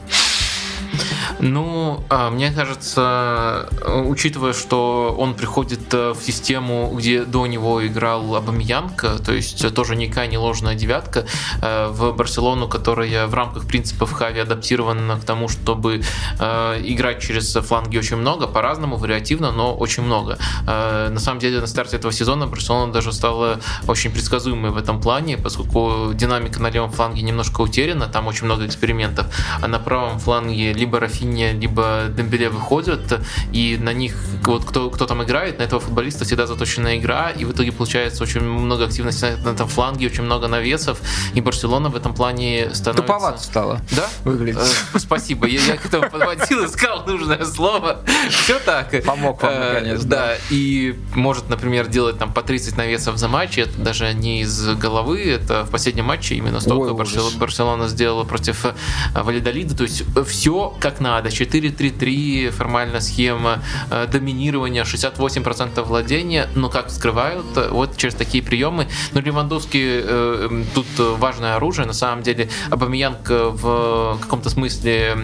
[1.40, 7.86] Ну, а, мне кажется, э, учитывая, что он приходит э, в систему, где до него
[7.86, 11.26] играл Абамиянка, то есть э, тоже никакая не ложная девятка,
[11.62, 16.02] в Барселону, которая в рамках принципов Хави адаптирована к тому, чтобы
[16.38, 20.38] играть через фланги очень много, по-разному, вариативно, но очень много.
[20.66, 25.38] На самом деле, на старте этого сезона Барселона даже стала очень предсказуемой в этом плане,
[25.38, 29.28] поскольку динамика на левом фланге немножко утеряна, там очень много экспериментов,
[29.62, 33.20] а на правом фланге либо Рафинья, либо Дембеле выходят,
[33.52, 37.44] и на них вот кто, кто там играет, на этого футболиста всегда заточена игра, и
[37.44, 41.00] в итоге получается очень много активности на, на этом фланге, очень много навесов,
[41.34, 43.04] и Барселона в этом плане становится...
[43.06, 43.82] Туповато стало.
[43.92, 44.08] Да?
[44.24, 44.62] Выглядит.
[44.94, 48.00] Э, Спасибо, я, я к этому подводил, искал нужное слово.
[48.30, 49.04] Все так.
[49.04, 50.36] Помог вам, Э, наконец, Да, да.
[50.50, 55.22] и может, например, делать там по 30 навесов за матч, это даже не из головы,
[55.30, 57.34] это в последнем матче именно столько Ой, Барсел- ужас.
[57.36, 58.74] Барселона сделала против э,
[59.16, 66.90] Валидолида, то есть все как надо, 4-3-3, формальная схема, э, доминирование, 68% владения, но как
[66.90, 68.88] скрывают, э, вот через такие приемы.
[69.14, 75.18] Но Левандовский э, тут важное оружие, на самом деле Абамиянг в каком-то смысле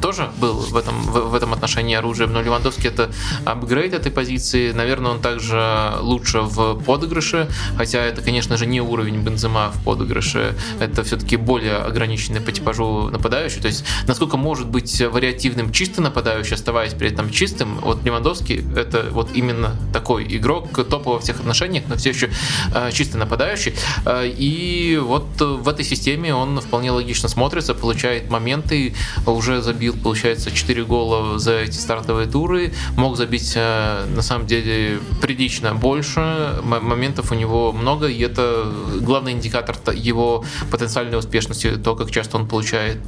[0.00, 3.10] тоже был в этом, в, в этом отношении оружием, но Левандовский это
[3.44, 9.18] апгрейд этой позиции, наверное, он также лучше в подыгрыше, хотя это, конечно же, не уровень
[9.22, 15.00] Бензема в подыгрыше, это все-таки более ограниченный по типажу нападающий, то есть насколько может быть
[15.00, 20.68] вариативным креативным чисто нападающий, оставаясь при этом чистым, вот Левандовский это вот именно такой игрок,
[20.88, 22.30] топовый во всех отношениях, но все еще
[22.74, 23.74] э, чисто нападающий.
[24.04, 28.94] Э, и вот в этой системе он вполне логично смотрится, получает моменты,
[29.26, 35.00] уже забил, получается, 4 гола за эти стартовые туры, мог забить э, на самом деле
[35.22, 42.10] прилично больше, моментов у него много, и это главный индикатор его потенциальной успешности, то, как
[42.10, 42.98] часто он получает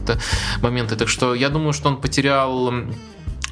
[0.62, 0.96] моменты.
[0.96, 2.70] Так что я думаю, что он потерял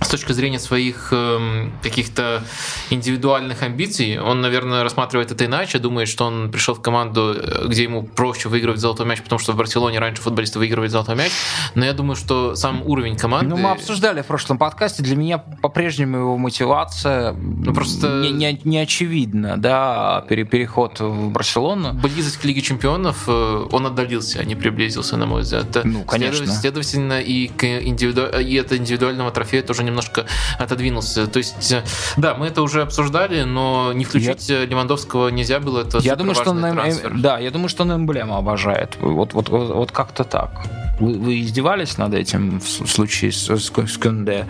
[0.05, 2.43] с точки зрения своих э, каких-то
[2.91, 7.85] индивидуальных амбиций, он, наверное, рассматривает это иначе, думает, что он пришел в команду, э, где
[7.85, 11.33] ему проще выигрывать золотой мяч, потому что в Барселоне раньше футболисты выигрывали золотой мяч,
[11.75, 13.49] но я думаю, что сам уровень команды...
[13.55, 18.61] Ну, мы обсуждали в прошлом подкасте, для меня по-прежнему его мотивация ну, просто не, не,
[18.65, 21.95] не очевидна, да, переход в Барселону.
[21.95, 25.67] Близость к Лиге Чемпионов, э, он отдалился, а не приблизился, на мой взгляд.
[25.85, 26.47] Ну, конечно.
[26.47, 28.27] Следовательно, и, к индивиду...
[28.27, 30.27] и от индивидуального трофея тоже не немножко
[30.59, 31.27] отодвинулся.
[31.27, 31.85] То есть, э,
[32.17, 34.65] да, мы это уже обсуждали, но не включить я...
[34.65, 35.83] Левандовского нельзя было.
[35.83, 37.13] Это я думаю, что он, трансфер.
[37.19, 38.97] да, я думаю, что он эмблему обожает.
[39.01, 40.51] Вот, вот, вот, вот как-то так.
[40.99, 44.47] Вы, вы издевались над этим в случае с, с, с Кюнде.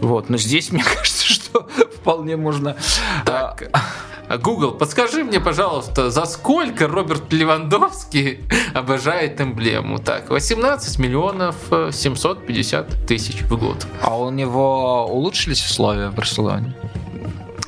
[0.00, 0.30] Вот.
[0.30, 2.76] Но здесь, мне кажется, что вполне можно...
[3.24, 3.70] Так.
[4.28, 8.40] Google, подскажи мне, пожалуйста, за сколько Роберт Левандовский
[8.74, 9.98] обожает эмблему?
[9.98, 11.56] Так, 18 миллионов
[11.90, 13.86] 750 тысяч в год.
[14.00, 16.74] А у него улучшились условия в Барселоне?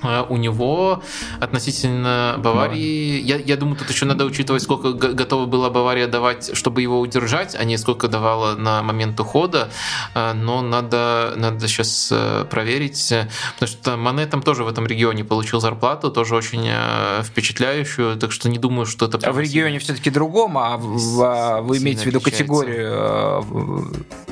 [0.09, 1.03] А, у него
[1.41, 6.83] относительно Баварии, я, я думаю, тут еще надо учитывать, сколько готова была Бавария давать, чтобы
[6.83, 9.69] его удержать, а не сколько давала на момент ухода,
[10.15, 13.13] а, но надо, надо сейчас э, проверить,
[13.55, 18.33] потому что Мане там тоже в этом регионе получил зарплату, тоже очень э, впечатляющую, так
[18.33, 19.19] что не думаю, что это...
[19.23, 23.43] А в регионе все-таки другом, а в, вы имеете в виду категорию, э,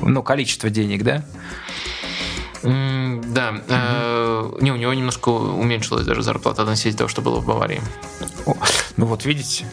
[0.01, 1.25] ну, количество денег, да?
[2.65, 4.63] Да, mm-hmm.
[4.63, 7.81] не, у него немножко уменьшилась даже зарплата относительно того, что было в Баварии.
[8.45, 8.55] О,
[8.97, 9.65] ну вот видите,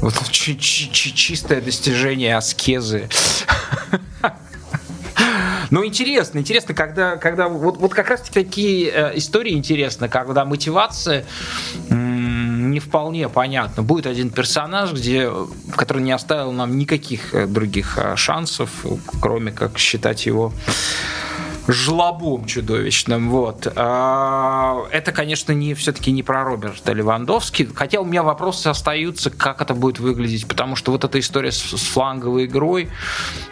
[0.00, 3.08] вот чи- чи- чистое достижение аскезы.
[5.70, 11.24] Ну, интересно, интересно, когда, когда вот, вот как раз такие э, истории интересны, когда мотивация
[11.90, 13.82] не вполне понятна.
[13.82, 15.30] Будет один персонаж, где,
[15.74, 18.70] который не оставил нам никаких э, других э, шансов,
[19.20, 20.52] кроме как считать его
[21.68, 23.30] жлобом чудовищным.
[23.30, 23.72] Вот.
[23.76, 27.68] А, это, конечно, не, все-таки не про Роберта Левандовски.
[27.74, 31.58] Хотя у меня вопросы остаются, как это будет выглядеть, потому что вот эта история с,
[31.58, 32.88] с фланговой игрой,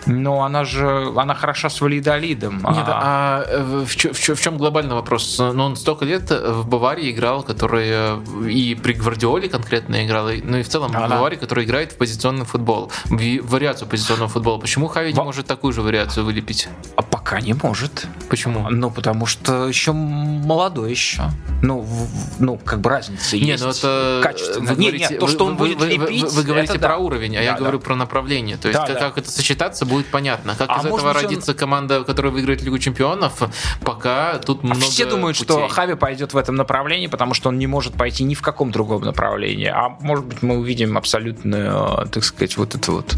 [0.06, 2.56] ну, она же, она хороша с валидолидом.
[2.56, 5.38] Нет, а, а в, в, в чем глобальный вопрос?
[5.38, 10.58] Ну, он столько лет в Баварии играл, который э, и при Гвардиоле конкретно играл, ну
[10.58, 14.58] и в целом а в Баварии, который играет в позиционный футбол, в вариацию позиционного футбола.
[14.58, 16.68] Почему Хави не может такую же вариацию вылепить?
[16.96, 18.03] А пока не может.
[18.28, 18.68] Почему?
[18.70, 21.30] Ну, потому что еще молодой еще.
[21.62, 23.64] Ну, в, ну как бы разница нет, есть.
[23.64, 24.60] Ну это качество.
[24.60, 26.98] Вы нет, нет, то, что он вы, будет вы, лепить, вы, вы, говорите про да.
[26.98, 27.58] уровень, а да, я да.
[27.58, 28.56] говорю про направление.
[28.56, 29.00] То есть, да, как, да.
[29.00, 30.54] как это сочетаться, будет понятно.
[30.56, 31.58] Как а из этого родится он...
[31.58, 33.42] команда, которая выиграет Лигу Чемпионов,
[33.82, 35.54] пока тут а много Все думают, путей.
[35.54, 38.70] что Хави пойдет в этом направлении, потому что он не может пойти ни в каком
[38.70, 39.68] другом направлении.
[39.68, 43.14] А может быть, мы увидим абсолютно, так сказать, вот это вот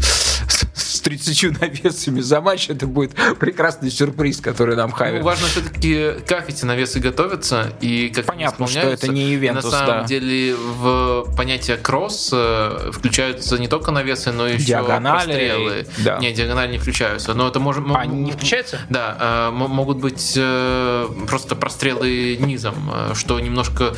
[1.07, 2.69] 30 навесами за матч.
[2.69, 5.19] Это будет прекрасный сюрприз, который нам Хави.
[5.19, 9.63] Ну, важно все-таки, как эти навесы готовятся и как Понятно, что это не ивент.
[9.63, 10.03] На самом да.
[10.03, 15.87] деле в понятие кросс э, включаются не только навесы, но еще диагонали, прострелы.
[16.03, 16.17] Да.
[16.19, 17.33] Не, диагонали не включаются.
[17.33, 17.85] Но это может...
[17.95, 18.79] А, не включаются?
[18.89, 22.75] Да, э, могут быть э, просто прострелы низом,
[23.13, 23.93] что немножко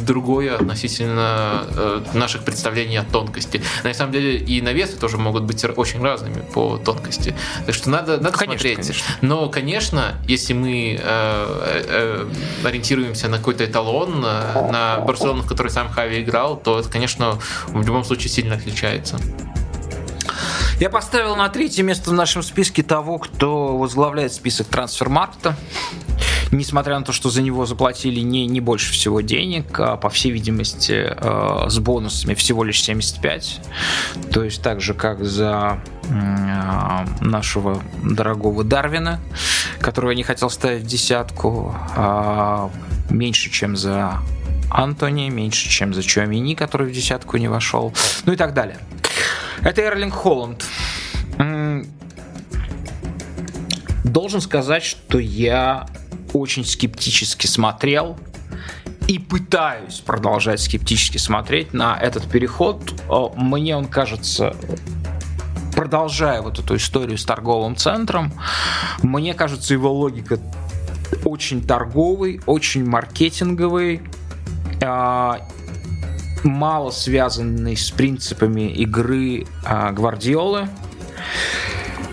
[0.00, 3.62] другое относительно наших представлений о тонкости.
[3.82, 7.34] На самом деле и навесы тоже могут быть очень разными по тонкости.
[7.66, 8.76] Так что надо, надо конечно, смотреть.
[8.76, 9.04] Конечно.
[9.20, 12.26] Но, конечно, если мы э, э,
[12.64, 17.38] ориентируемся на какой-то эталон, э, на Барселону, в которой сам Хави играл, то это, конечно,
[17.66, 19.18] в любом случае сильно отличается.
[20.80, 25.56] Я поставил на третье место в нашем списке того, кто возглавляет список трансфермаркта.
[26.52, 30.30] Несмотря на то, что за него заплатили не, не больше всего денег, а, по всей
[30.32, 33.60] видимости, э, с бонусами всего лишь 75.
[34.30, 39.18] То есть так же, как за э, нашего дорогого Дарвина,
[39.80, 42.68] которого я не хотел ставить в десятку, э,
[43.08, 44.18] меньше, чем за
[44.70, 47.94] Антони, меньше, чем за Чуамини, который в десятку не вошел,
[48.26, 48.76] ну и так далее.
[49.62, 50.66] Это Эрлинг Холланд.
[54.04, 55.86] Должен сказать, что я
[56.32, 58.18] очень скептически смотрел
[59.08, 62.94] и пытаюсь продолжать скептически смотреть на этот переход.
[63.36, 64.54] Мне он кажется
[65.74, 68.32] продолжая вот эту историю с торговым центром,
[69.02, 70.38] мне кажется, его логика
[71.24, 74.02] очень торговый, очень маркетинговый,
[74.82, 75.40] а,
[76.42, 80.68] мало связанный с принципами игры а, Гвардиолы.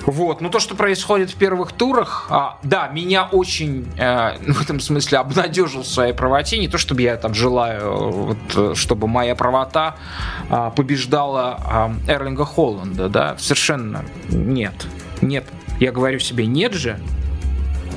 [0.09, 4.79] Вот, ну то, что происходит в первых турах, а, да, меня очень э, в этом
[4.79, 6.57] смысле обнадежил в своей правоте.
[6.57, 9.97] Не то, чтобы я там желаю, вот, чтобы моя правота
[10.49, 14.73] э, побеждала э, Эрлинга Холланда, да, совершенно нет,
[15.21, 15.45] нет.
[15.79, 16.99] Я говорю себе, нет же,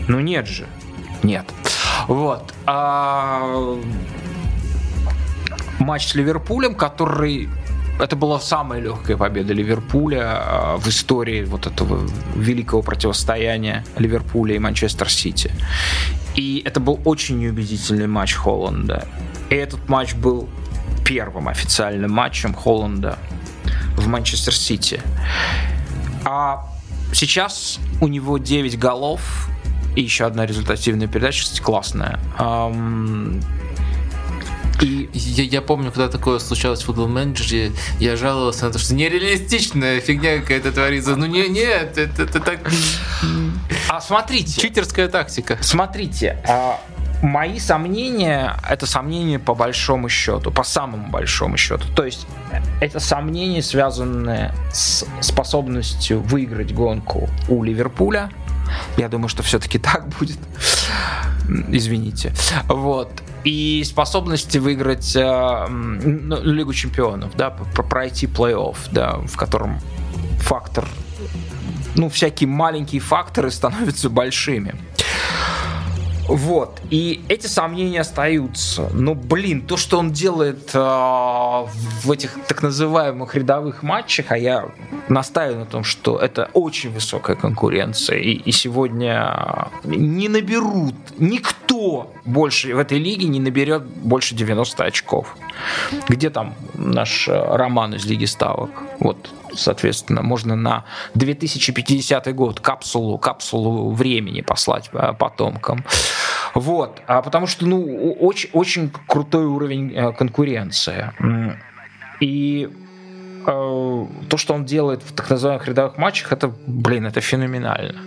[0.06, 0.66] ну нет же,
[1.22, 1.46] нет.
[2.08, 2.52] Вот.
[2.66, 3.78] А,
[5.78, 7.48] матч с Ливерпулем, который
[7.98, 14.58] это была самая легкая победа Ливерпуля а, в истории вот этого великого противостояния Ливерпуля и
[14.58, 15.52] Манчестер Сити.
[16.34, 19.06] И это был очень неубедительный матч Холланда.
[19.50, 20.48] И этот матч был
[21.04, 23.18] первым официальным матчем Холланда
[23.96, 25.00] в Манчестер Сити.
[26.24, 26.66] А
[27.12, 29.48] сейчас у него 9 голов
[29.94, 32.18] и еще одна результативная передача, кстати, классная.
[34.82, 38.94] И я, я помню, когда такое случалось в футбол менеджере, я жаловался на то, что
[38.94, 41.14] нереалистичная фигня какая-то творится.
[41.14, 42.58] Ну не, нет, это, это так...
[43.88, 44.60] А смотрите.
[44.60, 45.58] Читерская тактика.
[45.60, 46.80] Смотрите, а
[47.22, 51.84] мои сомнения это сомнения по большому счету, по самому большому счету.
[51.94, 52.26] То есть
[52.80, 58.30] это сомнения, связанные с способностью выиграть гонку у Ливерпуля.
[58.96, 60.38] Я думаю, что все-таки так будет.
[61.68, 62.34] Извините.
[62.66, 63.10] Вот
[63.44, 69.80] и способности выиграть э, ну, Лигу чемпионов, да, пройти плей-офф, да, в котором
[70.38, 70.86] фактор,
[71.96, 74.74] ну, всякие маленькие факторы становятся большими.
[76.28, 76.80] Вот.
[76.90, 78.88] И эти сомнения остаются.
[78.92, 84.68] Но, блин, то, что он делает э, в этих так называемых рядовых матчах, а я
[85.08, 92.74] настаиваю на том, что это очень высокая конкуренция, и, и сегодня не наберут, никто больше
[92.74, 95.36] в этой лиге не наберет больше 90 очков.
[96.08, 98.70] Где там наш э, роман из Лиги Ставок?
[99.00, 100.84] Вот соответственно, можно на
[101.14, 105.84] 2050 год капсулу, капсулу времени послать э, потомкам.
[106.54, 111.10] Вот, а потому что, ну, очень, очень крутой уровень э, конкуренции.
[112.20, 112.68] И
[113.46, 118.00] э, то, что он делает в так называемых рядовых матчах, это, блин, это феноменально.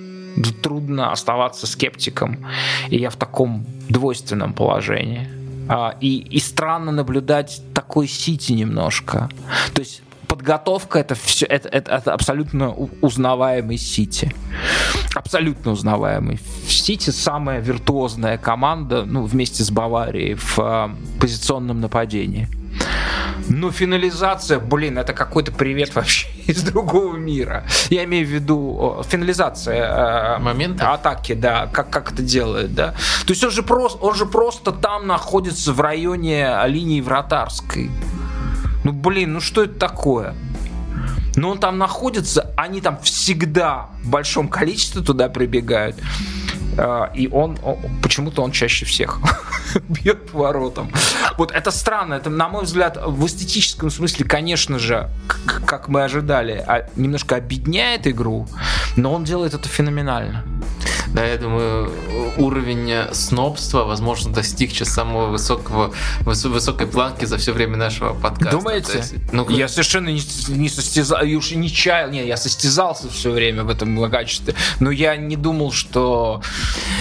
[0.62, 2.46] Трудно оставаться скептиком,
[2.90, 5.28] и я в таком двойственном положении.
[5.68, 9.30] А, и, и странно наблюдать такой Сити немножко.
[9.74, 10.02] То есть
[10.36, 14.36] подготовка это все это, это, это абсолютно узнаваемый Сити.
[15.16, 16.40] Абсолютно узнаваемый.
[16.68, 20.90] Сити самая виртуозная команда, ну, вместе с Баварией в э,
[21.22, 22.50] позиционном нападении.
[23.48, 27.64] Но финализация, блин, это какой-то привет вообще из другого мира.
[27.90, 32.92] Я имею в виду финализация э, момента атаки, да, как, как это делает, да.
[33.26, 37.90] То есть он же, просто, он же просто там находится в районе линии вратарской.
[38.86, 40.36] Ну, блин, ну что это такое?
[41.36, 45.98] Но он там находится, они там всегда в большом количестве туда прибегают.
[46.78, 47.58] А, и он,
[48.04, 49.20] почему-то он чаще всех
[49.90, 50.54] бьет по.
[51.38, 52.14] Вот это странно.
[52.14, 55.10] Это, на мой взгляд, в эстетическом смысле, конечно же,
[55.66, 58.48] как мы ожидали, а, немножко объединяет игру,
[58.96, 60.44] но он делает это феноменально.
[61.16, 61.90] Да, я думаю,
[62.38, 68.58] уровень снобства, возможно, достиг сейчас самого высокого, высокой планки за все время нашего подкаста.
[68.58, 68.98] Думаете?
[68.98, 73.64] Есть, ну, я совершенно не, не состязал, уж не чаял, нет, я состязался все время
[73.64, 76.42] в этом качестве, но я не думал, что...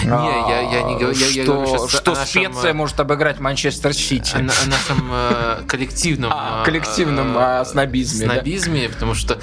[0.03, 3.93] Не, я, я не говорю, что, я, я говорю что нашем, Специя может обыграть Манчестер
[3.93, 4.33] Сити.
[4.33, 6.31] О, о нашем э, коллективном...
[6.45, 8.25] А, коллективном э, э, снобизме.
[8.25, 8.93] Снобизме, да?
[8.93, 9.39] потому что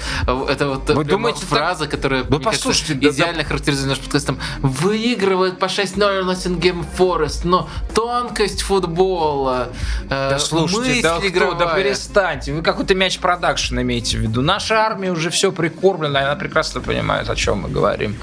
[0.47, 1.91] это вот Вы думаете, фраза, так...
[1.91, 4.27] которая, ну, послушайте, кажется, идеально да, характеризует наш подкаст.
[4.27, 9.69] Там, выигрывает по 6-0 Ноттингем Форест, но тонкость футбола,
[10.05, 14.41] э, да слушайте, да, кто, да перестаньте, вы какой-то мяч продакшн имеете в виду.
[14.41, 18.15] Наша армия уже все прикормлена, она прекрасно понимает, о чем мы говорим.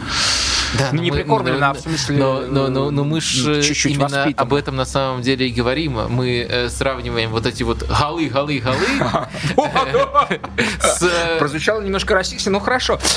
[0.78, 2.16] Да, ну, не прикормлена, а в смысле...
[2.16, 4.34] Но, но, но, но мы же чуть-чуть именно воспитаны.
[4.36, 5.98] об этом на самом деле и говорим.
[6.08, 8.78] Мы э, сравниваем вот эти вот голы, голы, голы.
[11.38, 12.98] Прозвучало немножко расистски, но хорошо.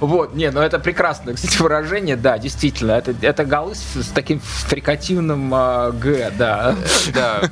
[0.00, 2.92] Вот, не, ну это прекрасное, кстати, выражение, да, действительно.
[2.92, 6.74] Это, это голы с, с таким фрикативным э, Г, да.
[7.14, 7.50] Да.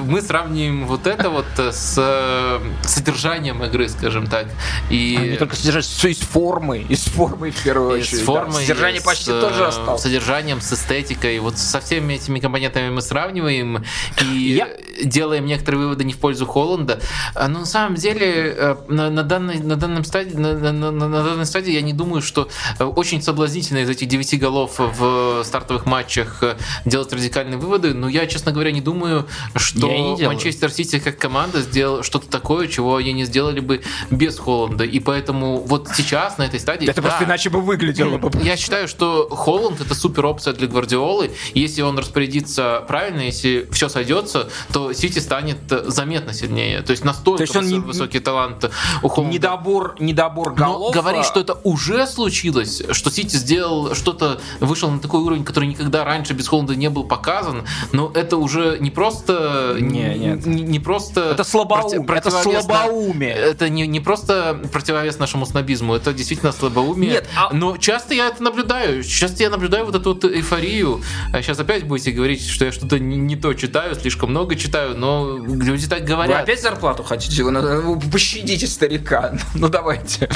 [0.00, 4.46] Мы сравним вот это вот с э, содержанием игры, скажем так.
[4.90, 8.16] И А не только содержание, все из формы, из формы в первую и очередь.
[8.16, 8.24] с да.
[8.26, 10.02] формой, Содержание с, почти э, тоже осталось.
[10.02, 11.38] содержанием, с эстетикой.
[11.38, 13.82] Вот со всеми этими компонентами мы сравниваем
[14.22, 14.68] и Я-
[15.02, 17.00] делаем некоторые выводы не в пользу Холланда.
[17.34, 21.08] А, Но на самом деле э, на, на данной, на, данном стадии, на, на- на-
[21.24, 22.48] данной стадии я не думаю, что
[22.78, 26.56] э, очень соблазнительно из этих 9 голов в стартовых матчах э,
[26.86, 30.26] делать радикальные выводы, но я, честно говоря, не думаю, что не.
[30.26, 34.84] Манчестер Сити как команда сделал что-то такое, чего они не сделали бы без Холланда.
[34.84, 36.88] И поэтому вот сейчас на этой стадии...
[36.88, 38.30] Это просто да, иначе бы выглядело бы.
[38.42, 41.32] я считаю, что Холланд это супер опция для Гвардиолы.
[41.52, 46.80] Если он распорядится правильно, если все сойдется, то Сити станет заметно сильнее.
[46.80, 48.70] То есть настолько То есть он высо- не- высокий талант
[49.02, 49.34] у Холланда.
[49.36, 50.94] Недобор, недобор Но голов.
[50.94, 55.68] говорить, а, что это уже случилось, что Сити сделал что-то, вышел на такой уровень, который
[55.68, 59.76] никогда раньше без Холланда не был показан, но это уже не просто...
[59.80, 60.44] Не, нет.
[60.46, 61.30] Не, не просто...
[61.32, 63.32] Это слабоумие, проти- это слабоумие.
[63.32, 67.10] Это не, не просто противовес нашему снобизму, это действительно слабоумие.
[67.10, 69.02] Нет, а- Но часто я это наблюдаю.
[69.02, 71.00] Часто я наблюдаю вот эту вот эйфорию.
[71.32, 74.96] А Сейчас опять будете говорить, что я что-то не, не то читаю, слишком много читаю,
[74.96, 76.42] но люди так Вы говорят.
[76.42, 77.42] опять зарплату хотите?
[77.44, 79.32] Вы, вы пощадите старика.
[79.54, 80.28] Ну давайте.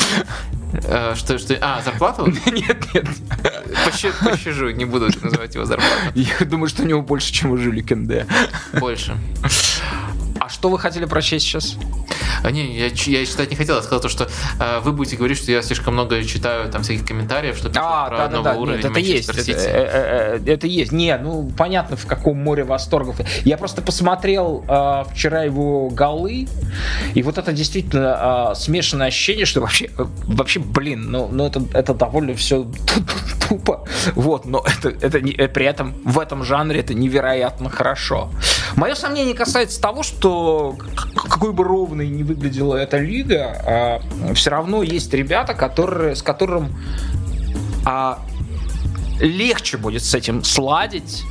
[0.72, 1.56] Э, что, что...
[1.60, 2.26] А, зарплату?
[2.46, 3.06] Нет, нет.
[3.86, 5.92] Поща- Пощажу, не буду называть его зарплату.
[6.14, 8.26] Я думаю, что у него больше, чем у Жюли Кенде.
[8.74, 9.16] Больше.
[10.38, 11.76] А что вы хотели прочесть сейчас?
[12.42, 14.28] А, не, я, я читать не хотел, я сказал то, что
[14.58, 18.08] э, вы будете говорить, что я слишком много читаю там всяких комментариев, что пишут А,
[18.08, 19.70] про да, новый да, уровень нет, это есть, Манчестер это, Сити.
[19.70, 19.88] э,
[20.36, 20.92] э, э, это есть.
[20.92, 23.16] Не, ну понятно, в каком море восторгов.
[23.44, 26.48] Я просто посмотрел э, вчера его голы,
[27.14, 31.94] и вот это действительно э, смешанное ощущение, что вообще, вообще, блин, ну, ну это, это
[31.94, 32.66] довольно все
[33.48, 33.84] тупо.
[34.14, 38.30] Вот, но это, это не- э, при этом в этом жанре это невероятно хорошо.
[38.76, 40.76] Мое сомнение касается того, что
[41.14, 44.02] какой бы ровной ни выглядела эта лига,
[44.34, 46.76] все равно есть ребята, которые, с которым
[47.84, 48.18] а,
[49.20, 51.24] легче будет с этим сладить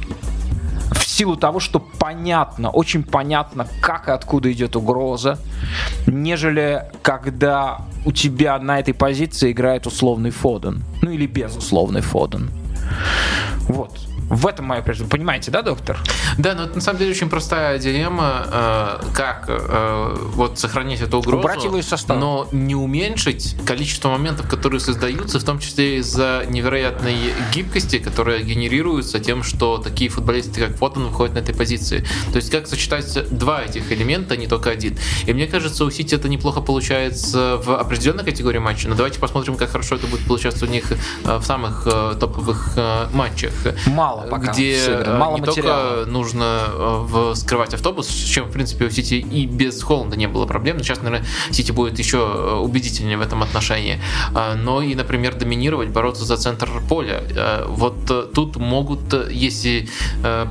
[0.92, 5.38] в силу того, что понятно, очень понятно, как и откуда идет угроза,
[6.08, 10.84] нежели когда у тебя на этой позиции играет условный Фоден.
[11.02, 12.50] Ну или безусловный Фоден.
[13.68, 14.09] Вот.
[14.30, 15.06] В этом мое прежде.
[15.06, 15.98] Понимаете, да, доктор?
[16.38, 21.18] Да, но это на самом деле очень простая дилемма, э, как э, вот сохранить эту
[21.18, 22.20] угрозу, Убрать его из состава.
[22.20, 29.20] но не уменьшить количество моментов, которые создаются, в том числе из-за невероятной гибкости, которая генерируется
[29.20, 32.06] тем, что такие футболисты, как Фотон, выходят на этой позиции.
[32.32, 34.96] То есть как сочетать два этих элемента, а не только один.
[35.26, 39.56] И мне кажется, у Сити это неплохо получается в определенной категории матча, но давайте посмотрим,
[39.56, 41.88] как хорошо это будет получаться у них э, в самых
[42.20, 42.78] топовых
[43.14, 43.54] матчах
[43.88, 45.96] Мало пока где мало не материала.
[45.98, 50.16] только нужно э, в- скрывать автобус, с чем, в принципе, у Сити и без Холланда
[50.18, 50.78] не было проблем.
[50.78, 54.02] Но сейчас, наверное, Сити будет еще э, убедительнее в этом отношении.
[54.36, 57.24] А, Но и, например, доминировать, бороться за центр поля.
[57.36, 59.88] Э, Вот тут могут, если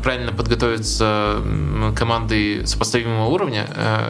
[0.03, 1.41] правильно подготовиться
[1.97, 3.67] команды сопоставимого уровня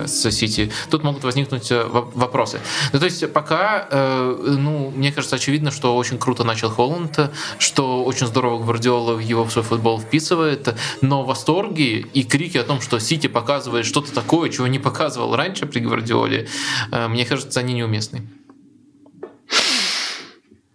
[0.06, 2.60] с Сити, тут могут возникнуть во- вопросы.
[2.92, 7.18] Ну, то есть пока, ну, мне кажется, очевидно, что очень круто начал Холланд,
[7.58, 12.80] что очень здорово Гвардиола его в свой футбол вписывает, но восторги и крики о том,
[12.80, 16.48] что Сити показывает что-то такое, чего не показывал раньше при Гвардиоле,
[16.90, 18.28] э, мне кажется, они неуместны.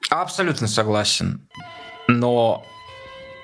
[0.09, 1.41] Абсолютно согласен.
[2.07, 2.63] Но,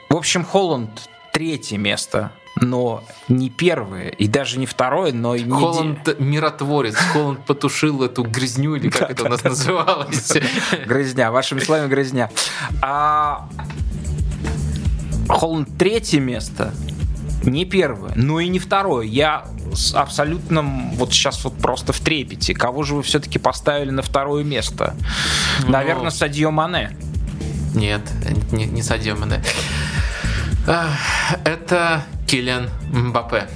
[0.10, 2.32] в общем, Холланд третье место,
[2.62, 5.52] но не первое, и даже не второе, но и не...
[5.52, 10.34] Холланд миротворец, Холланд потушил эту грязню, или как это у нас называлось.
[10.86, 12.30] Грызня, вашими словами грызня.
[15.30, 16.74] Холланд третье место,
[17.44, 19.06] не первое, но и не второе.
[19.06, 22.54] Я с абсолютным, вот сейчас вот просто в трепете.
[22.54, 24.96] Кого же вы все-таки поставили на второе место?
[25.62, 26.98] Ну, Наверное, Садио Мане.
[27.76, 28.02] Нет,
[28.52, 29.42] не, не Садио Мане.
[31.46, 33.48] Это Киллиан Мбаппе.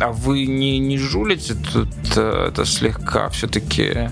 [0.00, 4.10] А вы не, не жулите тут э, это слегка все-таки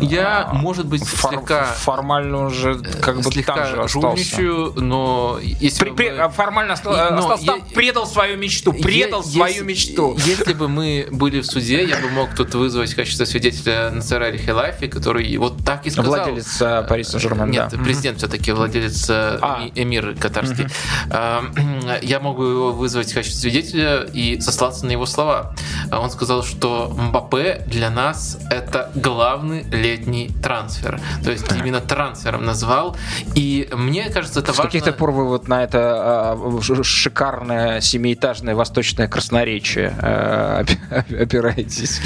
[0.00, 3.54] Я, А, может быть, фор- слегка формально уже как бы там же слегка
[3.84, 3.88] остался.
[3.88, 8.36] жульничаю, но если При- бы мы- формально оста- И- но остался там, я- предал свою
[8.36, 10.16] мечту, предал Е- свою если- мечту.
[10.24, 14.36] Если бы мы были в суде, я бы мог тут вызвать в качестве свидетеля Нацера
[14.36, 16.14] Хилафи, который вот так и сказал.
[16.14, 17.78] Владелец э, Пари Сен-Жермен, Нет, да.
[17.78, 19.60] президент все-таки, владелец э, А.
[19.62, 20.66] эми- эмир катарский.
[21.10, 21.42] А,
[22.02, 25.54] Я могу его вызвать в качестве свидетеля и сослаться на его слова.
[25.90, 31.00] А Он сказал, что Мбаппе для нас это главный летний трансфер.
[31.24, 32.96] То есть именно трансфером назвал.
[33.34, 34.64] И мне кажется, это С важно...
[34.70, 35.78] каких-то пор вы вот на это
[36.32, 40.78] а, шикарное семиэтажное восточное красноречие опи-
[41.22, 42.00] опираетесь?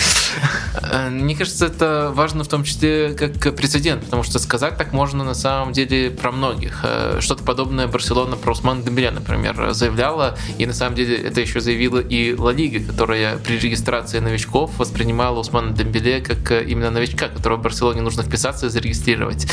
[0.83, 5.25] Э, Мне кажется, это важно в том числе как прецедент, потому что сказать так можно
[5.25, 6.81] на самом деле про многих.
[6.83, 11.61] Э, Что-то подобное Барселона про Усмана Дембеля, например, заявляла, и на самом деле это еще
[11.61, 17.29] заявила и Ла Лига, которая при регистрации новичков воспринимала Усмана Дембеле как э, именно новичка,
[17.29, 19.47] которого Барселоне нужно вписаться и зарегистрировать.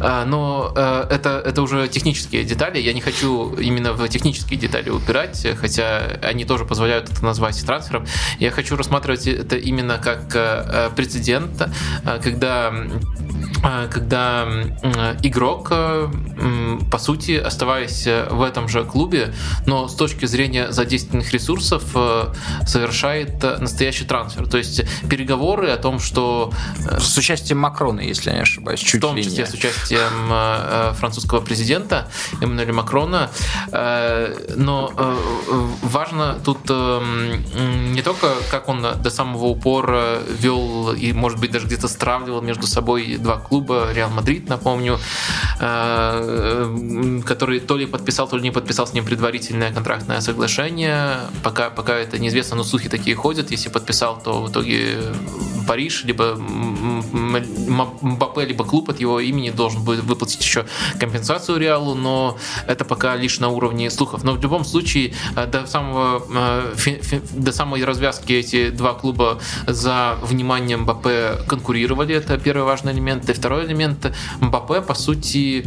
[0.00, 4.90] Э, Но э, это, это уже технические детали, я не хочу именно в технические детали
[4.90, 8.06] упирать, хотя они тоже позволяют это назвать трансфером.
[8.38, 11.68] Я хочу рассматривать это именно как э, прецедент,
[12.22, 12.72] когда
[13.90, 14.46] когда
[15.22, 19.32] игрок, по сути, оставаясь в этом же клубе,
[19.66, 21.82] но с точки зрения задействованных ресурсов,
[22.66, 24.48] совершает э, настоящий трансфер.
[24.48, 26.52] То есть переговоры о том, что
[26.88, 29.50] э, С участием Макрона, если я не ошибаюсь, чуть в том ли числе не.
[29.50, 32.08] с участием э, французского президента
[32.40, 33.30] Эммануэля Макрона.
[34.56, 34.92] Но
[35.82, 41.88] важно тут не только, как он до самого упора вел и, может быть, даже где-то
[41.88, 44.98] стравливал между собой два клуба, Реал Мадрид, напомню,
[45.58, 51.16] который то ли подписал, то ли не подписал с ним предварительное контрактное соглашение.
[51.42, 53.50] Пока, пока это неизвестно, но слухи такие ходят.
[53.50, 54.98] Если подписал, то в итоге
[55.66, 56.36] Париж, либо
[58.02, 60.66] Мбаппе, либо клуб от его имени должен будет выплатить еще
[60.98, 62.36] компенсацию Реалу, но
[62.66, 64.24] это пока лишь на уровне слухов.
[64.24, 66.74] Но в любом случае э, до самого э,
[67.32, 72.14] до самой развязки эти два клуба за внимание Мбаппе конкурировали.
[72.14, 73.28] Это первый важный элемент.
[73.28, 75.66] И второй элемент Мбаппе, по сути,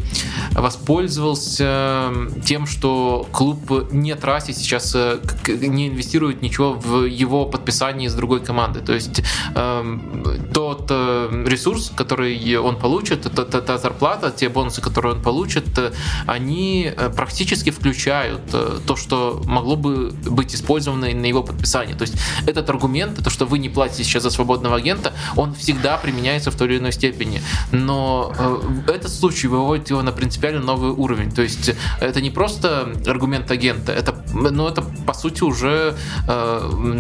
[0.52, 2.12] воспользовался
[2.46, 8.40] тем, что клуб не тратит сейчас, э, не инвестирует ничего в его подписание с другой
[8.40, 8.80] команды.
[8.80, 9.22] То есть
[9.56, 15.22] эм, тот э, ресурс, который он получит, та, та- та зарплата, те бонусы, которые он
[15.22, 15.92] получит, э,
[16.28, 21.96] они э, практически включают э, то, что могло бы быть использовано на его подписание.
[21.96, 22.16] То есть
[22.48, 26.56] этот аргумент, то, что вы не платите сейчас за свободного агента, он всегда применяется в
[26.56, 27.42] той или иной степени.
[27.72, 28.34] Но
[28.88, 31.32] этот случай выводит его на принципиально новый уровень.
[31.32, 35.96] То есть это не просто аргумент агента, это, ну, это по сути уже
[36.28, 36.45] э,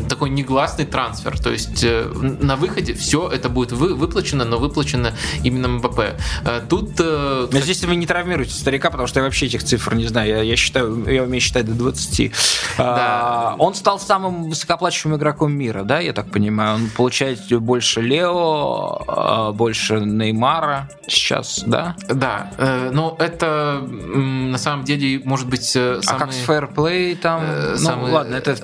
[0.09, 1.39] такой негласный трансфер.
[1.39, 2.05] То есть э,
[2.41, 5.13] на выходе все это будет вы, выплачено, но выплачено
[5.43, 5.99] именно МБП.
[6.45, 9.95] Э, Тут э, Но здесь вы не травмируете старика, потому что я вообще этих цифр
[9.95, 10.29] не знаю.
[10.29, 12.31] Я, я считаю, я умею считать до 20.
[12.77, 16.75] А, он стал самым высокоплачиваемым игроком мира, да, я так понимаю.
[16.75, 21.95] Он получает больше Лео, а, больше Неймара сейчас, да?
[22.09, 27.15] Да, э, но это на самом деле может быть э, А как самый- с фэрплей
[27.15, 27.41] там?
[27.43, 28.55] э, ну самый- ладно, это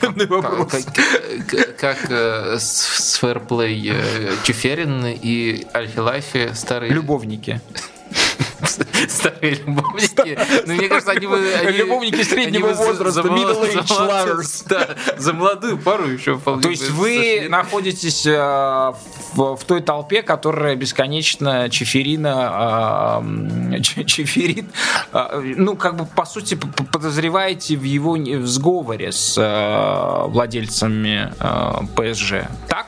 [0.00, 0.72] как, третьестепенный вопрос.
[0.72, 7.60] как- как- как, э, с, фэрплей э, Чеферин и Альхилайфи старые Любовники.
[9.20, 10.38] старые любовники.
[10.66, 11.38] Ну, мне кажется, они бы...
[11.70, 14.64] Любовники среднего возраста, middle-aged lovers.
[14.68, 18.92] Да, за молодую пару еще вполне То есть вы находитесь э,
[19.34, 23.24] в, той толпе, которая бесконечно чеферина, а,
[23.82, 24.66] чеферит,
[25.12, 26.58] а, ну, как бы, по сути,
[26.92, 32.48] подозреваете в его сговоре с э, владельцами э, ПСЖ.
[32.68, 32.86] Так?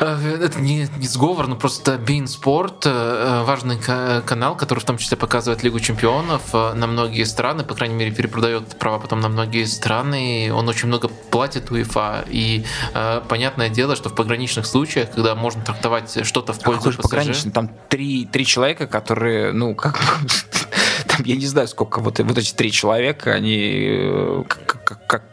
[0.00, 4.84] Э, Это не, не сговор, но просто Bein Sport, э, важный ка- канал, который в
[4.84, 9.20] том числе показывает Лигу чемпионов э, на многие страны, по крайней мере, перепродает права потом
[9.20, 10.50] на многие страны.
[10.54, 12.24] Он очень много платит УЕФА.
[12.28, 12.64] И
[12.94, 16.98] э, понятное дело, что в пограничных случаях, когда можно трактовать что-то в А пользу же
[16.98, 17.52] ПСЖ, пограничный?
[17.52, 19.98] Там три, три человека, которые, ну, как
[21.06, 25.24] там, я не знаю, сколько вот, вот эти три человека, они э, как, как- как-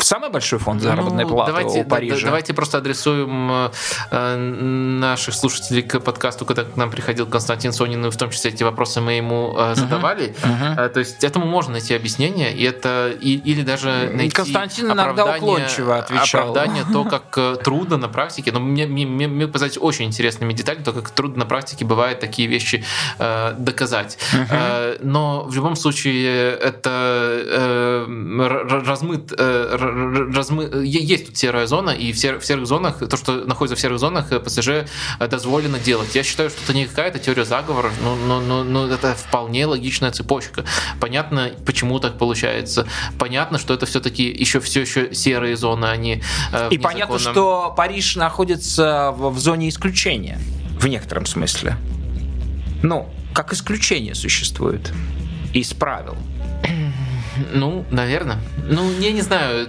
[0.00, 2.16] самый большой фонд заработной Ну, платы давайте, у Парижа.
[2.16, 3.70] да- давайте просто адресуем
[4.10, 8.50] э, наших слушателей к подкасту, когда к нам приходил Константин Сонин, и в том числе
[8.50, 10.34] эти вопросы мы ему э, задавали.
[10.44, 10.78] Мгм.
[10.78, 15.36] Э, То есть этому можно найти объяснение, и это и- или даже найти Константин иногда
[15.36, 16.50] уклончиво отвечал.
[16.50, 18.52] Оправдание то, как э, трудно на практике.
[18.52, 22.20] Но мне, мне, мне, мне показать очень интересными деталями, то, как трудно на практике бывает
[22.20, 22.84] такие вещи
[23.18, 24.18] э, доказать.
[24.50, 30.70] Э, но в любом случае это э, размыт э, размы...
[30.84, 32.38] есть тут серая зона, и в, сер...
[32.38, 34.86] в серых зонах, то, что находится в серых зонах, ПСЖ
[35.18, 36.14] дозволено делать.
[36.14, 40.10] Я считаю, что это не какая-то теория заговора, но, но, но, но это вполне логичная
[40.10, 40.64] цепочка.
[41.00, 42.86] Понятно, почему так получается.
[43.18, 46.22] Понятно, что это все-таки еще все еще серые зоны, они
[46.52, 50.38] а И понятно, что Париж находится в, в зоне исключения
[50.78, 51.76] в некотором смысле.
[52.82, 54.92] Ну, как исключение существует
[55.52, 56.16] из правил.
[57.52, 58.38] Ну, наверное.
[58.56, 59.68] Ну, я не знаю.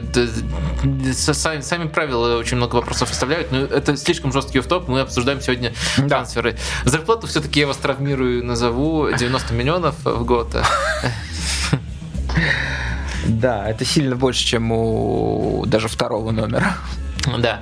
[1.13, 4.87] Сами, сами правила очень много вопросов оставляют, но это слишком жесткий топ.
[4.87, 6.07] Мы обсуждаем сегодня да.
[6.07, 6.57] трансферы.
[6.85, 10.55] Зарплату все-таки я вас травмирую, назову 90 миллионов в год.
[13.27, 16.77] Да, это сильно больше, чем у даже второго номера.
[17.37, 17.61] Да.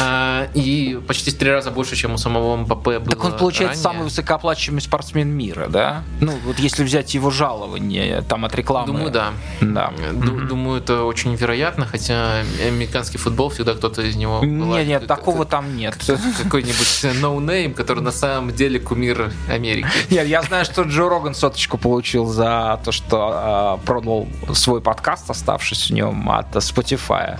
[0.00, 3.82] А, и почти в три раза больше, чем у самого Мбаппе было Так он, получается,
[3.82, 3.82] ранее.
[3.82, 6.02] самый высокооплачиваемый спортсмен мира, да?
[6.20, 8.86] Ну, вот если взять его жалование там от рекламы.
[8.88, 9.32] Думаю, да.
[9.60, 9.92] Да.
[10.12, 14.40] Ду- думаю, это очень вероятно, хотя американский футбол всегда кто-то из него...
[14.44, 15.96] Нет, нет, такого там нет.
[16.42, 19.88] Какой-нибудь no-name, который на самом деле кумир Америки.
[20.10, 25.30] Нет, я знаю, что Джо Роган соточку получил за то, что э, продал свой подкаст,
[25.30, 27.38] оставшись в нем от Spotify.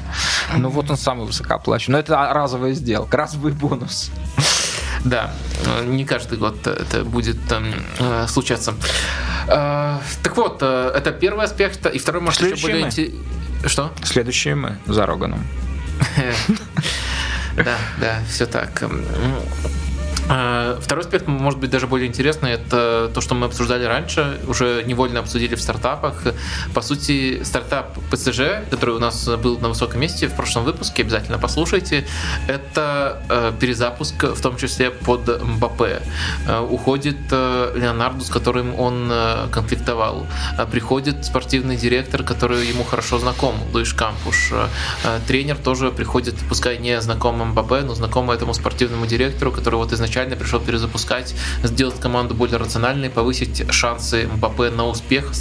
[0.56, 1.98] Ну вот он самый высокооплачиваемый.
[1.98, 4.10] Но это разовая сделка, разовый бонус.
[5.04, 5.32] Да,
[5.86, 7.38] не каждый год это будет
[8.00, 8.74] э, случаться.
[9.46, 13.20] Э, так вот, э, это первый аспект, и второй, может, еще более интересный.
[13.64, 13.92] Что?
[14.02, 15.44] Следующие мы за Роганом.
[17.56, 18.84] Да, да, все так.
[20.28, 24.82] А, второй аспект, может быть, даже более интересный, это то, что мы обсуждали раньше, уже
[24.84, 26.22] невольно обсудили в стартапах.
[26.74, 28.40] По сути, стартап ПСЖ,
[28.70, 32.06] который у нас был на высоком месте в прошлом выпуске, обязательно послушайте,
[32.46, 36.02] это э, перезапуск, в том числе под Мбаппе.
[36.46, 39.10] Э, уходит э, Леонарду, с которым он
[39.50, 40.26] конфликтовал.
[40.70, 44.52] Приходит спортивный директор, который ему хорошо знаком, Луиш Кампуш.
[45.26, 50.17] Тренер тоже приходит, пускай не знакомым Мбаппе, но знакомый этому спортивному директору, который вот изначально
[50.18, 55.32] изначально пришел перезапускать, сделать команду более рациональной, повысить шансы Мбаппе на успех,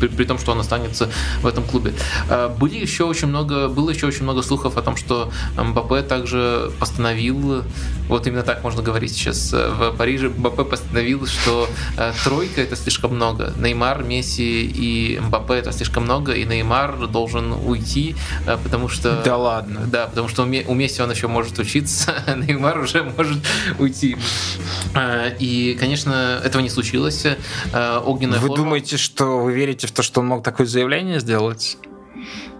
[0.00, 1.08] при, при том, что он останется
[1.40, 1.94] в этом клубе.
[2.28, 6.70] А, были еще очень много, было еще очень много слухов о том, что Мбаппе также
[6.78, 7.62] постановил,
[8.12, 12.76] вот именно так можно говорить сейчас, э, в Париже Мбаппе постановил, что э, тройка это
[12.76, 13.54] слишком много.
[13.56, 18.14] Неймар, Месси и Мбаппе это слишком много, и Неймар должен уйти,
[18.46, 19.22] э, потому что...
[19.24, 19.86] Да ладно.
[19.86, 23.38] Да, потому что у Месси он еще может учиться, а Неймар уже может
[23.78, 24.16] уйти
[25.38, 27.24] и, конечно, этого не случилось.
[27.72, 28.64] Огненная Вы форма...
[28.64, 31.78] думаете, что вы верите в то, что он мог такое заявление сделать?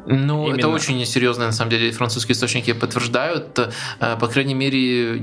[0.06, 0.58] Ну, Именно.
[0.58, 3.58] это очень серьезно, на самом деле, французские источники подтверждают.
[4.00, 5.18] Э, по крайней мере,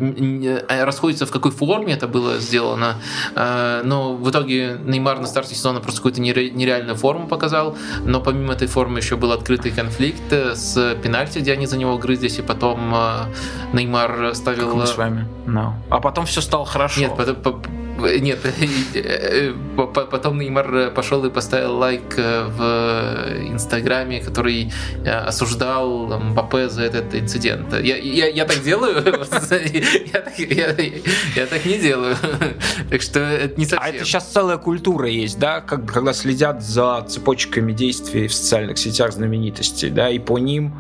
[0.70, 2.96] э, расходится, в какой форме это было сделано.
[3.36, 7.78] Э, но в итоге Неймар на старте сезона просто какую-то нереальную форму показал.
[8.06, 12.40] Но помимо этой формы еще был открытый конфликт с пенальти, где они за него грызлись,
[12.40, 12.94] и потом
[13.74, 14.68] Неймар ставил...
[14.68, 15.28] Как мы с вами.
[15.46, 15.74] No.
[15.90, 17.02] А потом все стало хорошо.
[17.02, 17.16] Нет,
[18.00, 18.40] нет,
[19.94, 22.62] потом Неймар пошел и поставил лайк в
[23.52, 24.72] Инстаграме, который
[25.06, 27.74] осуждал Мбаппе за этот инцидент.
[27.74, 28.96] Я, я, я так делаю?
[29.04, 30.76] я, так, я,
[31.36, 32.16] я так не делаю.
[32.90, 33.80] так что это не совсем.
[33.82, 38.78] А это сейчас целая культура есть, да, как, когда следят за цепочками действий в социальных
[38.78, 40.74] сетях знаменитостей, да, и по ним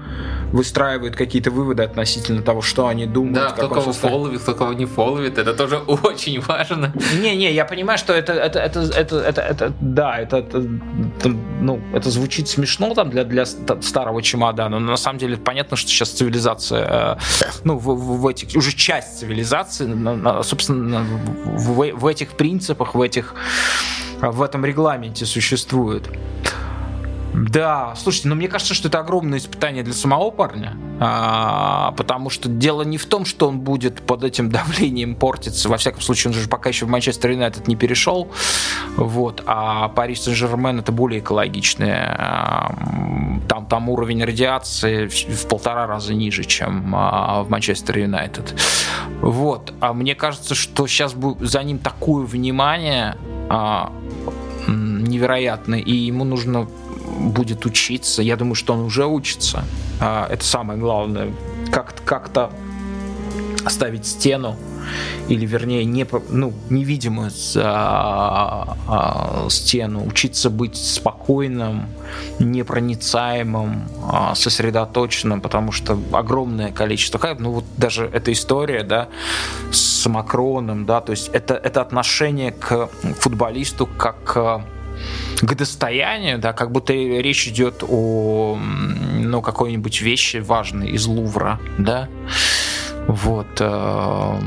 [0.52, 3.36] выстраивают какие-то выводы относительно того, что они думают.
[3.36, 6.94] Да, кто кого фолловит, кто кого не фолловит, это тоже очень важно.
[7.22, 12.10] Не-не, я понимаю, что это, это, это, это, это, это да, это, это, ну, это
[12.10, 16.88] звучит смешно там для, для старого чемодана, но на самом деле понятно, что сейчас цивилизация,
[16.90, 17.18] э,
[17.64, 19.88] ну, в, в этих, уже часть цивилизации,
[20.44, 21.06] собственно,
[21.45, 23.36] в, в этих принципах, в этих,
[24.22, 26.10] в этом регламенте существует.
[27.33, 32.49] Да, слушайте, но мне кажется, что это огромное испытание для самого парня, а, потому что
[32.49, 36.40] дело не в том, что он будет под этим давлением портиться, во всяком случае, он
[36.40, 38.32] же пока еще в Манчестер Юнайтед не перешел,
[38.98, 42.75] вот, а Париж Сен-Жермен это более экологичное, а,
[43.48, 48.59] там, там уровень радиации в полтора раза ниже, чем а, в Манчестер Юнайтед,
[49.22, 53.17] вот, а мне кажется, что сейчас за ним такое внимание
[53.49, 53.91] а,
[54.67, 56.67] невероятное, и ему нужно
[57.20, 58.22] будет учиться.
[58.22, 59.64] Я думаю, что он уже учится.
[60.00, 61.34] А, это самое главное.
[61.72, 62.30] Как-то как
[63.68, 64.56] ставить стену
[65.28, 71.88] или вернее не, ну, невидимую а, а, стену, учиться быть спокойным,
[72.40, 79.10] непроницаемым, а, сосредоточенным, потому что огромное количество, ну вот даже эта история, да,
[79.72, 82.90] с Макроном, да, то есть это, это отношение к
[83.20, 84.62] футболисту как к
[85.42, 92.09] достоянию, да, как будто речь идет о ну, какой-нибудь вещи важной из Лувра, да.
[93.08, 93.48] Вот.
[93.59, 94.40] Э,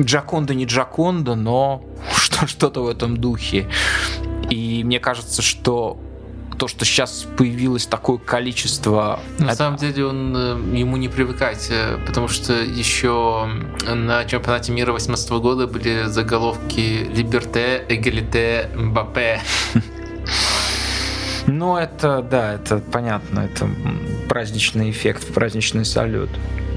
[0.00, 1.82] Джаконда не Джаконда, но
[2.46, 3.68] что-то в этом духе.
[4.50, 5.98] И мне кажется, что
[6.58, 9.20] то, что сейчас появилось такое количество...
[9.38, 13.48] На самом деле он э, ему не привыкать, э, потому что еще
[13.86, 19.40] на чемпионате мира 18 года были заголовки «Либерте, эгалите, Мбаппе».
[21.50, 23.66] Ну, это, да, это понятно, это
[24.28, 26.28] праздничный эффект, праздничный салют.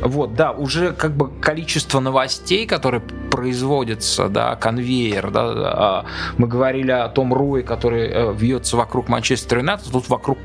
[0.02, 6.06] Вот, да, уже как бы количество новостей, которые производятся, да, конвейер, да, а,
[6.38, 10.38] мы говорили о том Руе, который э, вьется вокруг Манчестер Юнайтед, тут вокруг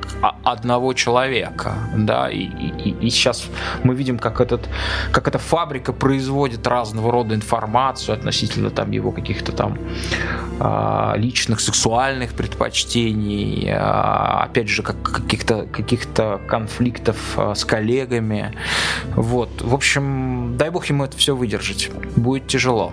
[0.44, 3.46] одного человека, да, и, и, и сейчас
[3.82, 4.68] мы видим, как, этот,
[5.10, 9.78] как эта фабрика производит разного рода информацию относительно там его каких-то там
[10.60, 16.06] а, личных сексуальных предпочтений, а, опять же, как, каких-то каких
[16.46, 17.16] конфликтов
[17.54, 18.56] с коллегами,
[19.16, 19.62] вот, вот.
[19.62, 21.90] В общем, дай бог ему это все выдержать.
[22.16, 22.92] Будет тяжело.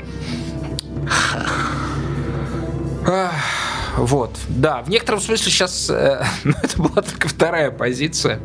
[3.95, 8.39] Вот, да, в некотором смысле сейчас э, ну, это была только вторая позиция.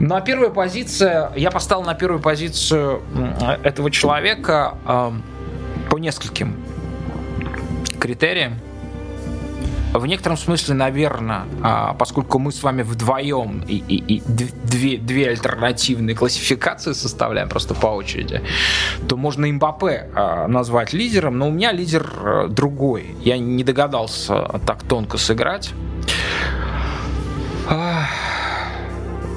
[0.00, 3.02] На первую позицию я поставил на первую позицию
[3.62, 5.12] этого человека э,
[5.90, 6.56] по нескольким
[8.00, 8.58] критериям.
[9.92, 15.28] В некотором смысле, наверное, а, поскольку мы с вами вдвоем и, и, и две, две
[15.28, 18.42] альтернативные классификации составляем просто по очереди,
[19.06, 23.14] то можно Мбаппе а, назвать лидером, но у меня лидер а, другой.
[23.22, 25.72] Я не догадался так тонко сыграть.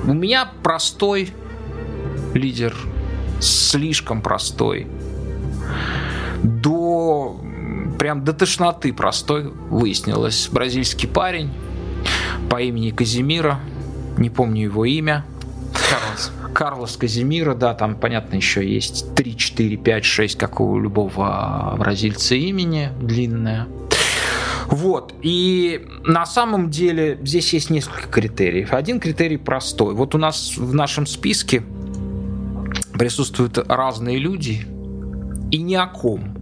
[0.07, 1.33] У меня простой
[2.33, 2.75] лидер,
[3.39, 4.87] слишком простой.
[6.43, 7.39] До
[7.97, 10.49] прям до тошноты простой выяснилось.
[10.51, 11.51] Бразильский парень
[12.49, 13.59] по имени Казимира,
[14.17, 15.25] не помню его имя.
[15.89, 16.31] Карлос.
[16.53, 22.35] Карлос Казимира, да, там, понятно, еще есть 3, 4, 5, 6, как у любого бразильца
[22.35, 23.67] имени, длинное.
[24.67, 28.73] Вот, и на самом деле здесь есть несколько критериев.
[28.73, 29.93] Один критерий простой.
[29.93, 31.63] Вот у нас в нашем списке
[32.93, 34.65] присутствуют разные люди,
[35.51, 36.34] и ни о ком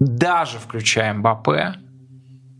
[0.00, 1.74] даже включая Мбаппе,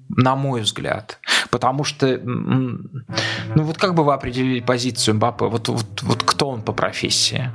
[0.08, 1.18] на мой взгляд.
[1.50, 5.46] Потому что, ну вот как бы вы определили позицию Мбаппе?
[5.46, 7.50] Вот, вот, вот кто он по профессии?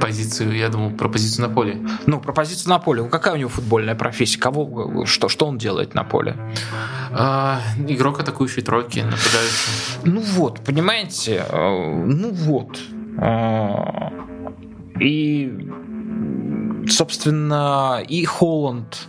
[0.00, 1.80] Позицию, я думал, про позицию на поле.
[2.06, 3.02] Ну, про позицию на поле.
[3.02, 4.38] Ну, какая у него футбольная профессия?
[4.38, 6.36] Кого, что, что он делает на поле?
[7.10, 10.00] А, игрок атакующей тройки, нападающий.
[10.04, 11.44] Ну вот, понимаете?
[11.48, 12.78] Э, ну вот.
[13.18, 14.12] А,
[15.00, 15.68] и
[16.90, 19.08] собственно, и Холланд,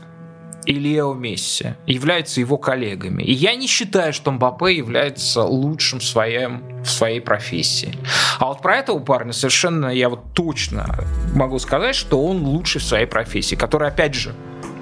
[0.65, 3.23] и Лео Месси являются его коллегами.
[3.23, 7.97] И я не считаю, что Мбаппе является лучшим в, своем, в своей профессии.
[8.39, 11.03] А вот про этого парня совершенно я вот точно
[11.33, 14.35] могу сказать, что он лучший в своей профессии, которая, опять же,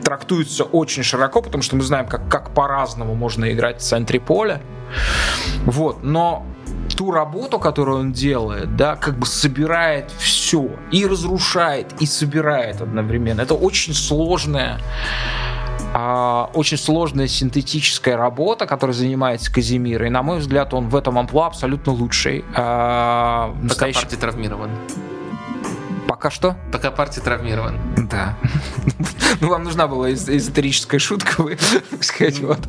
[0.04, 4.62] трактуется очень широко, потому что мы знаем, как, как по-разному можно играть в центре поля.
[5.66, 6.46] Вот, но
[7.00, 13.40] ту работу, которую он делает, да, как бы собирает все и разрушает, и собирает одновременно.
[13.40, 14.82] Это очень сложная
[15.94, 20.04] а, очень сложная синтетическая работа, которой занимается Казимир.
[20.04, 22.44] И, на мой взгляд, он в этом амплуа абсолютно лучший.
[22.54, 24.04] А, настоящий...
[24.04, 24.70] Пока травмирован.
[26.20, 26.58] Пока что?
[26.74, 27.80] Пока партия травмирован.
[28.12, 28.38] Да.
[29.40, 31.58] Ну, вам нужна была эзотерическая шутка, вы,
[31.92, 32.60] так сказать, вот.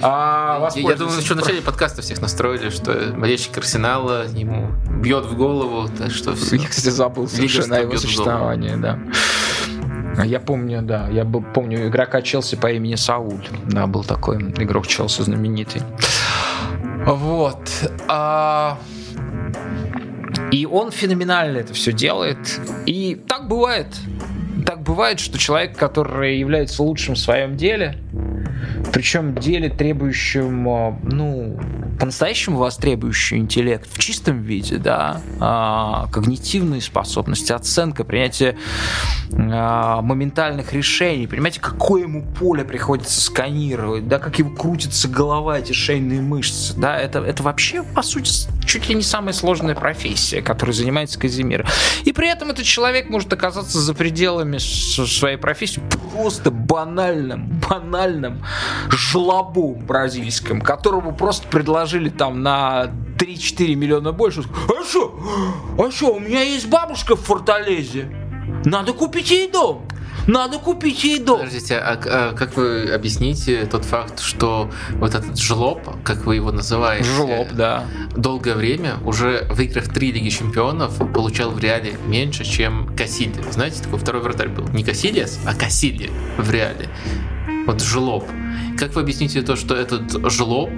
[0.00, 4.70] А, я думаю, еще в начале подкаста всех настроили, что болельщик Арсенала ему
[5.02, 6.56] бьет в голову, так что все.
[6.56, 8.98] Я, кстати, забыл совершенно его существование, да.
[10.24, 13.46] Я помню, да, я был, помню игрока Челси по имени Сауль.
[13.66, 15.82] Да, был такой игрок Челси знаменитый.
[17.04, 17.68] Вот.
[18.08, 18.78] А...
[20.52, 22.38] И он феноменально это все делает.
[22.86, 23.86] И так бывает.
[24.66, 27.96] Так бывает, что человек, который является лучшим в своем деле,
[28.92, 31.58] причем деле, требующем, а, ну,
[31.98, 38.56] по-настоящему вас интеллект в чистом виде, да, а, когнитивные способности, оценка, принятие
[39.32, 45.72] а, моментальных решений, понимаете, какое ему поле приходится сканировать, да, как его крутится голова, эти
[45.72, 50.72] шейные мышцы, да, это, это вообще, по сути, чуть ли не самая сложная профессия, которой
[50.72, 51.66] занимается Казимир.
[52.04, 55.80] И при этом этот человек может оказаться за пределами своей профессии
[56.12, 57.99] просто банальным, банальным
[58.90, 64.42] жлобом бразильским, которому просто предложили там на 3-4 миллиона больше.
[64.68, 65.18] А что?
[65.78, 68.10] А что, у меня есть бабушка в Форталезе.
[68.64, 69.86] Надо купить ей дом.
[70.26, 71.38] Надо купить ей дом.
[71.38, 76.52] Подождите, а, а как вы объясните тот факт, что вот этот жлоб, как вы его
[76.52, 77.84] называете, Жлоб, да.
[78.16, 83.42] долгое время, уже выиграв три Лиги Чемпионов, получал в реале меньше, чем Кассилья.
[83.50, 84.68] Знаете, такой второй вратарь был.
[84.68, 86.88] Не Кассильяс, а Кассилья в реале.
[87.70, 88.39] Вот жлоб.
[88.78, 90.70] Как вы объясните то, что этот жлоб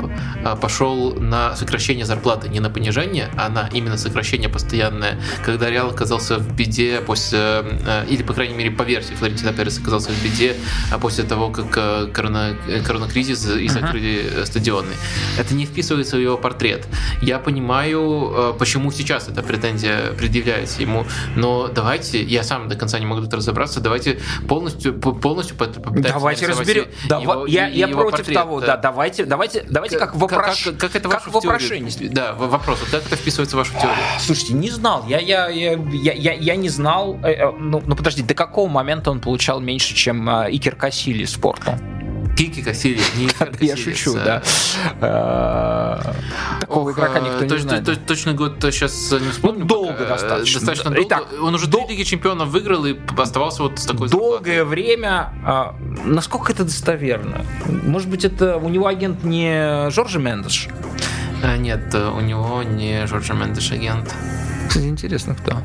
[0.45, 5.91] а, пошел на сокращение зарплаты, не на понижение, а на именно сокращение постоянное, когда Реал
[5.91, 10.25] оказался в беде после, а, или, по крайней мере, по версии Флорентина Перес оказался в
[10.25, 10.57] беде
[10.91, 14.47] а после того, как корона, коронакризис и закрыли uh-huh.
[14.47, 14.93] стадионы.
[15.39, 16.87] Это не вписывается в его портрет.
[17.21, 23.07] Я понимаю, почему сейчас эта претензия предъявляется ему, но давайте, я сам до конца не
[23.07, 24.19] могу тут разобраться, давайте
[24.49, 26.87] полностью, полностью попытаемся Давайте разберем.
[27.05, 28.67] Его, я, я против портрет, того, да.
[28.67, 30.65] да, давайте, давайте, давайте как, как вопрош...
[30.65, 31.93] как, как это как вопрошение.
[32.11, 33.97] Да, вопрос, вот как это вписывается в вашу теорию?
[34.19, 35.75] Слушайте, не знал, я, я, я,
[36.13, 39.95] я, я не знал, э, э, ну, ну подожди, до какого момента он получал меньше,
[39.95, 41.73] чем э, Икер Кассили спорту?
[42.43, 43.29] Кики Кассили, не
[43.65, 44.43] Я шучу, да.
[46.61, 48.07] Такого игрока никто не знает.
[48.07, 49.65] Точно год сейчас не вспомню.
[49.65, 50.61] Долго достаточно.
[50.61, 51.27] Достаточно долго.
[51.41, 55.33] Он уже три Лиги Чемпионов выиграл и оставался вот с такой Долгое время.
[55.45, 57.45] А, насколько это достоверно?
[57.67, 60.69] Может быть, это у него агент не Жоржи Мендеш?
[61.43, 64.15] А, нет, у него не Жоржи Мендеш агент.
[64.73, 65.59] Кстати, интересно, кто.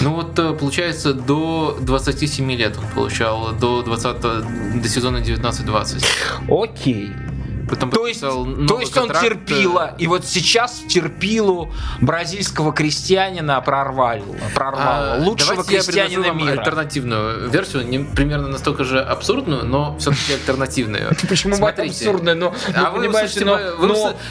[0.00, 6.02] Ну вот, э, получается, до 27 лет он получал, до 20 до сезона 19-20.
[6.48, 7.12] Окей.
[7.68, 14.20] Потом то есть, то есть он терпила, и вот сейчас терпилу бразильского крестьянина прорвал,
[14.54, 16.60] прорвал а, лучшего крестьянина мира.
[16.60, 21.10] альтернативную версию, не, примерно настолько же абсурдную, но все-таки альтернативную.
[21.28, 22.34] Почему абсурдная?
[22.34, 23.58] Но, а вы понимаете, но,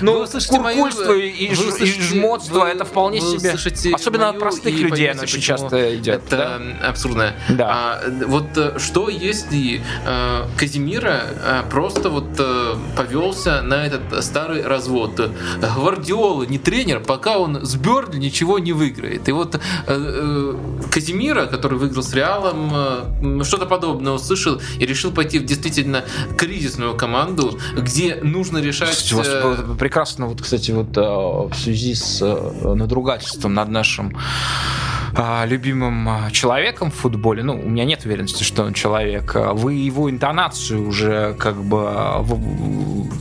[0.02, 3.54] но, куркульство и, жмотство это вполне себе,
[3.94, 6.24] особенно от простых людей оно очень часто идет.
[6.32, 7.36] Это абсурдное.
[7.50, 7.68] Да.
[7.70, 12.40] А, вот э, что если э, Казимира э, просто вот
[12.96, 15.32] повел повелся на этот старый развод.
[15.62, 19.30] Гвардиола не тренер, пока он с Берли ничего не выиграет.
[19.30, 20.56] И вот э, э,
[20.92, 26.04] Казимира, который выиграл с Реалом, э, что-то подобное услышал и решил пойти в действительно
[26.38, 29.14] кризисную команду, где нужно решать...
[29.14, 29.30] У вас
[29.80, 32.20] прекрасно, вот, кстати, вот в связи с
[32.64, 34.18] надругательством над нашим
[35.16, 39.54] а, любимым а, человеком в футболе, ну, у меня нет уверенности, что он человек, а,
[39.54, 41.88] вы его интонацию уже как бы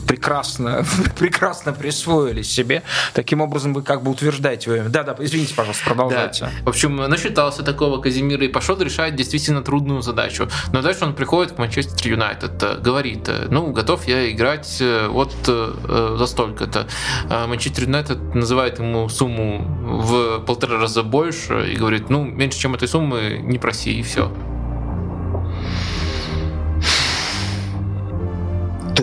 [0.07, 0.85] прекрасно,
[1.17, 2.83] прекрасно присвоили себе.
[3.13, 6.45] Таким образом, вы как бы утверждаете его Да, да, извините, пожалуйста, продолжайте.
[6.45, 6.51] Да.
[6.65, 10.49] В общем, насчитался такого Казимира и пошел решать действительно трудную задачу.
[10.71, 15.07] Но дальше он приходит к Манчестер Юнайтед, э, говорит, э, ну, готов я играть э,
[15.07, 16.87] вот за столько-то.
[17.29, 22.87] Манчестер Юнайтед называет ему сумму в полтора раза больше и говорит, ну, меньше, чем этой
[22.87, 24.31] суммы не проси, и все.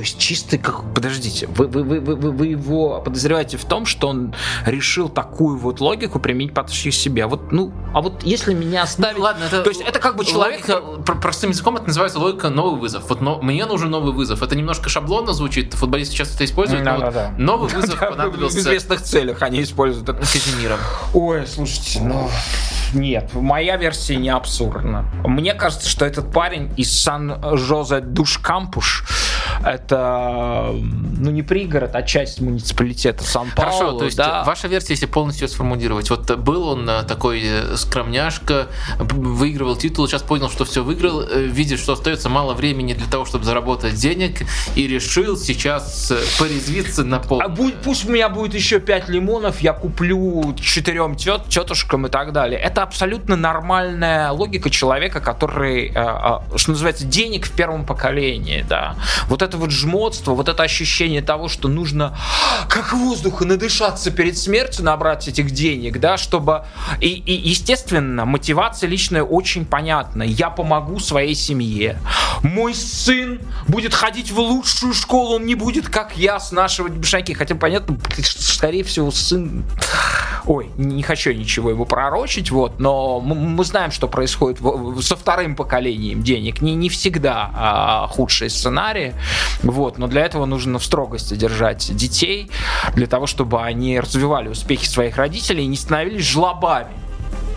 [0.00, 0.94] То есть чистый как...
[0.94, 5.82] Подождите, вы, вы, вы, вы, вы его подозреваете в том, что он решил такую вот
[5.82, 7.24] логику применить по отношению к себе.
[7.24, 9.18] А вот, ну, а вот если меня оставить...
[9.18, 9.60] Ну, ладно, это...
[9.60, 10.66] То есть это как бы человек...
[10.66, 13.10] Логика, простым языком это называется логика новый вызов.
[13.10, 14.42] Вот но, мне нужен новый вызов.
[14.42, 17.34] Это немножко шаблонно звучит, футболисты часто это используют, да, но да, да.
[17.36, 18.56] новый вызов понадобился...
[18.56, 20.18] В известных целях они используют это.
[20.20, 20.78] Казимиром.
[21.12, 22.30] Ой, слушайте, ну...
[22.94, 25.04] Нет, моя версия не абсурдна.
[25.24, 29.04] Мне кажется, что этот парень из Сан-Жозе Душ-Кампуш
[29.64, 33.70] это, ну, не пригород, а часть муниципалитета Сан-Паулу.
[33.70, 34.44] Хорошо, то есть да.
[34.44, 40.22] ваша версия, если полностью сформулировать, вот был он э, такой э, скромняшка, выигрывал титул, сейчас
[40.22, 44.42] понял, что все выиграл, э, видит, что остается мало времени для того, чтобы заработать денег,
[44.74, 47.42] и решил сейчас порезвиться на пол.
[47.42, 52.10] А будь, пусть у меня будет еще 5 лимонов, я куплю четырем тет, тетушкам и
[52.10, 52.58] так далее.
[52.58, 58.96] Это абсолютно нормальная логика человека, который, что называется, денег в первом поколении, да.
[59.28, 62.16] Вот это это вот жмотство, вот это ощущение того, что нужно
[62.68, 66.64] как воздуха надышаться перед смертью, набрать этих денег, да, чтобы...
[67.00, 70.22] И, и естественно, мотивация личная очень понятна.
[70.22, 71.98] Я помогу своей семье.
[72.42, 77.32] Мой сын будет ходить в лучшую школу, он не будет, как я, снашивать бешаки.
[77.32, 79.64] Хотя, понятно, скорее всего, сын...
[80.46, 84.58] Ой, не хочу ничего его пророчить, вот, но мы, мы знаем, что происходит
[85.02, 86.62] со вторым поколением денег.
[86.62, 89.14] Не, не всегда а, худшие сценарии.
[89.62, 89.98] Вот.
[89.98, 92.50] Но для этого нужно в строгости держать детей,
[92.94, 97.09] для того, чтобы они развивали успехи своих родителей и не становились жлобами.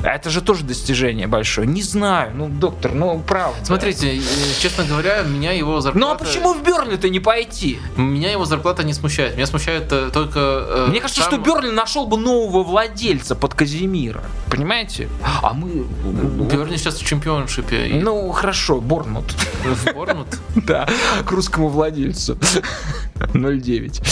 [0.03, 1.65] Это же тоже достижение большое.
[1.67, 3.63] Не знаю, ну, доктор, ну, правда.
[3.65, 4.21] Смотрите,
[4.59, 6.05] честно говоря, меня его зарплата...
[6.07, 7.79] Ну, а почему в Бернли-то не пойти?
[7.95, 9.35] Меня его зарплата не смущает.
[9.35, 10.39] Меня смущает э, только...
[10.39, 14.23] э, Мне кажется, сам- что Бернли нашел бы нового владельца под Казимира.
[14.51, 15.07] Понимаете?
[15.41, 15.85] А мы...
[16.51, 17.87] Берни сейчас в чемпионшипе.
[17.87, 19.31] и Ну, хорошо, Борнмут.
[19.63, 20.27] в Борнмут.
[20.55, 20.87] Да,
[21.25, 22.37] к русскому владельцу.
[23.15, 24.03] 0,9.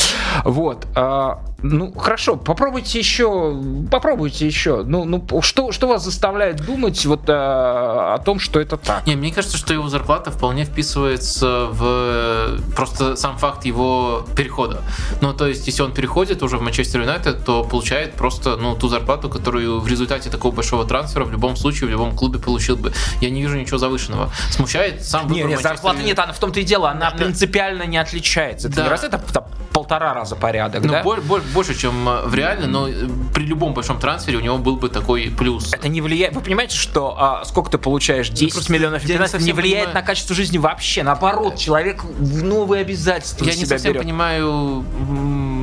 [0.46, 0.88] Вот.
[0.96, 3.56] а, ну, хорошо, попробуйте еще,
[3.92, 4.84] попробуйте еще.
[4.84, 9.06] Ну, ну что, что вас заставляет думать вот а, о том, что это так?
[9.06, 14.82] Не, мне кажется, что его зарплата вполне вписывается в э, просто сам факт его перехода.
[15.22, 18.88] Ну, то есть, если он переходит уже в Манчестер Юнайтед, то получает просто ну, ту
[18.88, 22.92] зарплату, которую в результате такого большого трансфера в любом случае в любом клубе получил бы.
[23.20, 24.32] Я не вижу ничего завышенного.
[24.50, 27.18] Смущает сам выбор не, Манчестер зарплаты нет, она в том-то и дело, она Да.
[27.18, 28.68] принципиально не отличается.
[28.68, 28.84] Это Да.
[28.84, 31.04] не раз это там, полтора раза порядок, Ну, да?
[31.04, 32.88] боль- боль- больше, чем э, в реале, но
[33.34, 35.74] при любом большом трансфере у него был бы такой плюс.
[35.74, 36.36] Это не влияет.
[36.36, 38.30] Вы понимаете, что а, сколько ты получаешь?
[38.30, 39.96] 10 просто миллионов я не 15 не влияет понимаю.
[39.96, 41.04] на качество жизни вообще.
[41.04, 44.04] Наоборот, человек в новые обязательства Я не совсем берет.
[44.04, 44.84] понимаю,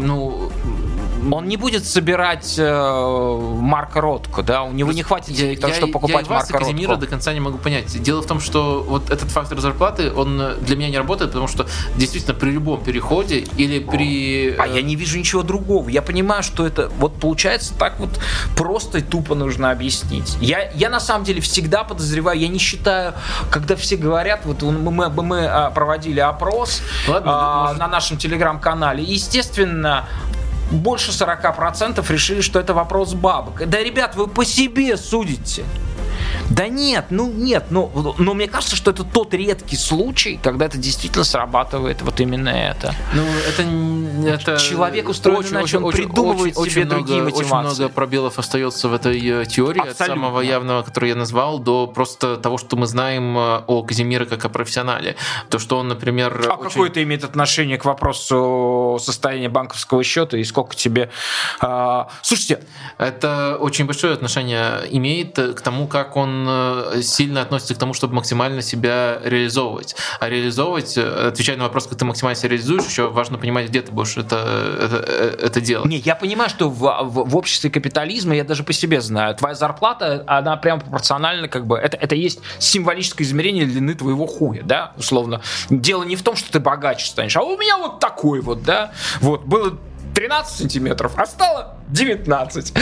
[0.02, 0.50] ну,
[1.32, 4.62] Он не будет собирать э, Марка Ротко, да?
[4.62, 6.96] У него не хватит денег, того, чтобы покупать я Марка Ротко.
[6.96, 8.00] до конца не могу понять.
[8.02, 11.48] Дело в том, что вот этот фактор зарплаты, он э, для меня не работает, потому
[11.48, 11.66] что
[11.96, 14.54] действительно при любом переходе или при...
[14.58, 15.88] А э, я не вижу ничего другого.
[15.88, 18.20] Я понимаю, что это вот получается так вот
[18.56, 20.36] просто и тупо нужно объяснить.
[20.40, 23.14] Я, я на самом деле всегда подозреваю, я не считаю,
[23.50, 28.16] когда все говорят, вот мы, мы, мы, а, проводили опрос Ладно, а, может- на нашем
[28.18, 30.06] телеграм-канале, естественно,
[30.70, 33.68] больше 40% решили, что это вопрос бабок.
[33.68, 35.64] Да, ребят, вы по себе судите.
[36.50, 40.78] Да нет, ну нет, но, но мне кажется, что это тот редкий случай, когда это
[40.78, 42.94] действительно срабатывает вот именно это.
[43.14, 43.62] Ну, это...
[44.52, 47.76] это Человек устроен иначе, он придумывает себе другие много, Очень мотивации.
[47.82, 50.22] много пробелов остается в этой э, теории, от Абсолютно.
[50.22, 54.44] самого явного, который я назвал, до просто того, что мы знаем э, о Казимире как
[54.44, 55.16] о профессионале.
[55.50, 56.46] То, что он, например...
[56.48, 61.10] А очень- какое это имеет отношение к вопросу состояния банковского счета и сколько тебе...
[61.60, 62.60] а, Слушайте,
[62.98, 68.14] Это очень большое отношение имеет к тому, как он э, сильно относится к тому, чтобы
[68.14, 69.96] максимально себя реализовывать.
[70.20, 73.82] А реализовывать, э, отвечая на вопрос, как ты максимально себя реализуешь, еще важно понимать, где
[73.82, 74.36] ты будешь это,
[74.80, 75.86] это, э, это делать.
[75.88, 79.54] не, я понимаю, что в, в- в обществе капитализма, я даже по себе знаю, твоя
[79.54, 84.92] зарплата, она прям пропорциональна, как бы, это, это есть символическое измерение длины твоего хуя, да,
[84.96, 85.40] условно.
[85.70, 88.92] Дело не в том, что ты богаче станешь, а у меня вот такой вот, да,
[89.20, 89.78] вот, было
[90.18, 92.72] 13 сантиметров, а стало 19.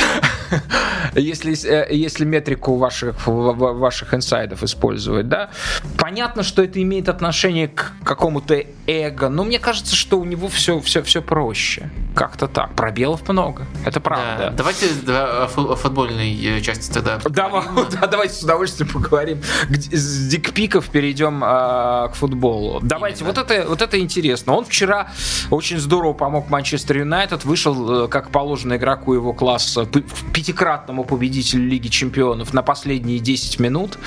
[1.15, 5.50] Если, э, если метрику ваших, ваших инсайдов использовать, да.
[5.98, 10.81] Понятно, что это имеет отношение к какому-то эго, но мне кажется, что у него все,
[10.81, 11.90] все, все проще.
[12.15, 12.74] Как-то так.
[12.74, 13.66] Пробелов много.
[13.84, 14.52] Это Да, правда.
[14.56, 17.18] Давайте да, фу- о футбольной э, части тогда.
[17.28, 17.62] Давай,
[18.00, 19.42] да, давайте с удовольствием поговорим.
[19.70, 22.81] С дикпиков перейдем а, к футболу.
[22.82, 23.34] Давайте, Именно.
[23.40, 24.55] вот это, вот это интересно.
[24.55, 25.10] Он вчера
[25.50, 29.86] очень здорово помог Манчестер Юнайтед, вышел, э, как положено игроку его класса,
[30.32, 33.98] пятикратному победителю Лиги Чемпионов на последние 10 минут.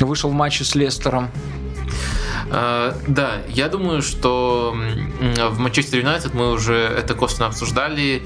[0.00, 1.30] Вышел в матче с Лестером.
[2.50, 4.74] Э, Да, я думаю, что
[5.50, 8.22] в Манчестер Юнайтед мы уже это косвенно обсуждали.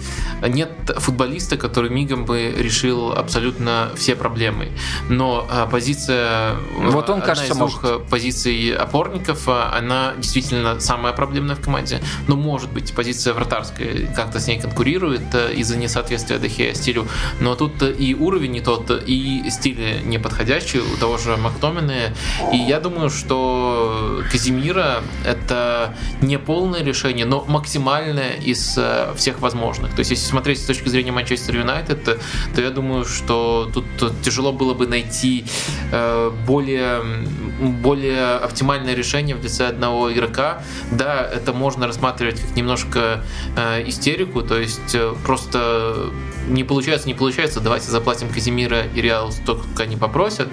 [0.47, 4.69] Нет футболиста, который мигом бы решил абсолютно все проблемы.
[5.09, 6.57] Но э, позиция...
[6.77, 8.07] э, Вот он, одна кажется, из двух может.
[8.07, 12.01] позиций опорников, она действительно самая проблемная в команде.
[12.29, 17.07] Но, может быть, позиция вратарская как-то с ней конкурирует э, из-за несоответствия Дехея стилю.
[17.41, 22.15] Но тут э, и уровень не тот, и стиль не подходящий у того же Мактомина.
[22.53, 23.52] И я думаю, что
[24.31, 29.93] Казимира это не полное решение, но максимальное из э, всех возможных.
[29.93, 33.85] То есть, если смотреть с точки зрения Манчестер Юнайтед, то, я думаю, что тут
[34.23, 35.45] тяжело было бы найти
[35.93, 37.03] э, более,
[37.61, 40.63] более оптимальное решение в лице одного игрока.
[40.91, 43.25] Да, это можно рассматривать как немножко
[43.57, 46.11] э, истерику, то есть просто
[46.49, 50.49] не получается, не получается, давайте заплатим Казимира и Реал столько, они попросят,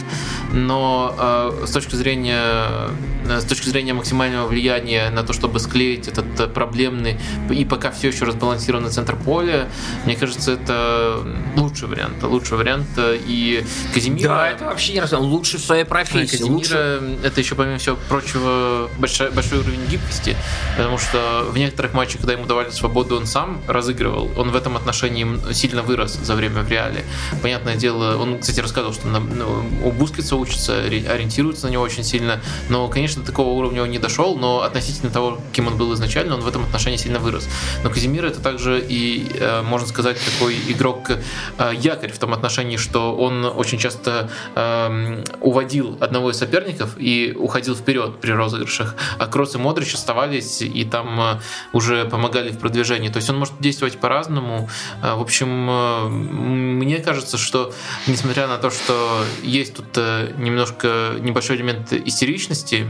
[0.52, 2.90] но э, с точки зрения
[3.26, 7.20] э, с точки зрения максимального влияния на то, чтобы склеить этот э, проблемный
[7.50, 9.70] и пока все еще разбалансированный центр поля,
[10.06, 11.20] мне кажется, это
[11.56, 15.14] лучший вариант, лучший вариант и Казимира Да, это вообще не раз.
[15.14, 16.38] Он лучше в своей профессии.
[16.38, 17.18] Казимира Лучше...
[17.24, 20.36] это еще, помимо всего прочего, большой, большой уровень гибкости,
[20.78, 24.30] потому что в некоторых матчах, когда ему давали свободу, он сам разыгрывал.
[24.38, 27.04] Он в этом отношении м- сильно вырос за время в реале.
[27.42, 31.84] Понятное дело, он, кстати, рассказывал, что на- ну, у Бускетса учится, ори- ориентируется на него
[31.84, 35.94] очень сильно, но, конечно, такого уровня он не дошел, но относительно того, кем он был
[35.94, 37.48] изначально, он в этом отношении сильно вырос.
[37.84, 41.10] Но Казимир это также и, э, можно сказать, такой игрок
[41.58, 41.74] э,
[42.14, 48.20] в том отношении, что он очень часто э, уводил одного из соперников и уходил вперед
[48.22, 51.40] при розыгрышах, а Кросс и Модрич оставались и там э,
[51.74, 53.10] уже помогали в продвижении.
[53.10, 54.70] То есть он может действовать по-разному.
[55.02, 55.69] В общем,
[56.10, 57.74] мне кажется, что
[58.08, 62.88] несмотря на то, что есть тут э, немножко небольшой элемент истеричности,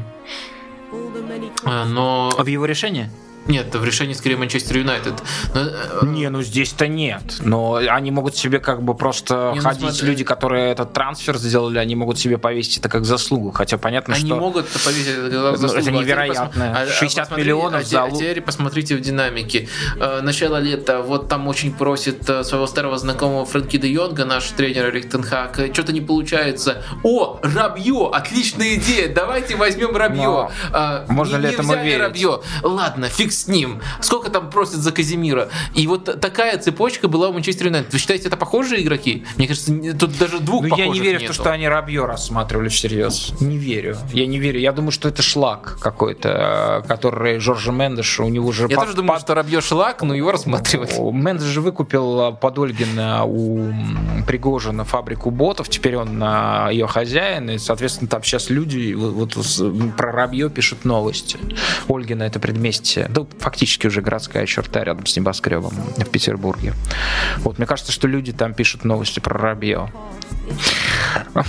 [0.92, 2.32] э, но...
[2.38, 3.10] А в его решении?
[3.50, 5.16] Нет, в решении скорее Манчестер Юнайтед.
[5.56, 7.24] Э, не, ну здесь-то нет.
[7.40, 10.08] Но они могут себе как бы просто не, ну, ходить, смотри.
[10.08, 13.50] люди, которые этот трансфер сделали, они могут себе повесить это как заслугу.
[13.52, 14.36] Хотя понятно, они что...
[14.36, 15.74] Они могут повесить это как заслугу.
[15.74, 16.78] Ну, это невероятно.
[16.78, 18.04] А 60 а миллионов а за...
[18.04, 19.68] А теперь посмотрите в динамике.
[20.00, 24.48] Э, начало лета, вот там очень просит э, своего старого знакомого Фрэнки де Йонга, наш
[24.50, 25.60] тренер Рихтенхак.
[25.74, 26.84] Что-то не получается.
[27.04, 28.12] О, Рабье!
[28.14, 29.12] Отличная идея!
[29.12, 30.22] Давайте возьмем Рабье.
[30.22, 30.52] Но...
[30.72, 32.00] А, Можно не, ли этому верить?
[32.00, 32.42] Рабье.
[32.62, 33.82] Ладно, фиг с ним.
[34.02, 35.50] Сколько там просят за Казимира?
[35.74, 37.94] И вот такая цепочка была у Манчестер Юнайтед.
[37.94, 39.26] Вы считаете, это похожие игроки?
[39.38, 41.34] Мне кажется, тут даже двух Ну, я не верю нету.
[41.34, 43.34] в то, что они Рабье рассматривали всерьез.
[43.40, 43.98] Не верю.
[44.14, 44.60] Я не верю.
[44.60, 48.68] Я думаю, что это шлак какой-то, который Жоржа Мендеш, у него же...
[48.70, 49.22] Я под, тоже думаю, под...
[49.22, 50.98] что Рабье шлак, но его рассматривать.
[51.00, 53.72] Мендеш же выкупил а, под Ольгина у
[54.28, 59.96] Пригожина фабрику ботов, теперь он а, ее хозяин, и, соответственно, там сейчас люди вот, вот
[59.96, 61.38] про Рабье пишут новости.
[61.88, 63.08] Ольгина это предместье.
[63.24, 66.74] Да, фактически уже городская черта рядом с небоскребом в Петербурге.
[67.38, 69.92] Вот, мне кажется, что люди там пишут новости про Рабье.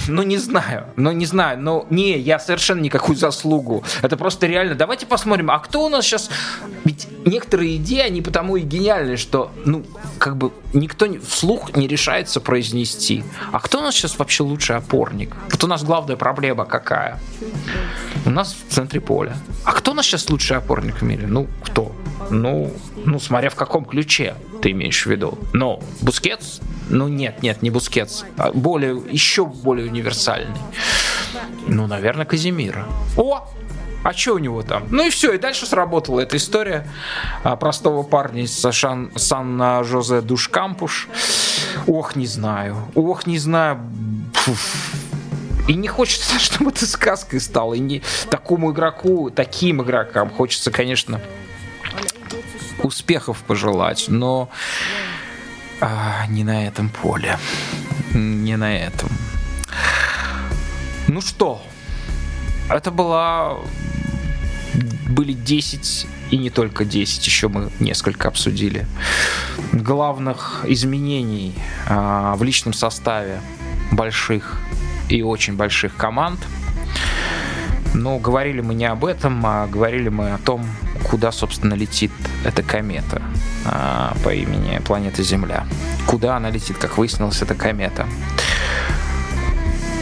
[0.09, 3.83] Ну, не знаю, ну, не знаю, но не, я совершенно никакую заслугу.
[4.03, 4.75] Это просто реально.
[4.75, 6.31] Давайте посмотрим, а кто у нас сейчас...
[6.85, 9.85] Ведь некоторые идеи, они потому и гениальны, что, ну,
[10.19, 13.25] как бы никто вслух не решается произнести.
[13.53, 15.37] А кто у нас сейчас вообще лучший опорник?
[15.51, 17.19] Вот у нас главная проблема какая?
[18.25, 19.37] У нас в центре поля.
[19.65, 21.27] А кто у нас сейчас лучший опорник в мире?
[21.27, 21.93] Ну, кто?
[22.31, 22.73] Ну,
[23.05, 25.39] ну, смотря в каком ключе ты имеешь в виду.
[25.53, 26.61] Ну, Бускетс?
[26.89, 28.25] Ну, нет, нет, не Бускетс.
[28.37, 30.61] А более, еще более универсальный.
[31.67, 32.87] Ну, наверное, Каземиро.
[33.17, 33.49] О,
[34.03, 34.87] а что у него там?
[34.91, 36.87] Ну и все, и дальше сработала эта история
[37.45, 41.09] а, простого парня из Сан, Сан-Жозе-дус-Кампус.
[41.87, 42.77] Ох, не знаю.
[42.95, 43.81] Ох, не знаю.
[44.35, 44.95] Фуф.
[45.69, 47.75] И не хочется, чтобы это сказкой стало.
[47.75, 51.21] И не такому игроку, таким игрокам хочется, конечно,
[52.83, 54.49] успехов пожелать, но
[55.81, 57.39] а, не на этом поле.
[58.15, 59.11] Не на этом.
[61.09, 61.63] Ну что,
[62.69, 63.59] это была...
[65.09, 68.87] Были 10 и не только 10, еще мы несколько обсудили
[69.73, 71.55] главных изменений
[71.89, 73.41] а, в личном составе
[73.91, 74.61] больших
[75.09, 76.39] и очень больших команд.
[77.95, 80.65] Но говорили мы не об этом, а говорили мы о том,
[81.09, 82.13] куда, собственно, летит
[82.45, 83.23] эта комета
[83.65, 85.67] а, по имени планета Земля.
[86.07, 88.07] Куда она летит, как выяснилось, эта комета.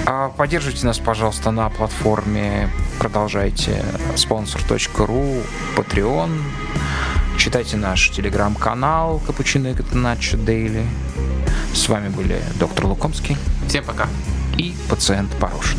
[0.07, 2.71] А поддерживайте нас, пожалуйста, на платформе.
[2.99, 5.45] Продолжайте sponsor.ru,
[5.77, 6.31] Patreon.
[7.37, 10.87] Читайте наш телеграм-канал Капучино и Катаначо Дейли.
[11.75, 13.37] С вами были доктор Лукомский.
[13.69, 14.09] Всем пока.
[14.57, 15.79] И пациент Порошин.